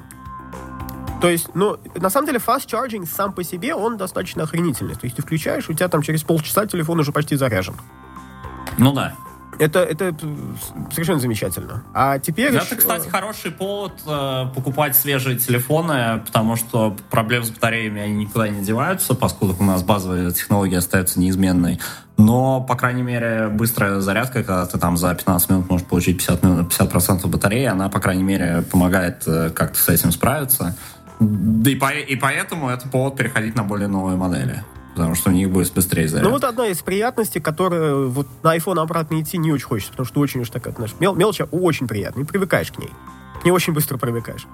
То 1.21 1.29
есть, 1.29 1.49
ну, 1.55 1.79
на 1.95 2.11
самом 2.11 2.27
деле, 2.27 2.39
fast 2.39 2.67
charging 2.67 3.07
сам 3.07 3.33
по 3.33 3.43
себе, 3.43 3.75
он 3.75 3.97
достаточно 3.97 4.43
охренительный. 4.43 4.95
То 4.95 5.05
есть 5.05 5.17
ты 5.17 5.23
включаешь, 5.23 5.67
у 5.71 5.73
тебя 5.73 5.89
там 5.89 6.03
через 6.03 6.23
полчаса 6.23 6.67
телефон 6.67 7.01
уже 7.01 7.11
почти 7.11 7.37
заряжен. 7.37 7.75
Ну 8.77 8.93
да. 8.93 9.15
Это, 9.59 9.81
это 9.81 10.07
э, 10.07 10.13
совершенно 10.93 11.21
замечательно. 11.21 11.83
А 11.95 12.19
теперь... 12.19 12.55
Это, 12.55 12.77
кстати, 12.77 13.09
хороший 13.09 13.51
повод 13.51 13.93
э, 14.07 14.47
покупать 14.55 14.97
свежие 14.97 15.39
телефоны, 15.39 16.23
потому 16.27 16.57
что 16.57 16.97
проблем 17.11 17.45
с 17.45 17.51
батареями 17.51 18.01
они 18.01 18.15
никуда 18.15 18.49
не 18.49 18.65
деваются, 18.65 19.15
поскольку 19.15 19.63
у 19.63 19.67
нас 19.67 19.83
базовая 19.83 20.31
технология 20.31 20.79
остается 20.79 21.19
неизменной. 21.21 21.81
Но, 22.19 22.61
по 22.63 22.77
крайней 22.77 23.03
мере, 23.03 23.49
быстрая 23.49 24.01
зарядка, 24.01 24.43
когда 24.43 24.67
ты 24.67 24.79
там 24.79 24.97
за 24.97 25.15
15 25.15 25.51
минут 25.51 25.71
можешь 25.71 25.87
получить 25.87 26.19
50, 26.19 26.43
минут, 26.43 26.73
50% 26.73 27.27
батареи, 27.27 27.67
она, 27.67 27.89
по 27.89 28.01
крайней 28.01 28.23
мере, 28.23 28.63
помогает 28.71 29.23
э, 29.27 29.51
как-то 29.51 29.79
с 29.79 29.89
этим 29.89 30.13
справиться. 30.13 30.77
Да 31.21 31.71
и, 31.71 31.75
по- 31.75 31.93
и 31.93 32.17
поэтому 32.17 32.69
это 32.69 32.89
повод 32.89 33.17
переходить 33.17 33.55
на 33.55 33.65
более 33.65 33.89
новые 33.89 34.17
модели. 34.17 34.63
Потому 34.97 35.15
что 35.15 35.29
у 35.29 35.33
них 35.35 35.51
будет 35.51 35.73
быстрее 35.75 36.09
зарядка. 36.09 36.27
Ну 36.27 36.35
вот 36.35 36.43
одна 36.43 36.69
из 36.69 36.79
приятностей, 36.79 37.39
которая 37.39 37.95
вот 37.95 38.27
на 38.43 38.57
iPhone 38.57 38.81
обратно 38.81 39.21
идти 39.21 39.37
не 39.37 39.53
очень 39.53 39.67
хочется, 39.67 39.91
потому 39.93 40.07
что 40.07 40.21
очень 40.21 40.41
уж 40.41 40.49
такая, 40.49 40.73
знаешь, 40.73 40.95
мел, 40.99 41.15
мелочь 41.15 41.41
очень 41.51 41.87
приятная, 41.87 42.25
и 42.25 42.27
привыкаешь 42.27 42.73
к 42.73 42.79
ней. 42.79 42.89
не 43.45 43.51
очень 43.53 43.75
быстро 43.75 43.99
привыкаешь. 43.99 44.47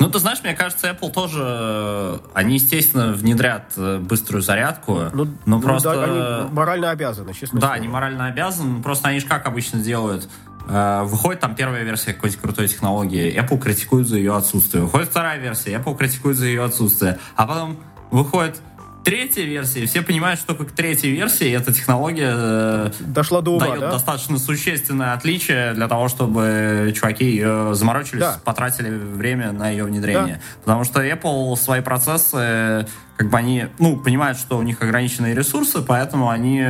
Ну, 0.00 0.10
ты 0.10 0.18
знаешь, 0.18 0.40
мне 0.42 0.54
кажется, 0.54 0.90
Apple 0.90 1.12
тоже, 1.12 2.20
они, 2.34 2.54
естественно, 2.54 3.12
внедрят 3.12 3.72
э, 3.76 3.98
быструю 3.98 4.42
зарядку, 4.42 5.04
Ну, 5.12 5.24
но 5.24 5.30
ну 5.46 5.60
просто... 5.60 5.94
да, 5.94 6.04
они 6.04 6.52
морально 6.52 6.90
обязаны, 6.90 7.32
честно 7.32 7.60
Да, 7.60 7.72
они 7.72 7.86
морально 7.86 8.26
обязаны, 8.26 8.82
просто 8.82 9.08
они 9.08 9.20
же 9.20 9.26
как 9.26 9.46
обычно 9.46 9.78
делают. 9.78 10.28
Э, 10.68 11.04
Выходит 11.04 11.40
там 11.40 11.54
первая 11.54 11.84
версия 11.84 12.12
какой-то 12.12 12.36
крутой 12.38 12.66
технологии, 12.66 13.32
Apple 13.40 13.58
критикует 13.60 14.08
за 14.08 14.16
ее 14.16 14.34
отсутствие. 14.34 14.82
Выходит 14.82 15.08
вторая 15.08 15.38
версия, 15.38 15.74
Apple 15.74 15.96
критикует 15.96 16.36
за 16.36 16.46
ее 16.46 16.64
отсутствие. 16.64 17.20
А 17.36 17.46
потом 17.46 17.76
выходит 18.10 18.60
третья 19.04 19.42
версия, 19.42 19.86
все 19.86 20.02
понимают, 20.02 20.40
что 20.40 20.54
только 20.54 20.72
к 20.72 20.74
третьей 20.74 21.10
версии 21.12 21.50
эта 21.52 21.72
технология 21.72 22.32
э, 22.34 22.90
Дошла 23.00 23.40
до 23.42 23.52
ума, 23.52 23.66
дает 23.66 23.80
да? 23.80 23.90
достаточно 23.92 24.38
существенное 24.38 25.12
отличие 25.12 25.74
для 25.74 25.86
того, 25.88 26.08
чтобы 26.08 26.92
чуваки 26.96 27.24
ее 27.24 27.74
заморочились, 27.74 28.20
Да. 28.20 28.40
потратили 28.44 28.88
время 28.90 29.52
на 29.52 29.68
ее 29.70 29.84
внедрение. 29.84 30.40
Потому 30.64 30.84
что 30.84 31.04
Apple 31.04 31.54
свои 31.56 31.80
процессы, 31.80 32.86
как 33.16 33.30
бы 33.30 33.36
они, 33.38 33.66
ну, 33.78 33.96
понимают, 33.98 34.38
что 34.38 34.58
у 34.58 34.62
них 34.62 34.82
ограниченные 34.82 35.34
ресурсы, 35.34 35.82
поэтому 35.82 36.30
они, 36.30 36.64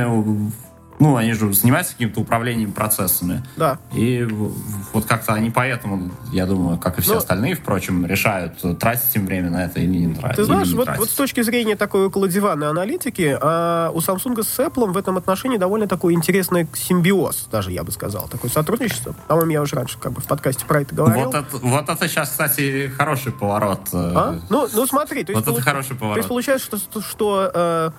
ну, 0.99 1.15
они 1.17 1.33
же 1.33 1.51
занимаются 1.53 1.93
каким-то 1.93 2.21
управлением 2.21 2.71
процессами. 2.71 3.43
Да. 3.57 3.79
И 3.93 4.23
вот 4.93 5.05
как-то 5.05 5.33
они 5.33 5.49
поэтому, 5.51 6.11
я 6.31 6.45
думаю, 6.45 6.77
как 6.77 6.97
и 6.99 7.01
все 7.01 7.13
Ну, 7.13 7.17
остальные, 7.17 7.55
впрочем, 7.55 8.05
решают, 8.05 8.53
тратить 8.79 9.15
им 9.15 9.25
время 9.25 9.49
на 9.49 9.65
это 9.65 9.79
или 9.79 10.05
не 10.05 10.15
тратить. 10.15 10.37
Ты 10.37 10.43
знаешь, 10.45 10.67
не 10.69 10.75
вот, 10.75 10.85
тратить. 10.85 10.99
вот 11.01 11.09
с 11.09 11.13
точки 11.13 11.41
зрения 11.41 11.75
такой 11.75 12.07
околодиванной 12.07 12.69
аналитики, 12.69 13.37
а, 13.41 13.91
у 13.93 13.99
Samsung 13.99 14.41
с 14.43 14.59
Apple 14.59 14.91
в 14.91 14.97
этом 14.97 15.17
отношении 15.17 15.57
довольно 15.57 15.87
такой 15.87 16.13
интересный 16.13 16.67
симбиоз, 16.73 17.47
даже 17.51 17.71
я 17.71 17.83
бы 17.83 17.91
сказал, 17.91 18.27
такое 18.29 18.49
сотрудничество. 18.51 19.13
По-моему, 19.27 19.51
я 19.51 19.61
уже 19.61 19.75
раньше 19.75 19.97
как 19.99 20.13
бы 20.13 20.21
в 20.21 20.25
подкасте 20.25 20.65
про 20.65 20.81
это 20.81 20.95
говорил. 20.95 21.25
Вот 21.25 21.35
это, 21.35 21.57
вот 21.57 21.89
это 21.89 22.07
сейчас, 22.07 22.29
кстати, 22.29 22.91
хороший 22.97 23.31
поворот. 23.31 23.81
э, 23.93 24.11
А? 24.15 24.39
Ну, 24.49 24.67
ну 24.73 24.85
смотри, 24.87 25.23
то 25.23 25.31
есть, 25.33 25.45
Вот 25.45 25.53
это 25.55 25.61
получ- 25.61 25.63
хороший 25.63 25.89
то 25.89 25.95
поворот. 25.95 26.17
есть 26.17 26.29
получается, 26.29 26.77
что, 26.77 27.01
что 27.01 27.51
э, 27.53 27.91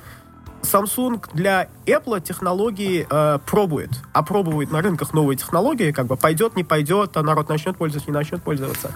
Samsung 0.66 1.24
для 1.32 1.68
Apple 1.86 2.20
технологии 2.20 3.06
э, 3.08 3.38
пробует, 3.46 3.90
опробует 4.12 4.70
на 4.70 4.82
рынках 4.82 5.12
новые 5.14 5.36
технологии, 5.36 5.92
как 5.92 6.06
бы 6.06 6.16
пойдет, 6.16 6.56
не 6.56 6.64
пойдет, 6.64 7.16
а 7.16 7.22
народ 7.22 7.48
начнет 7.48 7.76
пользоваться, 7.76 8.10
не 8.10 8.14
начнет 8.14 8.42
пользоваться. 8.42 8.92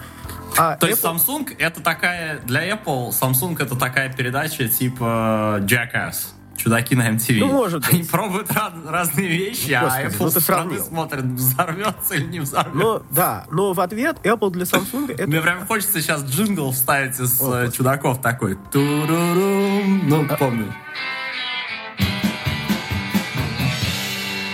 А 0.57 0.75
То 0.75 0.87
есть 0.87 1.03
Apple- 1.03 1.15
Samsung 1.17 1.55
это 1.57 1.81
такая, 1.81 2.39
для 2.41 2.69
Apple, 2.69 3.09
Samsung 3.11 3.61
это 3.61 3.75
такая 3.75 4.13
передача 4.13 4.67
типа 4.67 5.59
Jackass. 5.61 6.33
Чудаки 6.57 6.93
на 6.95 7.09
MTV. 7.09 7.39
Ну, 7.39 7.47
может 7.47 7.81
быть. 7.81 7.93
Они 7.93 8.03
пробуют 8.03 8.51
раз- 8.51 8.73
разные 8.87 9.27
вещи, 9.27 9.71
а 9.71 9.81
Господи, 9.85 10.05
Apple 10.05 10.15
ну 10.25 10.29
ты 10.29 10.41
сравнил. 10.41 10.83
смотрит, 10.83 11.23
взорвется 11.23 12.13
или 12.13 12.25
не 12.25 12.39
взорвется. 12.39 12.77
Ну, 12.77 13.01
да, 13.09 13.45
но 13.49 13.73
в 13.73 13.79
ответ 13.79 14.17
Apple 14.23 14.51
для 14.51 14.65
Samsung 14.65 15.11
это 15.11 15.25
Мне 15.27 15.41
прям 15.41 15.65
хочется 15.65 15.99
сейчас 16.01 16.23
джингл 16.23 16.71
вставить 16.71 17.19
из 17.19 17.41
э, 17.41 17.71
чудаков 17.71 18.21
такой. 18.21 18.59
Турурум. 18.71 20.07
Ну, 20.07 20.27
помню. 20.37 20.71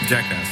Jackass. 0.10 0.48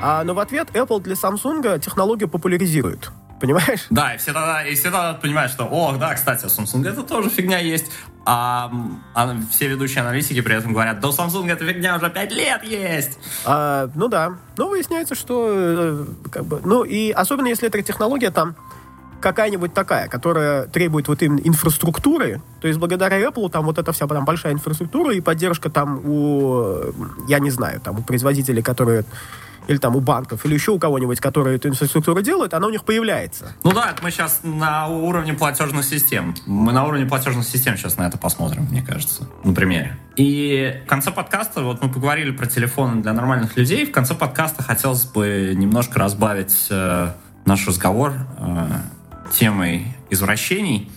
А, 0.00 0.22
но 0.22 0.34
в 0.34 0.38
ответ 0.38 0.68
Apple 0.72 1.00
для 1.00 1.14
Samsung 1.14 1.80
технологию 1.80 2.28
популяризирует. 2.28 3.10
Понимаешь? 3.40 3.86
Да, 3.90 4.14
и 4.14 4.18
все 4.18 4.32
тогда, 4.32 4.64
и 4.64 4.74
все 4.74 4.84
тогда 4.84 5.14
понимают, 5.14 5.52
что, 5.52 5.64
о, 5.64 5.96
да, 5.96 6.14
кстати, 6.14 6.46
у 6.46 6.48
Samsung 6.48 6.88
это 6.88 7.02
тоже 7.02 7.28
фигня 7.28 7.58
есть. 7.58 7.90
А, 8.24 8.72
а 9.14 9.36
все 9.50 9.68
ведущие 9.68 10.02
аналитики 10.02 10.40
при 10.40 10.56
этом 10.56 10.72
говорят, 10.72 11.00
да 11.00 11.08
у 11.08 11.12
Samsung 11.12 11.50
эта 11.50 11.66
фигня 11.66 11.96
уже 11.96 12.10
5 12.10 12.32
лет 12.32 12.62
есть. 12.64 13.18
А, 13.44 13.90
ну 13.94 14.08
да. 14.08 14.38
Но 14.56 14.68
выясняется, 14.68 15.14
что 15.14 15.48
э, 15.52 16.06
как 16.30 16.44
бы. 16.44 16.60
Ну 16.64 16.82
и 16.82 17.10
особенно 17.10 17.48
если 17.48 17.68
эта 17.68 17.82
технология 17.82 18.30
там 18.30 18.56
какая-нибудь 19.20 19.74
такая, 19.74 20.08
которая 20.08 20.66
требует 20.66 21.08
вот 21.08 21.22
именно 21.22 21.40
инфраструктуры, 21.44 22.40
то 22.60 22.68
есть 22.68 22.78
благодаря 22.78 23.20
Apple 23.20 23.50
там 23.50 23.64
вот 23.66 23.78
эта 23.78 23.92
вся 23.92 24.06
там 24.06 24.24
большая 24.24 24.52
инфраструктура 24.52 25.14
и 25.14 25.20
поддержка 25.20 25.70
там 25.70 26.00
у, 26.04 26.92
я 27.28 27.38
не 27.38 27.50
знаю, 27.50 27.80
там 27.80 27.98
у 27.98 28.02
производителей, 28.02 28.62
которые 28.62 29.04
или 29.68 29.78
там 29.78 29.96
у 29.96 30.00
банков, 30.00 30.44
или 30.44 30.54
еще 30.54 30.72
у 30.72 30.78
кого-нибудь, 30.78 31.20
которые 31.20 31.56
эту 31.56 31.68
инфраструктуру 31.68 32.22
делают, 32.22 32.54
она 32.54 32.66
у 32.66 32.70
них 32.70 32.84
появляется. 32.84 33.52
Ну 33.64 33.72
да, 33.72 33.90
это 33.90 34.02
мы 34.02 34.10
сейчас 34.10 34.40
на 34.42 34.86
уровне 34.86 35.34
платежных 35.34 35.84
систем. 35.84 36.34
Мы 36.46 36.72
на 36.72 36.84
уровне 36.84 37.06
платежных 37.06 37.44
систем 37.44 37.76
сейчас 37.76 37.96
на 37.96 38.06
это 38.06 38.18
посмотрим, 38.18 38.64
мне 38.70 38.82
кажется, 38.82 39.28
на 39.44 39.52
примере. 39.52 39.96
И 40.16 40.82
в 40.84 40.88
конце 40.88 41.10
подкаста, 41.10 41.62
вот 41.62 41.82
мы 41.82 41.90
поговорили 41.90 42.30
про 42.30 42.46
телефоны 42.46 43.02
для 43.02 43.12
нормальных 43.12 43.56
людей, 43.56 43.86
в 43.86 43.92
конце 43.92 44.14
подкаста 44.14 44.62
хотелось 44.62 45.04
бы 45.04 45.52
немножко 45.54 45.98
разбавить 45.98 46.68
э, 46.70 47.10
наш 47.44 47.66
разговор 47.66 48.12
э, 48.38 48.66
темой 49.32 49.86
извращений. 50.10 50.90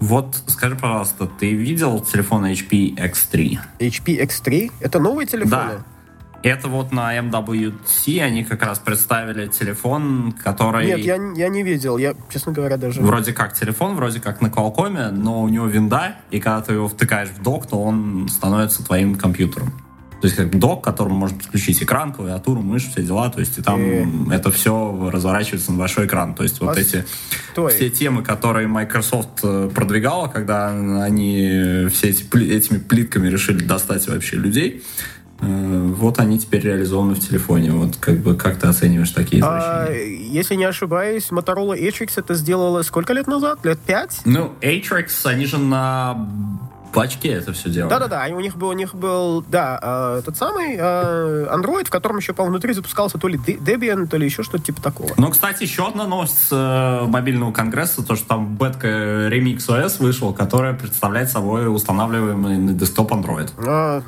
Вот 0.00 0.42
скажи, 0.46 0.76
пожалуйста, 0.76 1.26
ты 1.26 1.52
видел 1.52 2.00
телефон 2.00 2.44
HP 2.44 2.96
X3? 2.96 3.58
HP 3.78 4.26
X3— 4.26 4.72
это 4.80 4.98
новые 4.98 5.26
телефоны? 5.26 5.50
Да. 5.50 5.84
Это 6.42 6.68
вот 6.68 6.92
на 6.92 7.18
MWC 7.18 8.20
они 8.20 8.44
как 8.44 8.62
раз 8.62 8.78
представили 8.78 9.48
телефон, 9.48 10.32
который... 10.44 10.86
Нет, 10.86 10.98
я, 11.00 11.16
я 11.34 11.48
не 11.48 11.62
видел. 11.64 11.96
Я, 11.98 12.14
честно 12.30 12.52
говоря, 12.52 12.76
даже... 12.76 13.00
Вроде 13.00 13.32
как 13.32 13.54
телефон, 13.54 13.96
вроде 13.96 14.20
как 14.20 14.40
на 14.40 14.46
Qualcomm, 14.46 15.10
но 15.10 15.42
у 15.42 15.48
него 15.48 15.66
винда, 15.66 16.16
и 16.30 16.38
когда 16.38 16.60
ты 16.60 16.74
его 16.74 16.88
втыкаешь 16.88 17.30
в 17.30 17.42
док, 17.42 17.66
то 17.66 17.82
он 17.82 18.28
становится 18.28 18.84
твоим 18.84 19.16
компьютером. 19.16 19.72
То 20.20 20.26
есть 20.28 20.36
как 20.36 20.58
док, 20.58 20.80
к 20.80 20.84
которому 20.84 21.14
можно 21.16 21.36
подключить 21.38 21.82
экран, 21.82 22.12
клавиатуру, 22.12 22.62
мышь, 22.62 22.86
все 22.88 23.02
дела. 23.02 23.28
То 23.30 23.40
есть 23.40 23.58
и 23.58 23.62
там 23.62 23.80
Э. 23.80 24.06
это 24.34 24.50
все 24.50 25.10
разворачивается 25.12 25.72
на 25.72 25.78
большой 25.78 26.06
экран. 26.06 26.34
То 26.34 26.42
есть 26.42 26.60
вот 26.60 26.76
эти 26.78 27.04
Стой. 27.52 27.72
все 27.72 27.90
темы, 27.90 28.22
которые 28.22 28.66
Microsoft 28.66 29.40
э, 29.42 29.70
продвигала, 29.74 30.28
когда 30.28 30.70
они 30.70 31.86
все 31.92 32.08
эти 32.08 32.22
этими 32.50 32.78
плитками 32.78 33.28
решили 33.28 33.62
достать 33.62 34.08
вообще 34.08 34.36
людей, 34.36 34.82
э, 35.40 35.92
вот 35.98 36.18
они 36.18 36.38
теперь 36.38 36.62
реализованы 36.62 37.14
в 37.14 37.20
телефоне. 37.20 37.72
Вот 37.72 37.96
как 37.98 38.16
бы 38.20 38.36
как 38.36 38.58
ты 38.58 38.66
оцениваешь 38.68 39.10
такие 39.10 39.42
А, 39.44 39.84
извращения? 39.84 40.32
если 40.32 40.54
не 40.54 40.64
ошибаюсь, 40.64 41.28
Motorola 41.30 41.78
Atrix 41.78 42.12
это 42.16 42.34
сделала 42.34 42.80
сколько 42.82 43.12
лет 43.12 43.26
назад? 43.26 43.58
Лет 43.64 43.78
пять? 43.80 44.22
Ну, 44.24 44.52
Atrix, 44.62 45.08
они 45.24 45.44
же 45.44 45.58
на 45.58 46.26
бачке 46.96 47.28
это 47.28 47.52
все 47.52 47.68
делали. 47.70 47.90
Да-да-да, 47.90 48.26
у 48.34 48.40
них 48.40 48.56
был, 48.56 48.68
у 48.68 48.72
них 48.72 48.94
был, 48.94 49.42
да, 49.48 49.78
э, 50.18 50.22
тот 50.24 50.36
самый 50.36 50.74
э, 50.76 51.46
Android, 51.54 51.84
в 51.86 51.90
котором 51.90 52.16
еще, 52.18 52.32
по-моему, 52.32 52.54
внутри 52.54 52.72
запускался 52.72 53.18
то 53.18 53.28
ли 53.28 53.38
Debian, 53.38 54.06
то 54.08 54.16
ли 54.16 54.24
еще 54.24 54.42
что-то 54.42 54.64
типа 54.64 54.82
такого. 54.82 55.10
Ну, 55.16 55.30
кстати, 55.30 55.62
еще 55.62 55.86
одна 55.86 56.06
новость 56.06 56.48
с 56.48 56.52
э, 56.52 57.06
мобильного 57.06 57.52
конгресса, 57.52 58.02
то, 58.02 58.16
что 58.16 58.26
там 58.26 58.56
бетка 58.56 58.88
Remix 59.28 59.58
OS 59.68 59.96
вышел, 60.02 60.32
которая 60.34 60.74
представляет 60.74 61.30
собой 61.30 61.72
устанавливаемый 61.72 62.58
на 62.58 62.72
десктоп 62.72 63.12
Android. 63.12 63.50
А, 63.66 64.02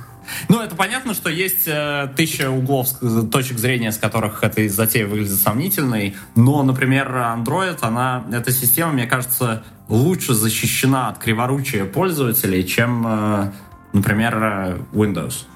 Ну, 0.48 0.60
это 0.60 0.74
понятно, 0.76 1.14
что 1.14 1.30
есть 1.30 1.66
э, 1.66 2.08
тысяча 2.16 2.50
углов, 2.50 2.86
с- 2.88 3.28
точек 3.30 3.58
зрения, 3.58 3.92
с 3.92 3.96
которых 3.98 4.42
эта 4.44 4.68
затея 4.68 5.06
выглядит 5.06 5.40
сомнительной, 5.40 6.16
но, 6.34 6.62
например, 6.62 7.08
Android, 7.10 7.78
она, 7.80 8.24
эта 8.32 8.50
система, 8.52 8.92
мне 8.92 9.06
кажется, 9.06 9.62
лучше 9.88 10.34
защищена 10.34 11.08
от 11.08 11.18
криворучия 11.18 11.84
пользователей, 11.84 12.64
чем, 12.64 13.04
э, 13.06 13.52
например, 13.92 14.38
э, 14.42 14.78
Windows. 14.92 15.46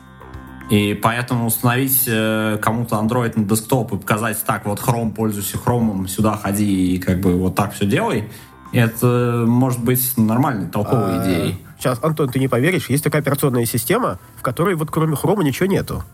И 0.70 0.94
поэтому 0.94 1.46
установить 1.46 2.04
э, 2.06 2.58
кому-то 2.62 2.96
Android 2.96 3.38
на 3.38 3.44
десктоп 3.44 3.92
и 3.92 3.96
показать 3.98 4.42
так, 4.44 4.64
вот 4.64 4.80
Chrome, 4.80 5.12
пользуйся 5.12 5.58
Chrome, 5.58 6.06
сюда 6.08 6.36
ходи 6.36 6.94
и 6.94 6.98
как 6.98 7.20
бы 7.20 7.36
вот 7.36 7.54
так 7.54 7.74
все 7.74 7.84
делай, 7.84 8.30
это 8.72 9.44
может 9.46 9.84
быть 9.84 10.16
нормальной, 10.16 10.68
толковой 10.68 11.18
а, 11.18 11.22
идеей. 11.22 11.58
Сейчас, 11.78 11.98
Антон, 12.02 12.30
ты 12.30 12.38
не 12.38 12.48
поверишь, 12.48 12.88
есть 12.88 13.04
такая 13.04 13.20
операционная 13.20 13.66
система, 13.66 14.18
в 14.36 14.42
которой 14.42 14.74
вот 14.74 14.90
кроме 14.90 15.14
хрома 15.14 15.44
ничего 15.44 15.66
нету. 15.66 16.02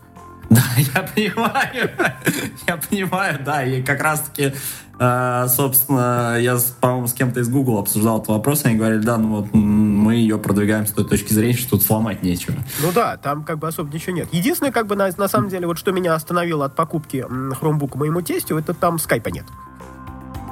Да, 0.49 0.63
я 0.77 1.03
понимаю, 1.03 1.91
я 2.67 2.77
понимаю, 2.77 3.39
да, 3.45 3.63
и 3.63 3.83
как 3.83 4.01
раз-таки, 4.01 4.53
э, 4.99 5.47
собственно, 5.49 6.37
я, 6.39 6.57
по-моему, 6.79 7.07
с 7.07 7.13
кем-то 7.13 7.39
из 7.39 7.49
Google 7.49 7.79
обсуждал 7.79 8.17
этот 8.17 8.29
вопрос, 8.29 8.65
они 8.65 8.75
говорили, 8.75 9.01
да, 9.01 9.17
ну 9.17 9.41
вот 9.41 9.53
мы 9.53 10.15
ее 10.15 10.37
продвигаем 10.37 10.85
с 10.85 10.91
той 10.91 11.05
точки 11.05 11.33
зрения, 11.33 11.55
что 11.55 11.71
тут 11.71 11.83
сломать 11.83 12.23
нечего. 12.23 12.55
Ну 12.81 12.91
да, 12.93 13.17
там 13.17 13.43
как 13.43 13.59
бы 13.59 13.67
особо 13.67 13.93
ничего 13.93 14.15
нет. 14.15 14.27
Единственное, 14.31 14.71
как 14.71 14.87
бы 14.87 14.95
на, 14.95 15.09
на 15.17 15.27
самом 15.27 15.49
деле, 15.49 15.67
вот 15.67 15.77
что 15.77 15.91
меня 15.91 16.13
остановило 16.13 16.65
от 16.65 16.75
покупки 16.75 17.25
Chromebook 17.27 17.97
моему 17.97 18.21
тестю, 18.21 18.57
это 18.57 18.73
там 18.73 18.99
скайпа 18.99 19.29
нет. 19.29 19.45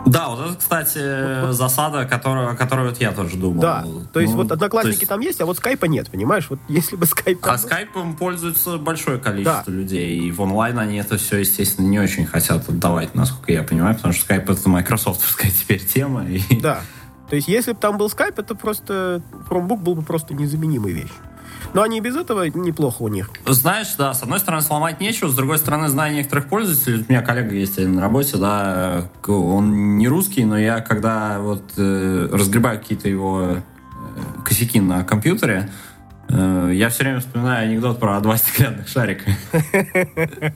Да, 0.10 0.30
вот 0.30 0.46
это, 0.46 0.56
кстати, 0.56 1.52
засада, 1.52 2.06
которую, 2.06 2.50
о 2.52 2.56
которой 2.56 2.90
вот 2.90 3.00
я 3.00 3.12
тоже 3.12 3.38
думал. 3.38 3.62
Да, 3.62 3.86
то 4.14 4.20
есть 4.20 4.34
Ну, 4.34 4.44
вот 4.44 4.52
одноклассники 4.52 4.96
есть- 5.00 5.08
там 5.10 5.20
есть, 5.20 5.42
а 5.42 5.46
вот 5.46 5.58
скайпа 5.58 5.86
нет, 5.86 6.10
понимаешь? 6.10 6.48
Вот 6.50 6.60
если 6.68 6.96
бы 6.96 7.06
скайп... 7.06 7.40
А 7.46 7.52
был- 7.52 7.58
скайпом 7.58 8.16
пользуется 8.16 8.78
большое 8.78 9.20
количество 9.20 9.64
Да. 9.66 9.72
людей, 9.72 10.20
и 10.20 10.32
в 10.32 10.42
онлайн 10.42 10.80
они 10.80 10.98
это 10.98 11.18
все, 11.18 11.38
естественно, 11.40 11.88
не 11.88 12.00
очень 12.00 12.26
хотят 12.26 12.68
отдавать, 12.70 13.16
насколько 13.16 13.52
я 13.52 13.64
понимаю, 13.64 13.96
потому 13.96 14.14
что 14.14 14.24
скайп 14.24 14.50
это 14.50 14.70
майкрософтовская 14.70 15.52
теперь 15.62 15.84
тема. 15.86 16.26
И... 16.28 16.42
Да. 16.62 16.82
То 17.30 17.36
есть, 17.36 17.48
если 17.50 17.74
бы 17.74 17.78
там 17.78 17.98
был 17.98 18.10
скайп, 18.10 18.40
это 18.40 18.56
просто 18.56 19.22
Chromebook 19.50 19.78
был 19.82 19.96
бы 19.96 20.02
просто 20.02 20.34
незаменимой 20.34 20.94
вещь. 20.94 21.12
Но 21.78 21.84
они 21.84 22.00
и 22.00 22.02
без 22.02 22.16
этого 22.16 22.50
неплохо 22.50 23.04
у 23.04 23.08
них. 23.08 23.30
Знаешь, 23.46 23.94
да, 24.00 24.12
с 24.12 24.24
одной 24.24 24.40
стороны 24.40 24.64
сломать 24.64 25.00
нечего, 25.00 25.30
с 25.30 25.36
другой 25.36 25.60
стороны, 25.60 25.90
знаю 25.90 26.16
некоторых 26.16 26.50
пользователей, 26.50 27.06
у 27.08 27.12
меня 27.12 27.22
коллега 27.22 27.54
есть 27.54 27.78
на 27.78 28.02
работе, 28.02 28.38
да, 28.38 29.12
он 29.28 30.00
не 30.00 30.08
русский, 30.08 30.44
но 30.44 30.58
я 30.58 30.82
когда 30.82 31.38
вот 31.40 31.74
э, 31.78 32.30
разгребаю 32.32 32.80
какие-то 32.80 33.08
его 33.08 33.58
э, 33.58 33.62
косяки 34.44 34.80
на 34.82 35.04
компьютере, 35.04 35.70
э, 36.30 36.72
я 36.74 36.90
все 36.90 37.04
время 37.04 37.20
вспоминаю 37.20 37.70
анекдот 37.70 38.00
про 38.00 38.20
два 38.22 38.38
стеклянных 38.38 38.88
шарика. 38.88 39.30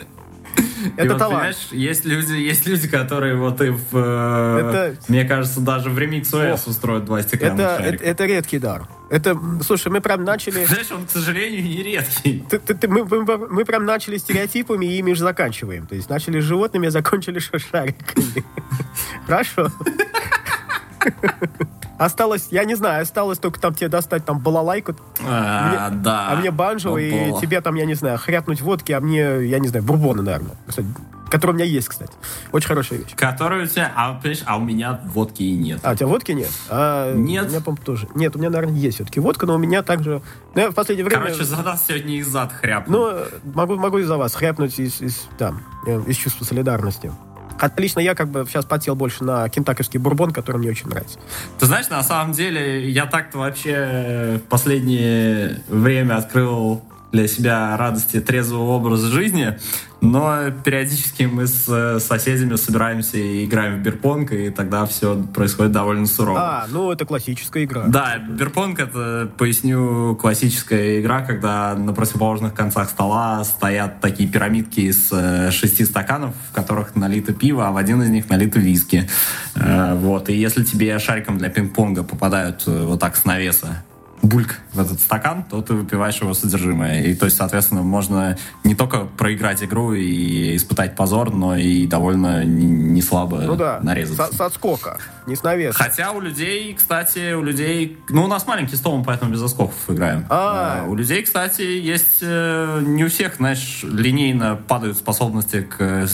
Это 0.98 1.20
талант. 1.20 1.56
Есть 1.70 2.04
люди, 2.04 2.34
есть 2.34 2.66
люди, 2.66 2.88
которые 2.88 3.36
вот 3.36 3.62
и 3.62 3.70
в, 3.70 3.86
э, 3.94 4.96
мне 5.08 5.26
кажется, 5.26 5.62
даже 5.62 5.92
в 5.92 6.00
Remix 6.00 6.32
OS 6.32 6.68
устроят 6.68 7.06
два 7.06 7.22
стеклянных 7.22 7.60
это, 7.60 7.78
шарика. 7.78 8.04
Это, 8.04 8.06
это 8.06 8.26
редкий 8.26 8.58
дар. 8.58 8.88
Это, 9.12 9.38
слушай, 9.62 9.92
мы 9.92 10.00
прям 10.00 10.24
начали... 10.24 10.64
Знаешь, 10.64 10.90
он, 10.90 11.06
к 11.06 11.10
сожалению, 11.10 11.62
не 11.64 11.84
редкий. 11.84 12.46
Ты, 12.50 12.60
ты, 12.60 12.74
ты, 12.74 12.88
мы, 12.88 13.04
мы, 13.04 13.38
мы 13.38 13.66
прям 13.66 13.84
начали 13.84 14.16
стереотипами 14.16 14.86
и 14.86 15.00
ими 15.00 15.12
же 15.12 15.24
заканчиваем. 15.24 15.86
То 15.86 15.96
есть 15.96 16.10
начали 16.10 16.40
с 16.40 16.46
животными, 16.46 16.88
а 16.88 16.92
закончили 16.92 17.40
шариками. 17.40 18.46
Хорошо. 19.28 19.68
Осталось, 21.98 22.48
я 22.52 22.64
не 22.64 22.76
знаю, 22.76 23.04
осталось 23.04 23.38
только 23.38 23.60
там 23.60 23.76
тебе 23.76 23.90
достать 23.90 24.24
там 24.24 24.40
балалайку. 24.40 24.96
А, 25.28 25.90
мне, 25.90 26.02
да. 26.02 26.30
А 26.30 26.36
мне 26.38 26.50
банджо, 26.50 26.98
и 26.98 27.34
тебе 27.42 27.60
там, 27.60 27.76
я 27.76 27.86
не 27.86 27.96
знаю, 27.96 28.18
хряпнуть 28.18 28.62
водки, 28.62 28.94
а 28.94 29.02
мне, 29.02 29.46
я 29.46 29.60
не 29.60 29.68
знаю, 29.68 29.84
бурбона, 29.84 30.22
наверное. 30.22 30.56
Кстати, 30.68 30.88
который 31.32 31.52
у 31.52 31.54
меня 31.56 31.66
есть, 31.66 31.88
кстати. 31.88 32.12
Очень 32.52 32.68
хорошая 32.68 33.00
вещь. 33.00 33.16
Который 33.16 33.64
у 33.64 33.66
тебя, 33.66 33.92
а, 33.96 34.14
понимаешь, 34.14 34.44
а 34.46 34.58
у 34.58 34.62
меня 34.62 35.00
водки 35.06 35.42
и 35.42 35.56
нет. 35.56 35.80
А, 35.82 35.94
у 35.94 35.96
тебя 35.96 36.08
водки 36.08 36.32
нет? 36.34 36.52
А, 36.70 37.14
Нет. 37.16 37.46
У 37.46 37.50
меня, 37.50 37.62
по 37.62 37.76
тоже. 37.76 38.08
Нет, 38.14 38.36
у 38.36 38.40
меня, 38.40 38.50
наверное, 38.50 38.78
есть 38.78 38.96
все-таки 38.96 39.20
водка, 39.20 39.46
но 39.46 39.56
у 39.56 39.58
меня 39.58 39.82
также... 39.82 40.22
Ну, 40.54 40.70
в 40.70 40.76
последнее 40.76 41.06
время... 41.06 41.24
Короче, 41.24 41.46
за 41.46 41.64
нас 41.64 41.86
сегодня 41.88 42.18
из 42.18 42.28
зад 42.28 42.52
хряпнул. 42.52 43.10
Ну, 43.10 43.52
могу, 43.54 43.76
могу 43.78 43.98
из-за 44.00 44.18
вас 44.18 44.36
хряпнуть 44.36 44.78
из, 44.78 45.02
из, 45.02 45.28
там, 45.38 45.64
э, 45.88 46.02
из 46.08 46.18
чувства 46.18 46.44
солидарности. 46.44 47.12
Отлично, 47.60 48.00
я 48.00 48.16
как 48.16 48.30
бы 48.30 48.46
сейчас 48.50 48.66
потел 48.66 48.96
больше 48.96 49.24
на 49.24 49.48
кентаковский 49.48 50.00
бурбон, 50.00 50.32
который 50.32 50.58
мне 50.58 50.72
очень 50.72 50.88
нравится. 50.88 51.20
Ты 51.60 51.68
знаешь, 51.68 51.90
на 51.90 52.04
самом 52.04 52.34
деле, 52.34 52.90
я 52.90 53.06
так-то 53.06 53.38
вообще 53.38 54.42
в 54.44 54.50
последнее 54.50 55.62
время 55.70 56.18
открыл 56.18 56.84
для 57.12 57.28
себя 57.28 57.76
радости 57.78 58.22
трезвого 58.22 58.72
образа 58.72 59.08
жизни, 59.08 59.58
но 60.02 60.50
периодически 60.64 61.24
мы 61.24 61.46
с 61.46 61.66
э, 61.68 62.00
соседями 62.00 62.56
собираемся 62.56 63.18
и 63.18 63.46
играем 63.46 63.80
в 63.80 63.84
бирпонг, 63.84 64.32
и 64.32 64.50
тогда 64.50 64.86
все 64.88 65.22
происходит 65.34 65.74
довольно 65.74 66.08
сурово. 66.08 66.40
А, 66.40 66.68
ну 66.72 66.92
это 66.92 67.06
классическая 67.06 67.66
игра. 67.66 67.84
Да, 67.88 68.18
бирпонг 68.18 68.80
это, 68.80 69.30
поясню, 69.38 70.16
классическая 70.16 71.02
игра, 71.02 71.22
когда 71.22 71.76
на 71.76 71.94
противоположных 71.94 72.56
концах 72.56 72.90
стола 72.90 73.44
стоят 73.44 74.02
такие 74.02 74.28
пирамидки 74.28 74.80
из 74.80 75.10
э, 75.12 75.52
шести 75.52 75.86
стаканов, 75.86 76.34
в 76.50 76.56
которых 76.56 76.96
налито 76.96 77.34
пиво, 77.34 77.68
а 77.68 77.72
в 77.72 77.78
один 77.78 78.02
из 78.02 78.10
них 78.10 78.30
налито 78.30 78.60
виски. 78.60 79.08
Э, 79.56 79.94
вот, 79.96 80.30
и 80.30 80.34
если 80.34 80.64
тебе 80.64 80.98
шариком 80.98 81.38
для 81.38 81.50
пинг-понга 81.50 82.04
попадают 82.04 82.64
вот 82.66 83.00
так 83.00 83.16
с 83.16 83.26
навеса 83.26 83.84
бульк 84.22 84.60
в 84.74 84.80
этот 84.80 85.00
стакан, 85.00 85.44
то 85.44 85.62
ты 85.62 85.74
выпиваешь 85.74 86.22
его 86.22 86.34
содержимое. 86.34 87.04
И 87.04 87.16
то 87.16 87.26
есть, 87.26 87.38
соответственно, 87.38 87.82
можно 87.82 88.38
не 88.64 88.76
только 88.76 89.06
проиграть 89.06 89.64
игру 89.64 89.94
и 89.94 90.56
испытать 90.56 90.96
позор, 90.96 91.32
но 91.32 91.56
и 91.56 91.88
довольно 91.88 92.44
не 92.44 93.02
слабо 93.02 93.42
ну 93.42 93.56
да, 93.56 93.80
нарезаться. 93.82 94.32
С, 94.32 94.38
с 94.38 94.42
отскока, 94.42 94.98
не 95.26 95.36
с 95.36 95.44
навеса. 95.44 95.78
Хотя 95.78 96.12
у 96.12 96.22
людей, 96.22 96.74
кстати, 96.74 97.34
у 97.34 97.44
людей... 97.44 97.98
Ну, 98.10 98.24
у 98.24 98.28
нас 98.28 98.46
маленький 98.48 98.76
стол, 98.76 98.98
мы 98.98 99.04
поэтому 99.04 99.32
без 99.32 99.42
оскоков 99.42 99.76
играем. 99.88 100.26
А. 100.30 100.84
А, 100.84 100.90
у 100.90 100.96
людей, 100.96 101.24
кстати, 101.24 101.62
есть... 101.62 102.18
э, 102.22 102.82
Не 102.86 103.06
у 103.06 103.10
всех, 103.10 103.36
знаешь, 103.36 103.82
линейно 103.84 104.56
падают 104.56 104.98
способности 104.98 105.62
к 105.62 105.76
э, 105.80 106.08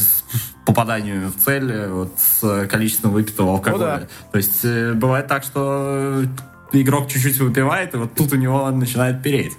попаданию 0.66 1.30
в 1.32 1.36
цель 1.44 1.72
э, 1.72 1.90
вот, 1.90 2.14
с 2.18 2.68
количеством 2.68 3.12
выпитого 3.12 3.54
алкоголя. 3.54 3.94
Ну 3.94 4.00
да. 4.02 4.08
То 4.32 4.38
есть 4.38 4.60
э, 4.64 4.94
бывает 4.94 5.28
так, 5.28 5.44
что 5.44 6.24
игрок 6.72 7.08
чуть-чуть 7.08 7.38
выпивает, 7.40 7.94
и 7.94 7.98
вот 7.98 8.14
тут 8.16 8.34
у 8.34 8.36
него 8.36 8.70
начинает 8.72 9.24
переть. 9.24 9.54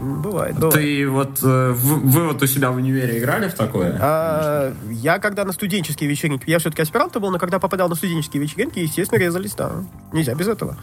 Бывает, 0.00 0.56
бывает. 0.56 0.74
Ты 0.74 1.08
вот... 1.08 1.38
э, 1.42 1.72
Вы, 1.76 1.94
вы 1.96 2.26
вот 2.26 2.42
у 2.42 2.46
себя 2.46 2.72
в 2.72 2.76
универе 2.76 3.18
играли 3.18 3.48
в 3.48 3.54
такое? 3.54 3.96
А, 4.00 4.74
я 4.90 5.18
когда 5.20 5.44
на 5.44 5.52
студенческие 5.52 6.10
вечеринки, 6.10 6.50
я 6.50 6.58
все-таки 6.58 6.82
аспирант 6.82 7.16
был, 7.20 7.30
но 7.30 7.38
когда 7.38 7.60
попадал 7.60 7.88
на 7.88 7.94
студенческие 7.94 8.42
вечеринки, 8.42 8.80
естественно, 8.80 9.20
резались, 9.20 9.54
да. 9.54 9.84
Нельзя 10.12 10.34
без 10.34 10.48
этого. 10.48 10.76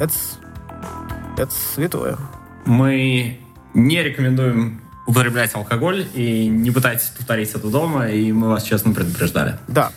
Это, 0.00 0.12
это 1.36 1.52
святое. 1.74 2.16
Мы 2.64 3.38
не 3.72 4.02
рекомендуем 4.02 4.80
употреблять 5.06 5.54
алкоголь 5.54 6.06
и 6.14 6.46
не 6.48 6.70
пытайтесь 6.70 7.08
повторить 7.16 7.50
это 7.54 7.68
дома, 7.68 8.08
и 8.08 8.32
мы 8.32 8.48
вас 8.48 8.64
честно 8.64 8.92
предупреждали. 8.92 9.58
Да. 9.68 9.92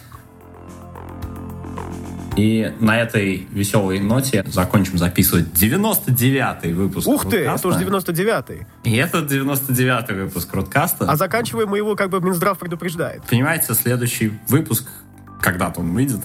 И 2.37 2.71
на 2.79 2.99
этой 2.99 3.47
веселой 3.51 3.99
ноте 3.99 4.45
закончим 4.47 4.99
записывать 4.99 5.47
99-й 5.47 6.71
выпуск 6.73 7.07
Ух 7.07 7.27
ты, 7.27 7.37
это 7.37 7.67
уже 7.67 7.79
99-й. 7.79 8.67
И 8.83 8.95
это 8.95 9.19
99-й 9.19 10.13
выпуск 10.13 10.53
Руткаста. 10.53 11.09
А 11.09 11.15
заканчиваем 11.15 11.69
мы 11.69 11.77
его, 11.77 11.95
как 11.95 12.11
бы 12.11 12.21
Минздрав 12.21 12.59
предупреждает. 12.59 13.23
Понимаете, 13.23 13.73
следующий 13.73 14.33
выпуск, 14.47 14.87
когда-то 15.41 15.79
он 15.79 15.93
выйдет, 15.93 16.19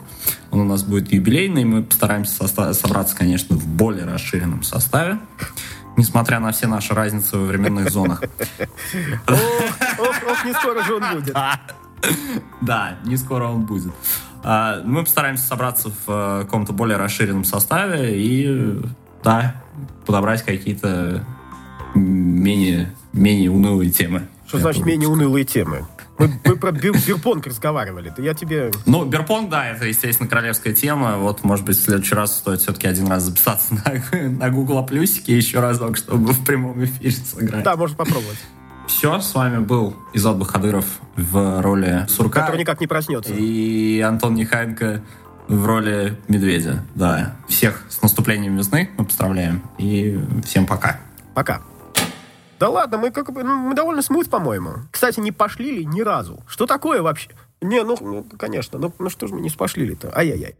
он 0.51 0.61
у 0.61 0.65
нас 0.65 0.83
будет 0.83 1.11
юбилейный, 1.11 1.65
мы 1.65 1.83
постараемся 1.83 2.47
собраться, 2.75 3.17
конечно, 3.17 3.57
в 3.57 3.67
более 3.67 4.05
расширенном 4.05 4.65
составе, 4.65 5.19
несмотря 5.97 6.41
на 6.41 6.53
все 6.53 6.67
наши 6.67 6.93
разницы 6.93 7.39
во 7.39 7.47
временных 7.47 7.91
зонах. 7.91 8.23
Ох, 9.29 9.41
ох, 9.99 10.17
ох, 10.31 10.45
не 10.45 10.53
скоро 10.53 10.83
же 10.85 10.95
он 10.95 11.03
будет. 11.15 11.35
Да, 12.61 12.99
не 13.05 13.17
скоро 13.17 13.45
он 13.45 13.65
будет. 13.65 13.93
А, 14.45 14.83
Мы 14.85 15.05
постараемся 15.05 15.47
собраться 15.47 15.91
в 15.91 16.09
э, 16.09 16.45
каком-то 16.45 16.73
более 16.73 16.97
расширенном 16.97 17.45
составе 17.45 18.17
и, 18.17 18.81
да, 19.23 19.63
подобрать 20.05 20.43
какие-то 20.43 21.25
менее, 21.95 22.93
менее 23.13 23.51
унылые 23.51 23.91
темы. 23.91 24.29
Что 24.47 24.59
значит 24.59 24.85
менее 24.85 25.09
унылые 25.09 25.45
темы? 25.45 25.87
Мы, 26.19 26.31
мы 26.45 26.57
про 26.57 26.73
бир- 26.73 26.95
бирпонг 27.07 27.47
разговаривали. 27.47 28.11
То 28.11 28.23
я 28.23 28.35
тебе... 28.35 28.71
Ну, 28.87 29.05
Берпонг, 29.05 29.49
да, 29.49 29.69
это, 29.71 29.87
естественно, 29.87 30.29
королевская 30.29 30.73
тема. 30.75 31.17
Вот, 31.17 31.43
может 31.43 31.65
быть, 31.65 31.77
в 31.77 31.83
следующий 31.83 32.15
раз 32.15 32.37
стоит 32.37 32.61
все-таки 32.61 32.87
один 32.87 33.09
раз 33.09 33.23
записаться 33.25 33.75
на, 34.13 34.29
на 34.29 34.51
Google 34.51 34.85
Плюсике 34.87 35.37
еще 35.37 35.61
разок, 35.61 35.97
чтобы 35.97 36.33
в 36.33 36.45
прямом 36.45 36.85
эфире 36.85 37.11
сыграть. 37.13 37.65
Да, 37.65 37.77
можно 37.77 37.97
попробовать. 37.97 38.39
Все, 39.03 39.21
с 39.21 39.35
вами 39.35 39.59
был 39.59 39.97
Изот 40.13 40.37
Бахадыров 40.37 41.01
в 41.17 41.61
роли 41.61 42.07
Сурка. 42.09 42.43
Который 42.43 42.61
никак 42.61 42.81
не 42.81 42.87
проснется. 42.87 43.35
И 43.35 44.01
Антон 44.01 44.37
Нехаенко 44.37 45.03
в 45.49 45.67
роли 45.67 46.17
медведя. 46.29 46.85
Да. 46.95 47.35
Всех 47.49 47.85
с 47.89 48.01
наступлением 48.01 48.57
весны 48.57 48.91
мы 48.97 49.05
поздравляем. 49.05 49.61
И 49.77 50.21
всем 50.45 50.69
пока. 50.69 51.01
Пока. 51.35 51.63
Да 52.61 52.69
ладно, 52.69 52.99
мы 52.99 53.11
как 53.11 53.33
бы, 53.33 53.43
ну, 53.43 53.57
мы 53.57 53.75
довольно 53.75 54.03
смут, 54.03 54.31
по-моему. 54.31 54.75
Кстати, 54.93 55.19
не 55.19 55.33
пошли 55.33 55.79
ли 55.79 55.85
ни 55.85 56.03
разу. 56.03 56.39
Что 56.47 56.67
такое 56.67 57.03
вообще? 57.03 57.31
Не, 57.61 57.83
ну, 57.83 57.99
ну, 58.01 58.25
конечно, 58.39 58.79
ну, 58.79 58.95
ну 59.01 59.11
что 59.11 59.27
же 59.27 59.35
мы 59.35 59.41
не 59.41 59.49
спошлили-то? 59.49 60.17
Ай-яй-яй. 60.17 60.55